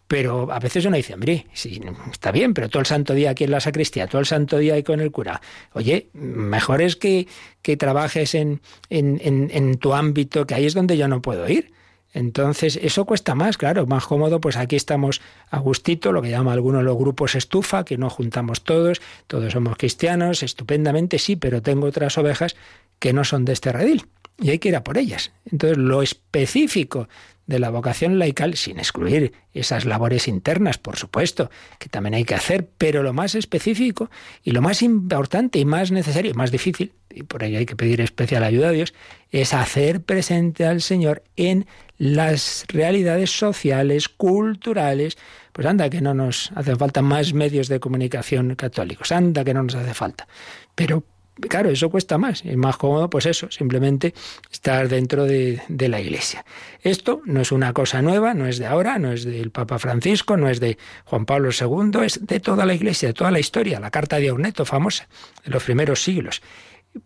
Pero 0.07 0.51
a 0.51 0.59
veces 0.59 0.85
uno 0.85 0.95
dice, 0.95 1.13
hombre, 1.13 1.47
sí, 1.53 1.81
está 2.11 2.31
bien, 2.31 2.53
pero 2.53 2.69
todo 2.69 2.79
el 2.79 2.85
santo 2.85 3.13
día 3.13 3.31
aquí 3.31 3.43
en 3.43 3.51
la 3.51 3.59
sacristía, 3.59 4.07
todo 4.07 4.19
el 4.19 4.25
santo 4.25 4.57
día 4.57 4.75
ahí 4.75 4.83
con 4.83 5.01
el 5.01 5.11
cura. 5.11 5.41
Oye, 5.73 6.09
mejor 6.13 6.81
es 6.81 6.95
que, 6.95 7.27
que 7.61 7.77
trabajes 7.77 8.33
en, 8.33 8.61
en, 8.89 9.19
en, 9.21 9.77
tu 9.77 9.93
ámbito, 9.93 10.47
que 10.47 10.55
ahí 10.55 10.65
es 10.65 10.73
donde 10.73 10.97
yo 10.97 11.07
no 11.07 11.21
puedo 11.21 11.47
ir. 11.49 11.73
Entonces, 12.17 12.79
eso 12.81 13.05
cuesta 13.05 13.35
más, 13.35 13.57
claro, 13.57 13.85
más 13.85 14.07
cómodo, 14.07 14.41
pues 14.41 14.57
aquí 14.57 14.75
estamos 14.75 15.21
a 15.51 15.59
gustito, 15.59 16.11
lo 16.11 16.23
que 16.23 16.31
llaman 16.31 16.53
algunos 16.53 16.83
los 16.83 16.97
grupos 16.97 17.35
estufa, 17.35 17.85
que 17.85 17.99
no 17.99 18.09
juntamos 18.09 18.63
todos, 18.63 19.01
todos 19.27 19.53
somos 19.53 19.77
cristianos, 19.77 20.41
estupendamente, 20.41 21.19
sí, 21.19 21.35
pero 21.35 21.61
tengo 21.61 21.85
otras 21.85 22.17
ovejas 22.17 22.55
que 22.97 23.13
no 23.13 23.23
son 23.23 23.45
de 23.45 23.53
este 23.53 23.71
redil 23.71 24.07
y 24.39 24.49
hay 24.49 24.57
que 24.57 24.69
ir 24.69 24.75
a 24.75 24.83
por 24.83 24.97
ellas. 24.97 25.31
Entonces, 25.45 25.77
lo 25.77 26.01
específico 26.01 27.07
de 27.47 27.59
la 27.59 27.69
vocación 27.69 28.19
laical, 28.19 28.55
sin 28.55 28.77
excluir 28.77 29.33
esas 29.53 29.85
labores 29.85 30.27
internas, 30.27 30.77
por 30.77 30.97
supuesto, 30.97 31.49
que 31.79 31.89
también 31.89 32.13
hay 32.13 32.25
que 32.25 32.35
hacer, 32.35 32.67
pero 32.77 33.03
lo 33.03 33.13
más 33.13 33.35
específico 33.35 34.11
y 34.43 34.51
lo 34.51 34.61
más 34.61 34.81
importante 34.81 35.57
y 35.57 35.65
más 35.65 35.91
necesario 35.91 36.31
y 36.31 36.33
más 36.33 36.51
difícil, 36.51 36.91
y 37.09 37.23
por 37.23 37.43
ello 37.43 37.57
hay 37.57 37.65
que 37.65 37.75
pedir 37.75 38.01
especial 38.01 38.43
ayuda 38.43 38.67
a 38.69 38.71
Dios, 38.71 38.93
es 39.31 39.53
hacer 39.53 40.01
presente 40.01 40.65
al 40.65 40.81
Señor 40.81 41.23
en 41.35 41.65
las 41.97 42.65
realidades 42.67 43.31
sociales, 43.31 44.09
culturales. 44.09 45.17
Pues 45.53 45.65
anda 45.65 45.89
que 45.89 46.01
no 46.01 46.13
nos 46.13 46.51
hace 46.53 46.75
falta 46.75 47.01
más 47.01 47.33
medios 47.33 47.67
de 47.67 47.79
comunicación 47.79 48.55
católicos, 48.55 49.11
anda 49.11 49.43
que 49.43 49.53
no 49.53 49.63
nos 49.63 49.75
hace 49.75 49.93
falta. 49.93 50.27
Pero 50.75 51.03
Claro, 51.49 51.69
eso 51.69 51.89
cuesta 51.89 52.17
más. 52.17 52.43
Es 52.45 52.57
más 52.57 52.77
cómodo, 52.77 53.09
pues 53.09 53.25
eso, 53.25 53.49
simplemente 53.51 54.13
estar 54.51 54.89
dentro 54.89 55.25
de, 55.25 55.61
la 55.67 56.01
Iglesia. 56.01 56.45
Esto 56.81 57.21
no 57.25 57.41
es 57.41 57.51
una 57.51 57.73
cosa 57.73 58.01
nueva, 58.01 58.33
no 58.33 58.47
es 58.47 58.57
de 58.57 58.65
ahora, 58.65 58.97
no 58.97 59.11
es 59.11 59.23
del 59.23 59.51
Papa 59.51 59.79
Francisco, 59.79 60.35
no 60.37 60.49
es 60.49 60.59
de 60.59 60.77
Juan 61.05 61.25
Pablo 61.25 61.49
II, 61.49 62.03
es 62.03 62.25
de 62.25 62.39
toda 62.39 62.65
la 62.65 62.73
Iglesia, 62.73 63.09
de 63.09 63.13
toda 63.13 63.31
la 63.31 63.39
historia, 63.39 63.79
la 63.79 63.91
Carta 63.91 64.17
de 64.17 64.29
Auneto 64.29 64.65
famosa, 64.65 65.07
de 65.45 65.51
los 65.51 65.63
primeros 65.63 66.03
siglos. 66.03 66.41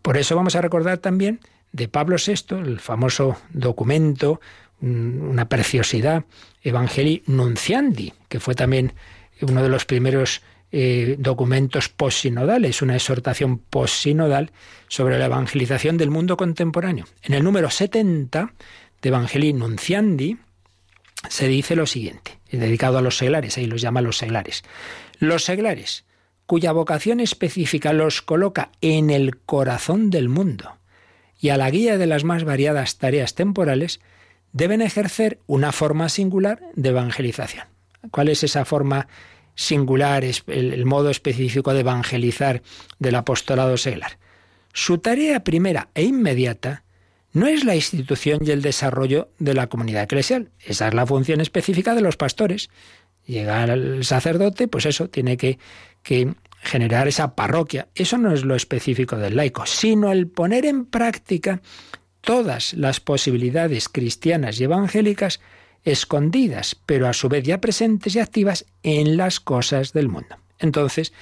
Por 0.00 0.16
eso 0.16 0.34
vamos 0.34 0.56
a 0.56 0.62
recordar 0.62 0.98
también 0.98 1.40
de 1.72 1.88
Pablo 1.88 2.16
VI, 2.24 2.56
el 2.56 2.80
famoso 2.80 3.36
documento, 3.50 4.40
una 4.80 5.48
preciosidad, 5.48 6.24
Evangelii 6.62 7.22
Nunciandi, 7.26 8.12
que 8.28 8.40
fue 8.40 8.54
también 8.54 8.94
uno 9.40 9.62
de 9.62 9.68
los 9.68 9.84
primeros 9.84 10.42
eh, 10.72 11.16
documentos 11.18 11.90
posinodales, 11.90 12.80
una 12.80 12.94
exhortación 12.94 13.58
posinodal 13.58 14.52
sobre 14.88 15.18
la 15.18 15.26
evangelización 15.26 15.98
del 15.98 16.10
mundo 16.10 16.38
contemporáneo. 16.38 17.04
En 17.22 17.34
el 17.34 17.44
número 17.44 17.70
70 17.70 18.54
de 19.02 19.08
Evangelii 19.08 19.52
Nunciandi 19.52 20.38
se 21.28 21.46
dice 21.46 21.76
lo 21.76 21.86
siguiente, 21.86 22.38
dedicado 22.50 22.96
a 22.96 23.02
los 23.02 23.18
seglares, 23.18 23.58
ahí 23.58 23.66
los 23.66 23.82
llama 23.82 24.00
los 24.00 24.16
seglares. 24.16 24.64
Los 25.18 25.44
seglares, 25.44 26.04
cuya 26.46 26.72
vocación 26.72 27.20
específica 27.20 27.92
los 27.92 28.22
coloca 28.22 28.70
en 28.80 29.10
el 29.10 29.36
corazón 29.38 30.10
del 30.10 30.28
mundo 30.28 30.78
y 31.38 31.50
a 31.50 31.56
la 31.56 31.70
guía 31.70 31.98
de 31.98 32.06
las 32.06 32.24
más 32.24 32.44
variadas 32.44 32.98
tareas 32.98 33.34
temporales, 33.34 34.00
deben 34.52 34.80
ejercer 34.80 35.38
una 35.46 35.72
forma 35.72 36.08
singular 36.08 36.60
de 36.74 36.90
evangelización. 36.90 37.66
¿Cuál 38.10 38.28
es 38.28 38.42
esa 38.42 38.64
forma 38.64 39.08
singular, 39.54 40.24
el, 40.24 40.84
modo 40.86 41.10
específico 41.10 41.74
de 41.74 41.80
evangelizar 41.80 42.62
del 42.98 43.14
apostolado 43.14 43.76
seglar. 43.76 44.18
Su 44.72 44.98
tarea 44.98 45.44
primera 45.44 45.88
e 45.94 46.04
inmediata 46.04 46.84
no 47.32 47.46
es 47.46 47.64
la 47.64 47.74
institución 47.74 48.40
y 48.44 48.50
el 48.50 48.62
desarrollo 48.62 49.30
de 49.38 49.54
la 49.54 49.68
comunidad 49.68 50.04
eclesial. 50.04 50.50
Esa 50.60 50.88
es 50.88 50.94
la 50.94 51.06
función 51.06 51.40
específica 51.40 51.94
de 51.94 52.02
los 52.02 52.16
pastores. 52.16 52.70
Llegar 53.26 53.70
al 53.70 54.04
sacerdote, 54.04 54.68
pues 54.68 54.86
eso, 54.86 55.08
tiene 55.08 55.36
que, 55.36 55.58
que 56.02 56.34
generar 56.60 57.08
esa 57.08 57.34
parroquia. 57.34 57.88
Eso 57.94 58.18
no 58.18 58.32
es 58.32 58.44
lo 58.44 58.54
específico 58.54 59.16
del 59.16 59.36
laico, 59.36 59.66
sino 59.66 60.12
el 60.12 60.28
poner 60.28 60.66
en 60.66 60.84
práctica 60.84 61.60
todas 62.20 62.74
las 62.74 63.00
posibilidades 63.00 63.88
cristianas 63.88 64.60
y 64.60 64.64
evangélicas 64.64 65.40
escondidas, 65.84 66.76
pero 66.86 67.08
a 67.08 67.12
su 67.12 67.28
vez 67.28 67.44
ya 67.44 67.60
presentes 67.60 68.14
y 68.14 68.20
activas 68.20 68.66
en 68.82 69.16
las 69.16 69.40
cosas 69.40 69.92
del 69.92 70.08
mundo. 70.08 70.36
Entonces, 70.58 71.12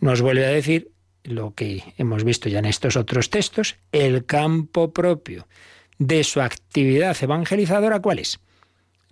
nos 0.00 0.22
vuelve 0.22 0.46
a 0.46 0.50
decir 0.50 0.90
lo 1.24 1.54
que 1.54 1.94
hemos 1.98 2.24
visto 2.24 2.48
ya 2.48 2.58
en 2.58 2.64
estos 2.64 2.96
otros 2.96 3.30
textos, 3.30 3.76
el 3.92 4.24
campo 4.24 4.92
propio 4.92 5.46
de 5.98 6.24
su 6.24 6.40
actividad 6.40 7.16
evangelizadora, 7.20 8.00
¿cuál 8.00 8.18
es? 8.18 8.40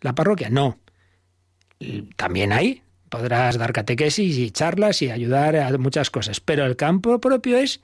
¿La 0.00 0.14
parroquia? 0.14 0.50
No. 0.50 0.78
También 2.16 2.52
hay, 2.52 2.82
podrás 3.08 3.58
dar 3.58 3.72
catequesis 3.72 4.38
y 4.38 4.50
charlas 4.50 5.02
y 5.02 5.10
ayudar 5.10 5.56
a 5.56 5.76
muchas 5.78 6.10
cosas, 6.10 6.40
pero 6.40 6.64
el 6.64 6.76
campo 6.76 7.20
propio 7.20 7.58
es 7.58 7.80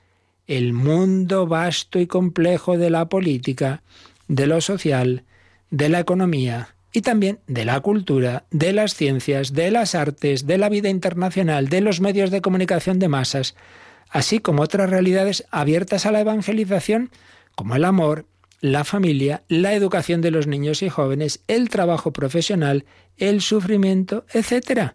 el 0.47 0.73
mundo 0.73 1.47
vasto 1.47 1.99
y 1.99 2.07
complejo 2.07 2.77
de 2.77 2.89
la 2.89 3.09
política, 3.09 3.83
de 4.27 4.47
lo 4.47 4.61
social, 4.61 5.23
de 5.69 5.89
la 5.89 5.99
economía, 5.99 6.75
y 6.97 7.01
también 7.01 7.37
de 7.45 7.63
la 7.63 7.79
cultura, 7.81 8.47
de 8.49 8.73
las 8.73 8.95
ciencias, 8.95 9.53
de 9.53 9.69
las 9.69 9.93
artes, 9.93 10.47
de 10.47 10.57
la 10.57 10.67
vida 10.67 10.89
internacional, 10.89 11.69
de 11.69 11.81
los 11.81 12.01
medios 12.01 12.31
de 12.31 12.41
comunicación 12.41 12.97
de 12.97 13.07
masas, 13.07 13.53
así 14.09 14.39
como 14.39 14.63
otras 14.63 14.89
realidades 14.89 15.45
abiertas 15.51 16.07
a 16.07 16.11
la 16.11 16.21
evangelización, 16.21 17.11
como 17.53 17.75
el 17.75 17.85
amor, 17.85 18.25
la 18.61 18.83
familia, 18.83 19.43
la 19.47 19.75
educación 19.75 20.21
de 20.21 20.31
los 20.31 20.47
niños 20.47 20.81
y 20.81 20.89
jóvenes, 20.89 21.41
el 21.47 21.69
trabajo 21.69 22.13
profesional, 22.13 22.85
el 23.15 23.41
sufrimiento, 23.41 24.25
etc. 24.33 24.93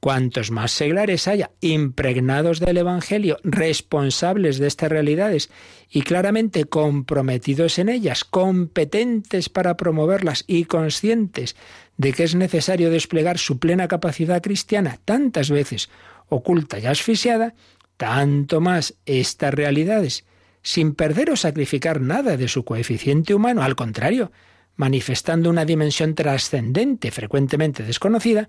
Cuantos 0.00 0.52
más 0.52 0.70
seglares 0.70 1.26
haya 1.26 1.50
impregnados 1.60 2.60
del 2.60 2.76
Evangelio, 2.76 3.38
responsables 3.42 4.58
de 4.58 4.68
estas 4.68 4.90
realidades 4.90 5.50
y 5.90 6.02
claramente 6.02 6.66
comprometidos 6.66 7.80
en 7.80 7.88
ellas, 7.88 8.22
competentes 8.22 9.48
para 9.48 9.76
promoverlas 9.76 10.44
y 10.46 10.66
conscientes 10.66 11.56
de 11.96 12.12
que 12.12 12.22
es 12.22 12.36
necesario 12.36 12.90
desplegar 12.90 13.38
su 13.38 13.58
plena 13.58 13.88
capacidad 13.88 14.40
cristiana, 14.40 15.00
tantas 15.04 15.50
veces 15.50 15.90
oculta 16.28 16.78
y 16.78 16.86
asfixiada, 16.86 17.54
tanto 17.96 18.60
más 18.60 18.94
estas 19.04 19.52
realidades, 19.52 20.24
sin 20.62 20.94
perder 20.94 21.30
o 21.30 21.36
sacrificar 21.36 22.00
nada 22.00 22.36
de 22.36 22.46
su 22.46 22.64
coeficiente 22.64 23.34
humano, 23.34 23.62
al 23.64 23.74
contrario, 23.74 24.30
manifestando 24.76 25.50
una 25.50 25.64
dimensión 25.64 26.14
trascendente 26.14 27.10
frecuentemente 27.10 27.82
desconocida, 27.82 28.48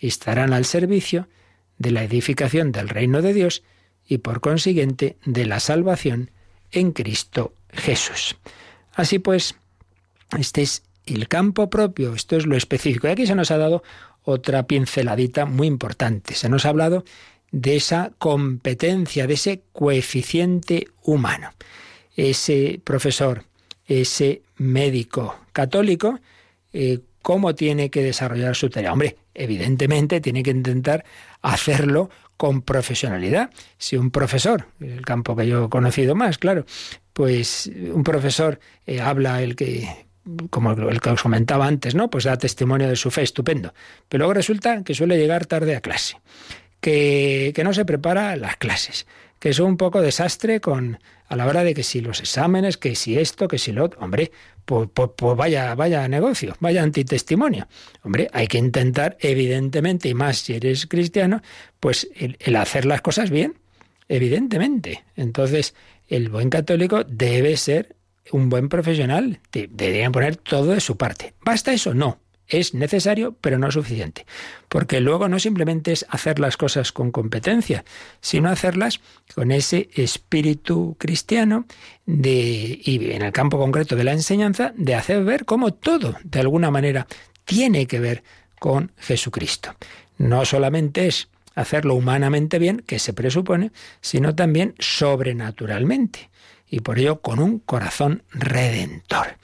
estarán 0.00 0.52
al 0.52 0.64
servicio 0.64 1.28
de 1.78 1.90
la 1.92 2.02
edificación 2.02 2.72
del 2.72 2.88
reino 2.88 3.22
de 3.22 3.32
Dios 3.32 3.62
y 4.06 4.18
por 4.18 4.40
consiguiente 4.40 5.16
de 5.24 5.46
la 5.46 5.60
salvación 5.60 6.30
en 6.72 6.92
Cristo 6.92 7.54
Jesús. 7.72 8.36
Así 8.92 9.18
pues, 9.18 9.54
este 10.38 10.62
es 10.62 10.82
el 11.06 11.28
campo 11.28 11.70
propio, 11.70 12.14
esto 12.14 12.36
es 12.36 12.46
lo 12.46 12.56
específico. 12.56 13.08
Y 13.08 13.10
aquí 13.10 13.26
se 13.26 13.34
nos 13.34 13.50
ha 13.50 13.58
dado 13.58 13.82
otra 14.22 14.66
pinceladita 14.66 15.46
muy 15.46 15.66
importante. 15.66 16.34
Se 16.34 16.48
nos 16.48 16.66
ha 16.66 16.70
hablado 16.70 17.04
de 17.52 17.76
esa 17.76 18.12
competencia, 18.18 19.26
de 19.26 19.34
ese 19.34 19.62
coeficiente 19.72 20.88
humano. 21.02 21.50
Ese 22.16 22.80
profesor, 22.84 23.44
ese 23.86 24.42
médico 24.56 25.36
católico, 25.52 26.20
eh, 26.72 27.00
¿cómo 27.22 27.54
tiene 27.54 27.90
que 27.90 28.02
desarrollar 28.02 28.56
su 28.56 28.70
tarea? 28.70 28.92
Hombre, 28.92 29.16
evidentemente 29.34 30.20
tiene 30.20 30.42
que 30.42 30.50
intentar 30.50 31.04
hacerlo 31.42 32.10
con 32.36 32.62
profesionalidad. 32.62 33.50
Si 33.76 33.96
un 33.96 34.10
profesor, 34.10 34.66
el 34.80 35.04
campo 35.04 35.36
que 35.36 35.46
yo 35.46 35.66
he 35.66 35.68
conocido 35.68 36.14
más, 36.14 36.38
claro, 36.38 36.64
pues 37.12 37.70
un 37.92 38.02
profesor 38.02 38.60
eh, 38.86 39.00
habla 39.00 39.42
el 39.42 39.56
que 39.56 39.88
como 40.50 40.72
el 40.72 41.00
que 41.00 41.10
os 41.10 41.22
comentaba 41.22 41.66
antes, 41.66 41.94
¿no? 41.94 42.10
Pues 42.10 42.24
da 42.24 42.36
testimonio 42.36 42.88
de 42.88 42.96
su 42.96 43.10
fe, 43.10 43.22
estupendo. 43.22 43.74
Pero 44.08 44.20
luego 44.22 44.34
resulta 44.34 44.84
que 44.84 44.94
suele 44.94 45.18
llegar 45.18 45.46
tarde 45.46 45.76
a 45.76 45.80
clase, 45.80 46.20
que, 46.80 47.52
que 47.54 47.64
no 47.64 47.72
se 47.72 47.84
prepara 47.84 48.36
las 48.36 48.56
clases, 48.56 49.06
que 49.38 49.50
es 49.50 49.58
un 49.58 49.76
poco 49.76 50.00
desastre 50.00 50.60
con 50.60 50.98
a 51.28 51.36
la 51.36 51.46
hora 51.46 51.62
de 51.62 51.74
que 51.74 51.82
si 51.82 52.00
los 52.00 52.20
exámenes, 52.20 52.76
que 52.76 52.94
si 52.94 53.18
esto, 53.18 53.48
que 53.48 53.58
si 53.58 53.72
lo 53.72 53.84
otro, 53.84 54.00
hombre, 54.00 54.32
pues, 54.64 54.88
pues, 54.92 55.10
pues, 55.16 55.36
vaya, 55.36 55.74
vaya 55.74 56.06
negocio, 56.08 56.56
vaya 56.60 56.82
antitestimonio. 56.82 57.68
Hombre, 58.02 58.28
hay 58.32 58.46
que 58.46 58.58
intentar, 58.58 59.16
evidentemente, 59.20 60.08
y 60.08 60.14
más 60.14 60.38
si 60.38 60.54
eres 60.54 60.86
cristiano, 60.86 61.42
pues 61.78 62.08
el, 62.16 62.36
el 62.40 62.56
hacer 62.56 62.84
las 62.86 63.00
cosas 63.00 63.30
bien, 63.30 63.54
evidentemente. 64.08 65.04
Entonces, 65.16 65.74
el 66.08 66.28
buen 66.28 66.50
católico 66.50 67.04
debe 67.04 67.56
ser 67.56 67.96
un 68.32 68.48
buen 68.48 68.68
profesional, 68.68 69.40
deberían 69.52 70.12
poner 70.12 70.36
todo 70.36 70.72
de 70.72 70.80
su 70.80 70.96
parte. 70.96 71.34
¿Basta 71.44 71.72
eso? 71.72 71.94
No 71.94 72.18
es 72.50 72.74
necesario, 72.74 73.36
pero 73.40 73.58
no 73.58 73.70
suficiente. 73.70 74.26
Porque 74.68 75.00
luego 75.00 75.28
no 75.28 75.38
simplemente 75.38 75.92
es 75.92 76.06
hacer 76.08 76.38
las 76.38 76.56
cosas 76.56 76.92
con 76.92 77.10
competencia, 77.10 77.84
sino 78.20 78.50
hacerlas 78.50 79.00
con 79.34 79.52
ese 79.52 79.88
espíritu 79.94 80.96
cristiano 80.98 81.66
de, 82.06 82.80
y 82.82 83.12
en 83.12 83.22
el 83.22 83.32
campo 83.32 83.58
concreto 83.58 83.96
de 83.96 84.04
la 84.04 84.12
enseñanza, 84.12 84.72
de 84.76 84.94
hacer 84.94 85.24
ver 85.24 85.44
cómo 85.44 85.72
todo, 85.72 86.16
de 86.24 86.40
alguna 86.40 86.70
manera, 86.70 87.06
tiene 87.44 87.86
que 87.86 88.00
ver 88.00 88.22
con 88.58 88.92
Jesucristo. 88.98 89.74
No 90.18 90.44
solamente 90.44 91.06
es 91.06 91.28
hacerlo 91.54 91.94
humanamente 91.94 92.58
bien, 92.58 92.82
que 92.86 92.98
se 92.98 93.12
presupone, 93.12 93.72
sino 94.00 94.34
también 94.34 94.74
sobrenaturalmente, 94.78 96.30
y 96.68 96.80
por 96.80 96.98
ello 96.98 97.20
con 97.20 97.40
un 97.40 97.58
corazón 97.58 98.22
redentor. 98.30 99.36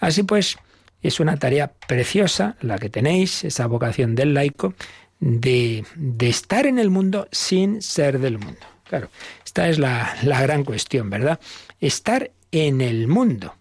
Así 0.00 0.22
pues, 0.22 0.56
es 1.02 1.20
una 1.20 1.36
tarea 1.36 1.72
preciosa 1.86 2.56
la 2.60 2.78
que 2.78 2.90
tenéis, 2.90 3.44
esa 3.44 3.66
vocación 3.66 4.14
del 4.14 4.34
laico, 4.34 4.74
de, 5.20 5.84
estar 6.20 6.66
en 6.66 6.78
el 6.78 6.90
mundo 6.90 7.28
sin 7.32 7.82
ser 7.82 8.18
del 8.18 8.38
mundo. 8.38 8.60
Claro, 8.84 9.10
esta 9.44 9.68
es 9.68 9.78
la, 9.78 10.16
la 10.22 10.40
gran 10.40 10.64
cuestión, 10.64 11.10
¿verdad? 11.10 11.40
Estar 11.80 12.30
en 12.52 12.80
el 12.80 13.06
mundo, 13.08 13.54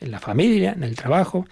en 0.00 0.10
la 0.10 0.20
familia, 0.20 0.72
en 0.72 0.82
el 0.82 0.94
trabajo, 0.94 1.46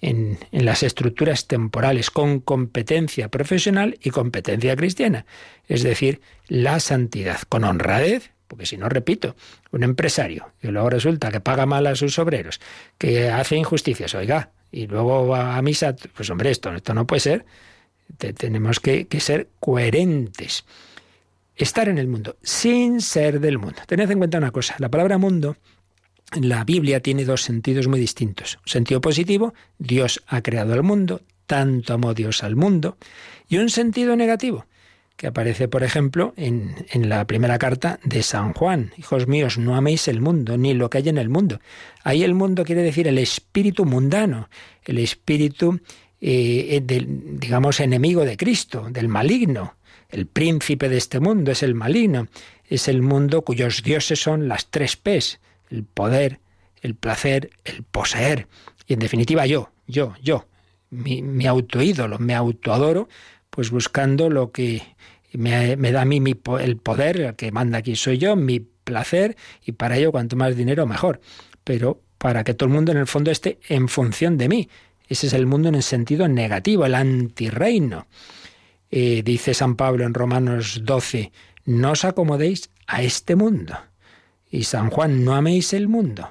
en, 0.00 0.38
las 0.52 0.82
estructuras 0.82 1.46
temporales 1.46 2.10
con 2.10 2.40
competencia 2.40 3.28
profesional 3.28 3.98
y 4.02 4.10
competencia 4.10 4.76
cristiana, 4.76 5.26
es 5.68 5.82
decir, 5.82 6.20
la 6.48 6.80
santidad, 6.80 7.40
con 7.48 7.64
honradez, 7.64 8.30
porque 8.48 8.66
si 8.66 8.76
no, 8.76 8.88
repito, 8.88 9.34
un 9.72 9.82
empresario 9.82 10.52
que 10.60 10.70
luego 10.70 10.90
resulta 10.90 11.32
que 11.32 11.40
paga 11.40 11.66
mal 11.66 11.86
a 11.86 11.96
sus 11.96 12.18
obreros, 12.18 12.60
que 12.98 13.28
hace 13.30 13.56
injusticias, 13.56 14.14
oiga, 14.14 14.50
y 14.70 14.86
luego 14.86 15.26
va 15.26 15.56
a 15.56 15.62
misa, 15.62 15.94
pues 16.14 16.30
hombre, 16.30 16.50
esto, 16.50 16.72
esto 16.74 16.94
no 16.94 17.06
puede 17.06 17.20
ser, 17.20 17.44
tenemos 18.16 18.80
que, 18.80 19.06
ser 19.20 19.48
coherentes. 19.60 20.64
Estar 21.54 21.88
en 21.88 21.98
el 21.98 22.06
mundo 22.06 22.36
sin 22.42 23.00
ser 23.00 23.40
del 23.40 23.58
mundo. 23.58 23.80
Tened 23.86 24.10
en 24.10 24.18
cuenta 24.18 24.38
una 24.38 24.50
cosa, 24.50 24.76
la 24.78 24.90
palabra 24.90 25.18
mundo 25.18 25.56
la 26.34 26.64
Biblia 26.64 27.00
tiene 27.00 27.24
dos 27.24 27.42
sentidos 27.42 27.86
muy 27.86 28.00
distintos. 28.00 28.58
Un 28.66 28.68
sentido 28.68 29.00
positivo, 29.00 29.54
Dios 29.78 30.22
ha 30.26 30.42
creado 30.42 30.74
el 30.74 30.82
mundo, 30.82 31.22
tanto 31.46 31.94
amó 31.94 32.14
Dios 32.14 32.42
al 32.42 32.56
mundo, 32.56 32.98
y 33.48 33.58
un 33.58 33.70
sentido 33.70 34.16
negativo, 34.16 34.66
que 35.16 35.26
aparece, 35.26 35.66
por 35.66 35.82
ejemplo, 35.82 36.34
en, 36.36 36.74
la 37.08 37.26
primera 37.26 37.58
carta 37.58 37.98
de 38.04 38.22
San 38.22 38.52
Juan. 38.52 38.92
Hijos 38.98 39.26
míos, 39.26 39.56
no 39.56 39.74
améis 39.74 40.08
el 40.08 40.20
mundo, 40.20 40.58
ni 40.58 40.74
lo 40.74 40.90
que 40.90 40.98
hay 40.98 41.08
en 41.08 41.18
el 41.18 41.30
mundo. 41.30 41.60
Ahí 42.04 42.22
el 42.22 42.34
mundo 42.34 42.64
quiere 42.64 42.82
decir 42.82 43.08
el 43.08 43.18
espíritu 43.18 43.86
mundano, 43.86 44.50
el 44.84 44.98
espíritu, 44.98 45.80
eh, 46.20 46.80
del, 46.84 47.40
digamos, 47.40 47.80
enemigo 47.80 48.24
de 48.24 48.36
Cristo, 48.36 48.88
del 48.90 49.08
maligno. 49.08 49.76
El 50.10 50.26
príncipe 50.26 50.88
de 50.88 50.98
este 50.98 51.18
mundo 51.18 51.50
es 51.50 51.62
el 51.62 51.74
maligno, 51.74 52.28
es 52.68 52.86
el 52.86 53.00
mundo 53.00 53.42
cuyos 53.42 53.82
dioses 53.82 54.20
son 54.20 54.48
las 54.48 54.70
tres 54.70 54.96
P's, 54.96 55.40
el 55.70 55.84
poder, 55.84 56.40
el 56.82 56.94
placer, 56.94 57.50
el 57.64 57.82
poseer. 57.84 58.48
Y 58.86 58.92
en 58.92 58.98
definitiva 58.98 59.46
yo, 59.46 59.70
yo, 59.86 60.14
yo, 60.22 60.46
mi, 60.90 61.22
mi 61.22 61.46
autoídolo, 61.46 62.18
me 62.18 62.34
autoadoro, 62.34 63.08
pues 63.56 63.70
buscando 63.70 64.28
lo 64.28 64.52
que 64.52 64.82
me, 65.32 65.76
da 65.76 66.02
a 66.02 66.04
mí 66.04 66.20
mi, 66.20 66.34
el 66.60 66.76
poder, 66.76 67.20
el 67.20 67.36
que 67.36 67.50
manda 67.50 67.78
aquí 67.78 67.96
soy 67.96 68.18
yo, 68.18 68.36
mi 68.36 68.60
placer, 68.60 69.34
y 69.64 69.72
para 69.72 69.96
ello 69.96 70.12
cuanto 70.12 70.36
más 70.36 70.54
dinero 70.54 70.86
mejor. 70.86 71.22
Pero 71.64 72.02
para 72.18 72.44
que 72.44 72.52
todo 72.52 72.68
el 72.68 72.74
mundo 72.74 72.92
en 72.92 72.98
el 72.98 73.06
fondo 73.06 73.30
esté 73.30 73.58
en 73.70 73.88
función 73.88 74.36
de 74.36 74.50
mí. 74.50 74.68
Ese 75.08 75.28
es 75.28 75.32
el 75.32 75.46
mundo 75.46 75.70
en 75.70 75.74
el 75.74 75.82
sentido 75.82 76.28
negativo, 76.28 76.84
el 76.84 76.94
antirreino. 76.94 78.06
Eh, 78.90 79.22
dice 79.24 79.54
San 79.54 79.74
Pablo 79.74 80.04
en 80.04 80.12
Romanos 80.12 80.82
12, 80.84 81.32
no 81.64 81.92
os 81.92 82.04
acomodéis 82.04 82.68
a 82.86 83.02
este 83.02 83.36
mundo. 83.36 83.74
Y 84.50 84.64
San 84.64 84.90
Juan, 84.90 85.24
no 85.24 85.34
améis 85.34 85.72
el 85.72 85.88
mundo. 85.88 86.30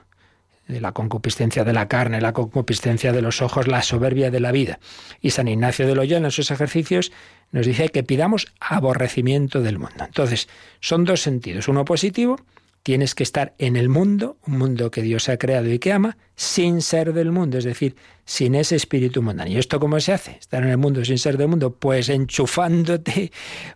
La 0.67 0.93
concupiscencia 0.93 1.63
de 1.63 1.73
la 1.73 1.87
carne, 1.87 2.21
la 2.21 2.33
concupiscencia 2.33 3.13
de 3.13 3.21
los 3.21 3.41
ojos, 3.41 3.67
la 3.67 3.83
soberbia 3.83 4.31
de 4.31 4.39
la 4.39 4.51
vida. 4.51 4.79
Y 5.21 5.29
San 5.31 5.47
Ignacio 5.47 5.87
de 5.87 5.95
Loyola 5.95 6.27
en 6.27 6.31
sus 6.31 6.49
ejercicios 6.49 7.11
nos 7.51 7.65
dice 7.65 7.89
que 7.89 8.03
pidamos 8.03 8.47
aborrecimiento 8.59 9.61
del 9.61 9.77
mundo. 9.77 10.05
Entonces, 10.05 10.47
son 10.79 11.05
dos 11.05 11.21
sentidos. 11.21 11.67
Uno 11.67 11.85
positivo, 11.85 12.37
tienes 12.85 13.15
que 13.15 13.23
estar 13.23 13.55
en 13.57 13.77
el 13.77 13.89
mundo, 13.89 14.37
un 14.45 14.59
mundo 14.59 14.91
que 14.91 15.01
Dios 15.01 15.27
ha 15.29 15.37
creado 15.37 15.71
y 15.71 15.79
que 15.79 15.91
ama, 15.91 16.17
sin 16.35 16.83
ser 16.83 17.13
del 17.13 17.31
mundo, 17.31 17.57
es 17.57 17.63
decir, 17.63 17.95
sin 18.25 18.53
ese 18.53 18.75
espíritu 18.75 19.23
mundano. 19.23 19.49
¿Y 19.49 19.57
esto 19.57 19.79
cómo 19.79 19.99
se 19.99 20.13
hace? 20.13 20.37
Estar 20.39 20.61
en 20.61 20.69
el 20.69 20.77
mundo 20.77 21.03
sin 21.03 21.17
ser 21.17 21.37
del 21.37 21.47
mundo, 21.47 21.73
pues 21.73 22.09
enchufándote 22.09 23.31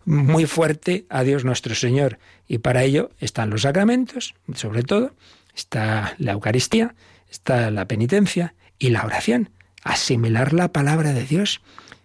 muy 0.06 0.46
fuerte 0.46 1.06
a 1.10 1.24
Dios 1.24 1.44
nuestro 1.44 1.74
Señor 1.74 2.20
y 2.48 2.60
para 2.60 2.84
ello 2.84 3.10
están 3.20 3.50
los 3.50 3.64
sacramentos, 3.64 4.36
sobre 4.54 4.84
todo, 4.84 5.14
está 5.56 6.16
la 6.18 6.34
Eucaristía, 6.34 6.96
está 7.30 7.72
la 7.72 7.86
penitencia 7.86 8.56
y 8.78 8.90
la 8.90 9.04
oración. 9.04 9.50
Asimilar 9.84 10.54
la 10.54 10.72
palabra 10.72 11.14
de 11.14 11.24
Dios. 11.24 11.62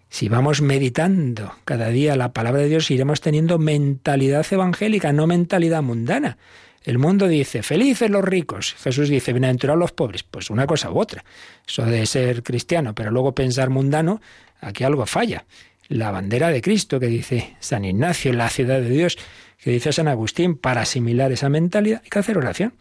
Si 0.09 0.29
vamos 0.29 0.61
meditando 0.61 1.55
cada 1.65 1.89
día 1.89 2.15
la 2.17 2.33
palabra 2.33 2.63
de 2.63 2.69
Dios, 2.69 2.91
iremos 2.91 3.21
teniendo 3.21 3.59
mentalidad 3.59 4.47
evangélica, 4.51 5.13
no 5.13 5.27
mentalidad 5.27 5.83
mundana. 5.83 6.39
El 6.85 6.99
mundo 6.99 7.29
dice, 7.29 7.63
felices 7.63 8.11
los 8.11 8.23
ricos. 8.23 8.75
Jesús 8.75 9.09
dice, 9.09 9.33
bienaventurados 9.33 9.81
los 9.81 9.93
pobres. 9.93 10.23
Pues 10.23 10.51
una 10.51 10.67
cosa 10.67 10.91
u 10.91 11.01
otra. 11.01 11.25
Eso 11.67 11.85
de 11.87 12.05
ser 12.05 12.43
cristiano, 12.43 12.95
pero 12.95 13.11
luego 13.11 13.35
pensar 13.35 13.71
mundano, 13.71 14.21
aquí 14.61 14.85
algo 14.85 15.07
falla. 15.07 15.47
La 15.89 16.11
bandera 16.11 16.51
de 16.51 16.61
Cristo 16.61 17.01
que 17.01 17.07
dice 17.07 17.57
San 17.59 17.85
Ignacio, 17.85 18.33
la 18.35 18.51
ciudad 18.51 18.81
de 18.81 18.91
Dios, 18.91 19.19
que 19.59 19.71
dice 19.71 19.93
San 19.93 20.09
Agustín, 20.09 20.57
para 20.57 20.83
asimilar 20.83 21.33
esa 21.33 21.49
mentalidad 21.49 22.03
hay 22.05 22.11
que 22.11 22.19
hacer 22.19 22.37
oración. 22.37 22.75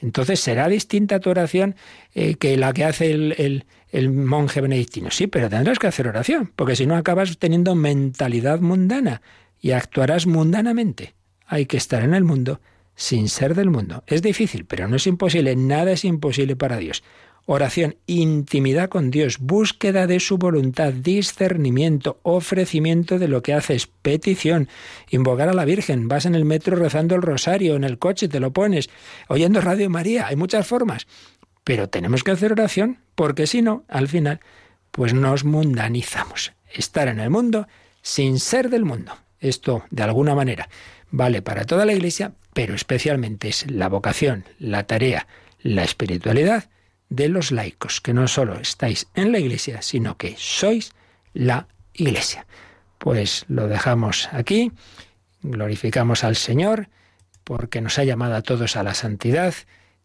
Entonces, 0.00 0.40
¿será 0.40 0.68
distinta 0.68 1.20
tu 1.20 1.30
oración 1.30 1.74
eh, 2.14 2.34
que 2.34 2.56
la 2.56 2.72
que 2.72 2.84
hace 2.84 3.10
el, 3.10 3.64
el, 3.90 4.10
monje 4.10 4.60
benedictino? 4.60 5.10
Sí, 5.10 5.26
pero 5.26 5.48
tendrás 5.50 5.78
que 5.78 5.88
hacer 5.88 6.06
oración, 6.06 6.52
porque 6.54 6.76
si 6.76 6.86
no 6.86 6.96
acabas 6.96 7.38
teniendo 7.38 7.74
mentalidad 7.74 8.60
mundana 8.60 9.22
y 9.60 9.72
actuarás 9.72 10.26
mundanamente. 10.26 11.14
Hay 11.46 11.66
que 11.66 11.76
estar 11.76 12.02
en 12.04 12.14
el 12.14 12.24
mundo 12.24 12.60
sin 12.94 13.28
ser 13.28 13.54
del 13.54 13.70
mundo. 13.70 14.04
Es 14.06 14.22
difícil, 14.22 14.66
pero 14.66 14.86
no 14.86 14.96
es 14.96 15.06
imposible. 15.06 15.56
Nada 15.56 15.92
es 15.92 16.04
imposible 16.04 16.56
para 16.56 16.76
Dios 16.76 17.02
oración, 17.50 17.96
intimidad 18.06 18.90
con 18.90 19.10
Dios, 19.10 19.38
búsqueda 19.38 20.06
de 20.06 20.20
su 20.20 20.36
voluntad, 20.36 20.92
discernimiento, 20.92 22.20
ofrecimiento 22.22 23.18
de 23.18 23.26
lo 23.26 23.42
que 23.42 23.54
haces, 23.54 23.86
petición, 23.86 24.68
invocar 25.08 25.48
a 25.48 25.54
la 25.54 25.64
Virgen, 25.64 26.08
vas 26.08 26.26
en 26.26 26.34
el 26.34 26.44
metro 26.44 26.76
rezando 26.76 27.14
el 27.14 27.22
rosario, 27.22 27.74
en 27.74 27.84
el 27.84 27.98
coche 27.98 28.28
te 28.28 28.38
lo 28.38 28.52
pones, 28.52 28.90
oyendo 29.28 29.62
Radio 29.62 29.88
María, 29.88 30.26
hay 30.26 30.36
muchas 30.36 30.66
formas, 30.66 31.06
pero 31.64 31.88
tenemos 31.88 32.22
que 32.22 32.32
hacer 32.32 32.52
oración, 32.52 32.98
porque 33.14 33.46
si 33.46 33.62
no, 33.62 33.82
al 33.88 34.08
final, 34.08 34.40
pues 34.90 35.14
nos 35.14 35.44
mundanizamos. 35.44 36.52
Estar 36.70 37.08
en 37.08 37.18
el 37.18 37.30
mundo 37.30 37.66
sin 38.02 38.40
ser 38.40 38.68
del 38.68 38.84
mundo. 38.84 39.16
Esto, 39.40 39.84
de 39.90 40.02
alguna 40.02 40.34
manera, 40.34 40.68
vale 41.10 41.40
para 41.40 41.64
toda 41.64 41.86
la 41.86 41.94
Iglesia, 41.94 42.32
pero 42.52 42.74
especialmente 42.74 43.48
es 43.48 43.70
la 43.70 43.88
vocación, 43.88 44.44
la 44.58 44.86
tarea, 44.86 45.26
la 45.62 45.82
espiritualidad 45.82 46.68
de 47.08 47.28
los 47.28 47.52
laicos, 47.52 48.00
que 48.00 48.14
no 48.14 48.28
solo 48.28 48.58
estáis 48.58 49.08
en 49.14 49.32
la 49.32 49.38
iglesia, 49.38 49.82
sino 49.82 50.16
que 50.16 50.34
sois 50.36 50.92
la 51.32 51.68
iglesia. 51.92 52.46
Pues 52.98 53.44
lo 53.48 53.68
dejamos 53.68 54.28
aquí, 54.32 54.72
glorificamos 55.42 56.24
al 56.24 56.36
Señor, 56.36 56.88
porque 57.44 57.80
nos 57.80 57.98
ha 57.98 58.04
llamado 58.04 58.34
a 58.34 58.42
todos 58.42 58.76
a 58.76 58.82
la 58.82 58.94
santidad 58.94 59.54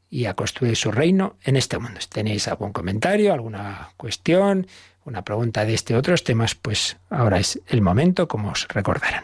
y 0.10 0.26
a 0.26 0.36
construir 0.36 0.76
su 0.76 0.92
reino 0.92 1.38
en 1.44 1.58
este 1.58 1.80
mundo. 1.80 2.00
Si 2.00 2.08
tenéis 2.08 2.48
algún 2.48 2.72
comentario, 2.72 3.34
alguna 3.34 3.90
cuestión, 3.98 4.68
una 5.06 5.24
pregunta 5.24 5.66
de 5.66 5.74
este 5.74 5.96
otros 5.96 6.24
temas, 6.24 6.56
pues 6.56 6.98
ahora 7.10 7.40
es 7.40 7.60
el 7.68 7.82
momento, 7.82 8.28
como 8.28 8.52
os 8.52 8.68
recordarán. 8.70 9.24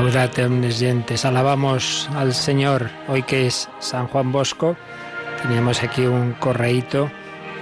Laudate 0.00 0.46
omniscientes. 0.46 1.26
Alabamos 1.26 2.08
al 2.14 2.32
Señor. 2.32 2.88
Hoy 3.06 3.22
que 3.22 3.46
es 3.46 3.68
San 3.80 4.06
Juan 4.06 4.32
Bosco, 4.32 4.74
teníamos 5.42 5.82
aquí 5.82 6.06
un 6.06 6.32
correíto 6.32 7.10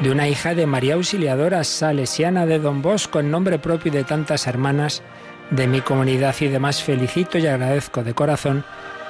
de 0.00 0.12
una 0.12 0.28
hija 0.28 0.54
de 0.54 0.64
María 0.64 0.94
Auxiliadora 0.94 1.64
Salesiana 1.64 2.46
de 2.46 2.60
Don 2.60 2.80
Bosco, 2.80 3.18
en 3.18 3.32
nombre 3.32 3.58
propio 3.58 3.90
de 3.90 4.04
tantas 4.04 4.46
hermanas 4.46 5.02
de 5.50 5.66
mi 5.66 5.80
comunidad 5.80 6.32
y 6.38 6.46
demás. 6.46 6.80
Felicito 6.80 7.38
y 7.38 7.46
agradezco 7.48 8.04
de 8.04 8.14
corazón 8.14 8.64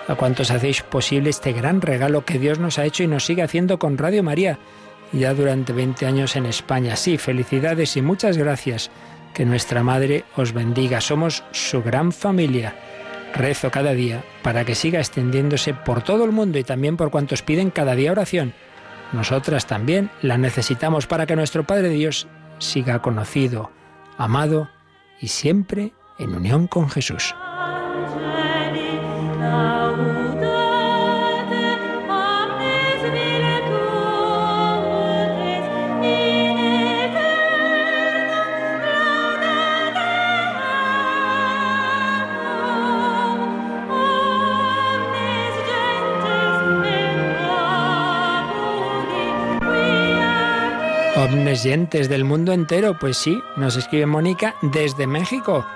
a 0.09 0.15
cuantos 0.15 0.51
hacéis 0.51 0.81
posible 0.81 1.29
este 1.29 1.53
gran 1.53 1.83
regalo 1.83 2.25
que 2.25 2.39
Dios 2.39 2.59
nos 2.59 2.79
ha 2.79 2.87
hecho 2.87 3.03
y 3.03 3.09
nos 3.09 3.27
sigue 3.27 3.43
haciendo 3.43 3.79
con 3.79 3.99
Radio 3.99 4.23
María, 4.23 4.59
ya 5.13 5.35
durante 5.35 5.75
20 5.75 6.07
años 6.07 6.35
en 6.35 6.47
España. 6.47 6.97
Sí, 6.97 7.19
felicidades 7.19 7.95
y 7.99 8.01
muchas 8.01 8.39
gracias. 8.39 8.91
Que 9.35 9.45
nuestra 9.45 9.83
Madre 9.83 10.25
os 10.35 10.55
bendiga. 10.55 11.03
Somos 11.03 11.45
su 11.53 11.83
gran 11.83 12.11
familia. 12.11 12.75
Rezo 13.35 13.71
cada 13.71 13.93
día 13.93 14.25
para 14.43 14.65
que 14.65 14.75
siga 14.75 14.99
extendiéndose 14.99 15.75
por 15.75 16.03
todo 16.03 16.25
el 16.25 16.33
mundo 16.33 16.59
y 16.59 16.65
también 16.65 16.97
por 16.97 17.11
cuantos 17.11 17.43
piden 17.43 17.71
cada 17.71 17.95
día 17.95 18.13
oración. 18.13 18.55
Nosotras 19.13 19.67
también 19.67 20.11
la 20.23 20.39
necesitamos 20.39 21.07
para 21.07 21.27
que 21.27 21.37
nuestro 21.37 21.65
Padre 21.65 21.89
Dios 21.89 22.29
siga 22.59 23.01
conocido, 23.01 23.71
amado 24.17 24.69
y 25.21 25.29
siempre 25.29 25.93
en 26.19 26.35
unión 26.35 26.67
con 26.67 26.91
Jesús. 26.91 27.35
Omniscientes 51.19 52.09
del 52.09 52.23
mundo 52.23 52.53
entero, 52.53 52.97
pues 52.97 53.17
sí, 53.17 53.43
nos 53.57 53.75
escribe 53.75 54.07
Mónica 54.07 54.55
desde 54.63 55.09
México. 55.09 55.67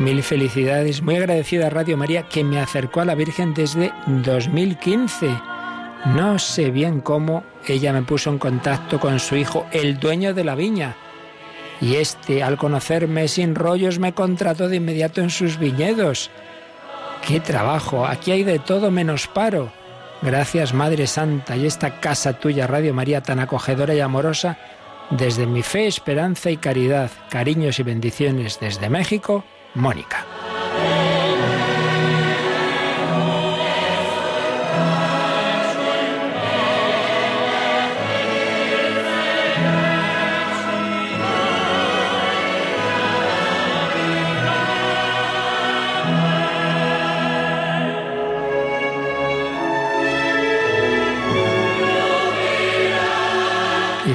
Mil 0.00 0.24
felicidades, 0.24 1.02
muy 1.02 1.14
agradecida 1.14 1.68
a 1.68 1.70
Radio 1.70 1.96
María 1.96 2.24
que 2.24 2.42
me 2.42 2.58
acercó 2.58 3.00
a 3.00 3.04
la 3.04 3.14
Virgen 3.14 3.54
desde 3.54 3.92
2015. 4.08 5.28
No 6.06 6.36
sé 6.40 6.72
bien 6.72 7.00
cómo 7.00 7.44
ella 7.64 7.92
me 7.92 8.02
puso 8.02 8.30
en 8.30 8.38
contacto 8.38 8.98
con 8.98 9.20
su 9.20 9.36
hijo, 9.36 9.66
el 9.70 10.00
dueño 10.00 10.34
de 10.34 10.42
la 10.42 10.56
viña. 10.56 10.96
Y 11.80 11.94
este, 11.94 12.42
al 12.42 12.56
conocerme 12.56 13.28
sin 13.28 13.54
rollos, 13.54 14.00
me 14.00 14.14
contrató 14.14 14.68
de 14.68 14.76
inmediato 14.76 15.20
en 15.20 15.30
sus 15.30 15.60
viñedos. 15.60 16.28
¡Qué 17.24 17.38
trabajo! 17.38 18.04
Aquí 18.04 18.32
hay 18.32 18.42
de 18.42 18.58
todo 18.58 18.90
menos 18.90 19.28
paro. 19.28 19.70
Gracias 20.22 20.72
Madre 20.72 21.08
Santa 21.08 21.56
y 21.56 21.66
esta 21.66 21.98
casa 21.98 22.34
tuya, 22.34 22.68
Radio 22.68 22.94
María, 22.94 23.22
tan 23.22 23.40
acogedora 23.40 23.92
y 23.92 24.00
amorosa, 24.00 24.56
desde 25.10 25.46
mi 25.46 25.62
fe, 25.62 25.88
esperanza 25.88 26.50
y 26.50 26.56
caridad, 26.56 27.10
cariños 27.28 27.80
y 27.80 27.82
bendiciones 27.82 28.60
desde 28.60 28.88
México, 28.88 29.44
Mónica. 29.74 30.24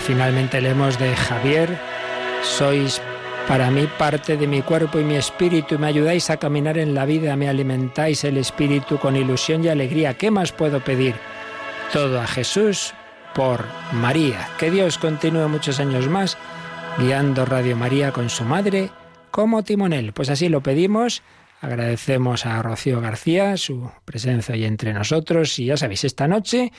Finalmente 0.07 0.61
leemos 0.61 0.97
de 0.97 1.13
Javier, 1.13 1.77
sois 2.41 3.01
para 3.45 3.69
mí 3.69 3.89
parte 3.97 4.37
de 4.37 4.47
mi 4.47 4.61
cuerpo 4.61 5.01
y 5.01 5.03
mi 5.03 5.17
espíritu 5.17 5.75
y 5.75 5.77
me 5.77 5.87
ayudáis 5.87 6.29
a 6.29 6.37
caminar 6.37 6.77
en 6.77 6.95
la 6.95 7.05
vida, 7.05 7.35
me 7.35 7.49
alimentáis 7.49 8.23
el 8.23 8.37
espíritu 8.37 8.99
con 8.99 9.17
ilusión 9.17 9.65
y 9.65 9.67
alegría. 9.67 10.13
¿Qué 10.13 10.31
más 10.31 10.53
puedo 10.53 10.79
pedir? 10.79 11.15
Todo 11.91 12.21
a 12.21 12.25
Jesús 12.25 12.93
por 13.35 13.65
María. 13.91 14.47
Que 14.57 14.71
Dios 14.71 14.97
continúe 14.97 15.49
muchos 15.49 15.77
años 15.81 16.07
más 16.07 16.37
guiando 16.97 17.43
Radio 17.43 17.75
María 17.75 18.13
con 18.13 18.29
su 18.29 18.45
madre 18.45 18.89
como 19.29 19.61
timonel. 19.63 20.13
Pues 20.13 20.29
así 20.29 20.47
lo 20.47 20.61
pedimos. 20.61 21.21
Agradecemos 21.59 22.45
a 22.45 22.61
Rocío 22.61 23.01
García 23.01 23.57
su 23.57 23.91
presencia 24.05 24.55
hoy 24.55 24.63
entre 24.63 24.93
nosotros 24.93 25.59
y 25.59 25.65
ya 25.65 25.75
sabéis, 25.75 26.05
esta 26.05 26.29
noche 26.29 26.71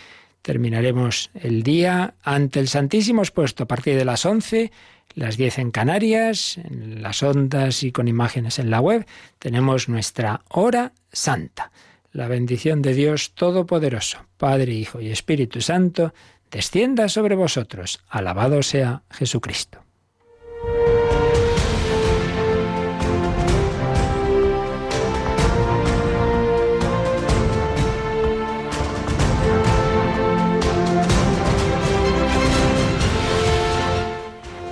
terminaremos 0.43 1.31
el 1.35 1.63
día 1.63 2.15
ante 2.23 2.61
el 2.61 2.69
Santísimo 2.69 3.23
expuesto 3.23 3.65
a 3.65 3.67
partir 3.67 3.97
de 3.97 4.05
las 4.05 4.25
11, 4.25 4.73
las 5.15 5.37
10 5.37 5.59
en 5.59 5.71
Canarias, 5.71 6.59
en 6.59 7.03
las 7.03 7.23
ondas 7.23 7.83
y 7.83 7.93
con 7.93 8.09
imágenes 8.09 8.59
en 8.59 8.71
la 8.71 8.81
web. 8.81 9.07
Tenemos 9.39 9.89
nuestra 9.89 10.43
hora 10.49 10.93
santa. 11.13 11.71
La 12.13 12.29
bendición 12.29 12.83
de 12.83 12.95
Dios 12.95 13.33
Todopoderoso, 13.35 14.25
Padre, 14.37 14.73
Hijo 14.73 15.01
y 15.01 15.11
Espíritu 15.11 15.61
Santo, 15.61 16.15
descienda 16.51 17.09
sobre 17.09 17.35
vosotros. 17.35 18.01
Alabado 18.09 18.63
sea 18.63 19.03
Jesucristo. 19.11 19.88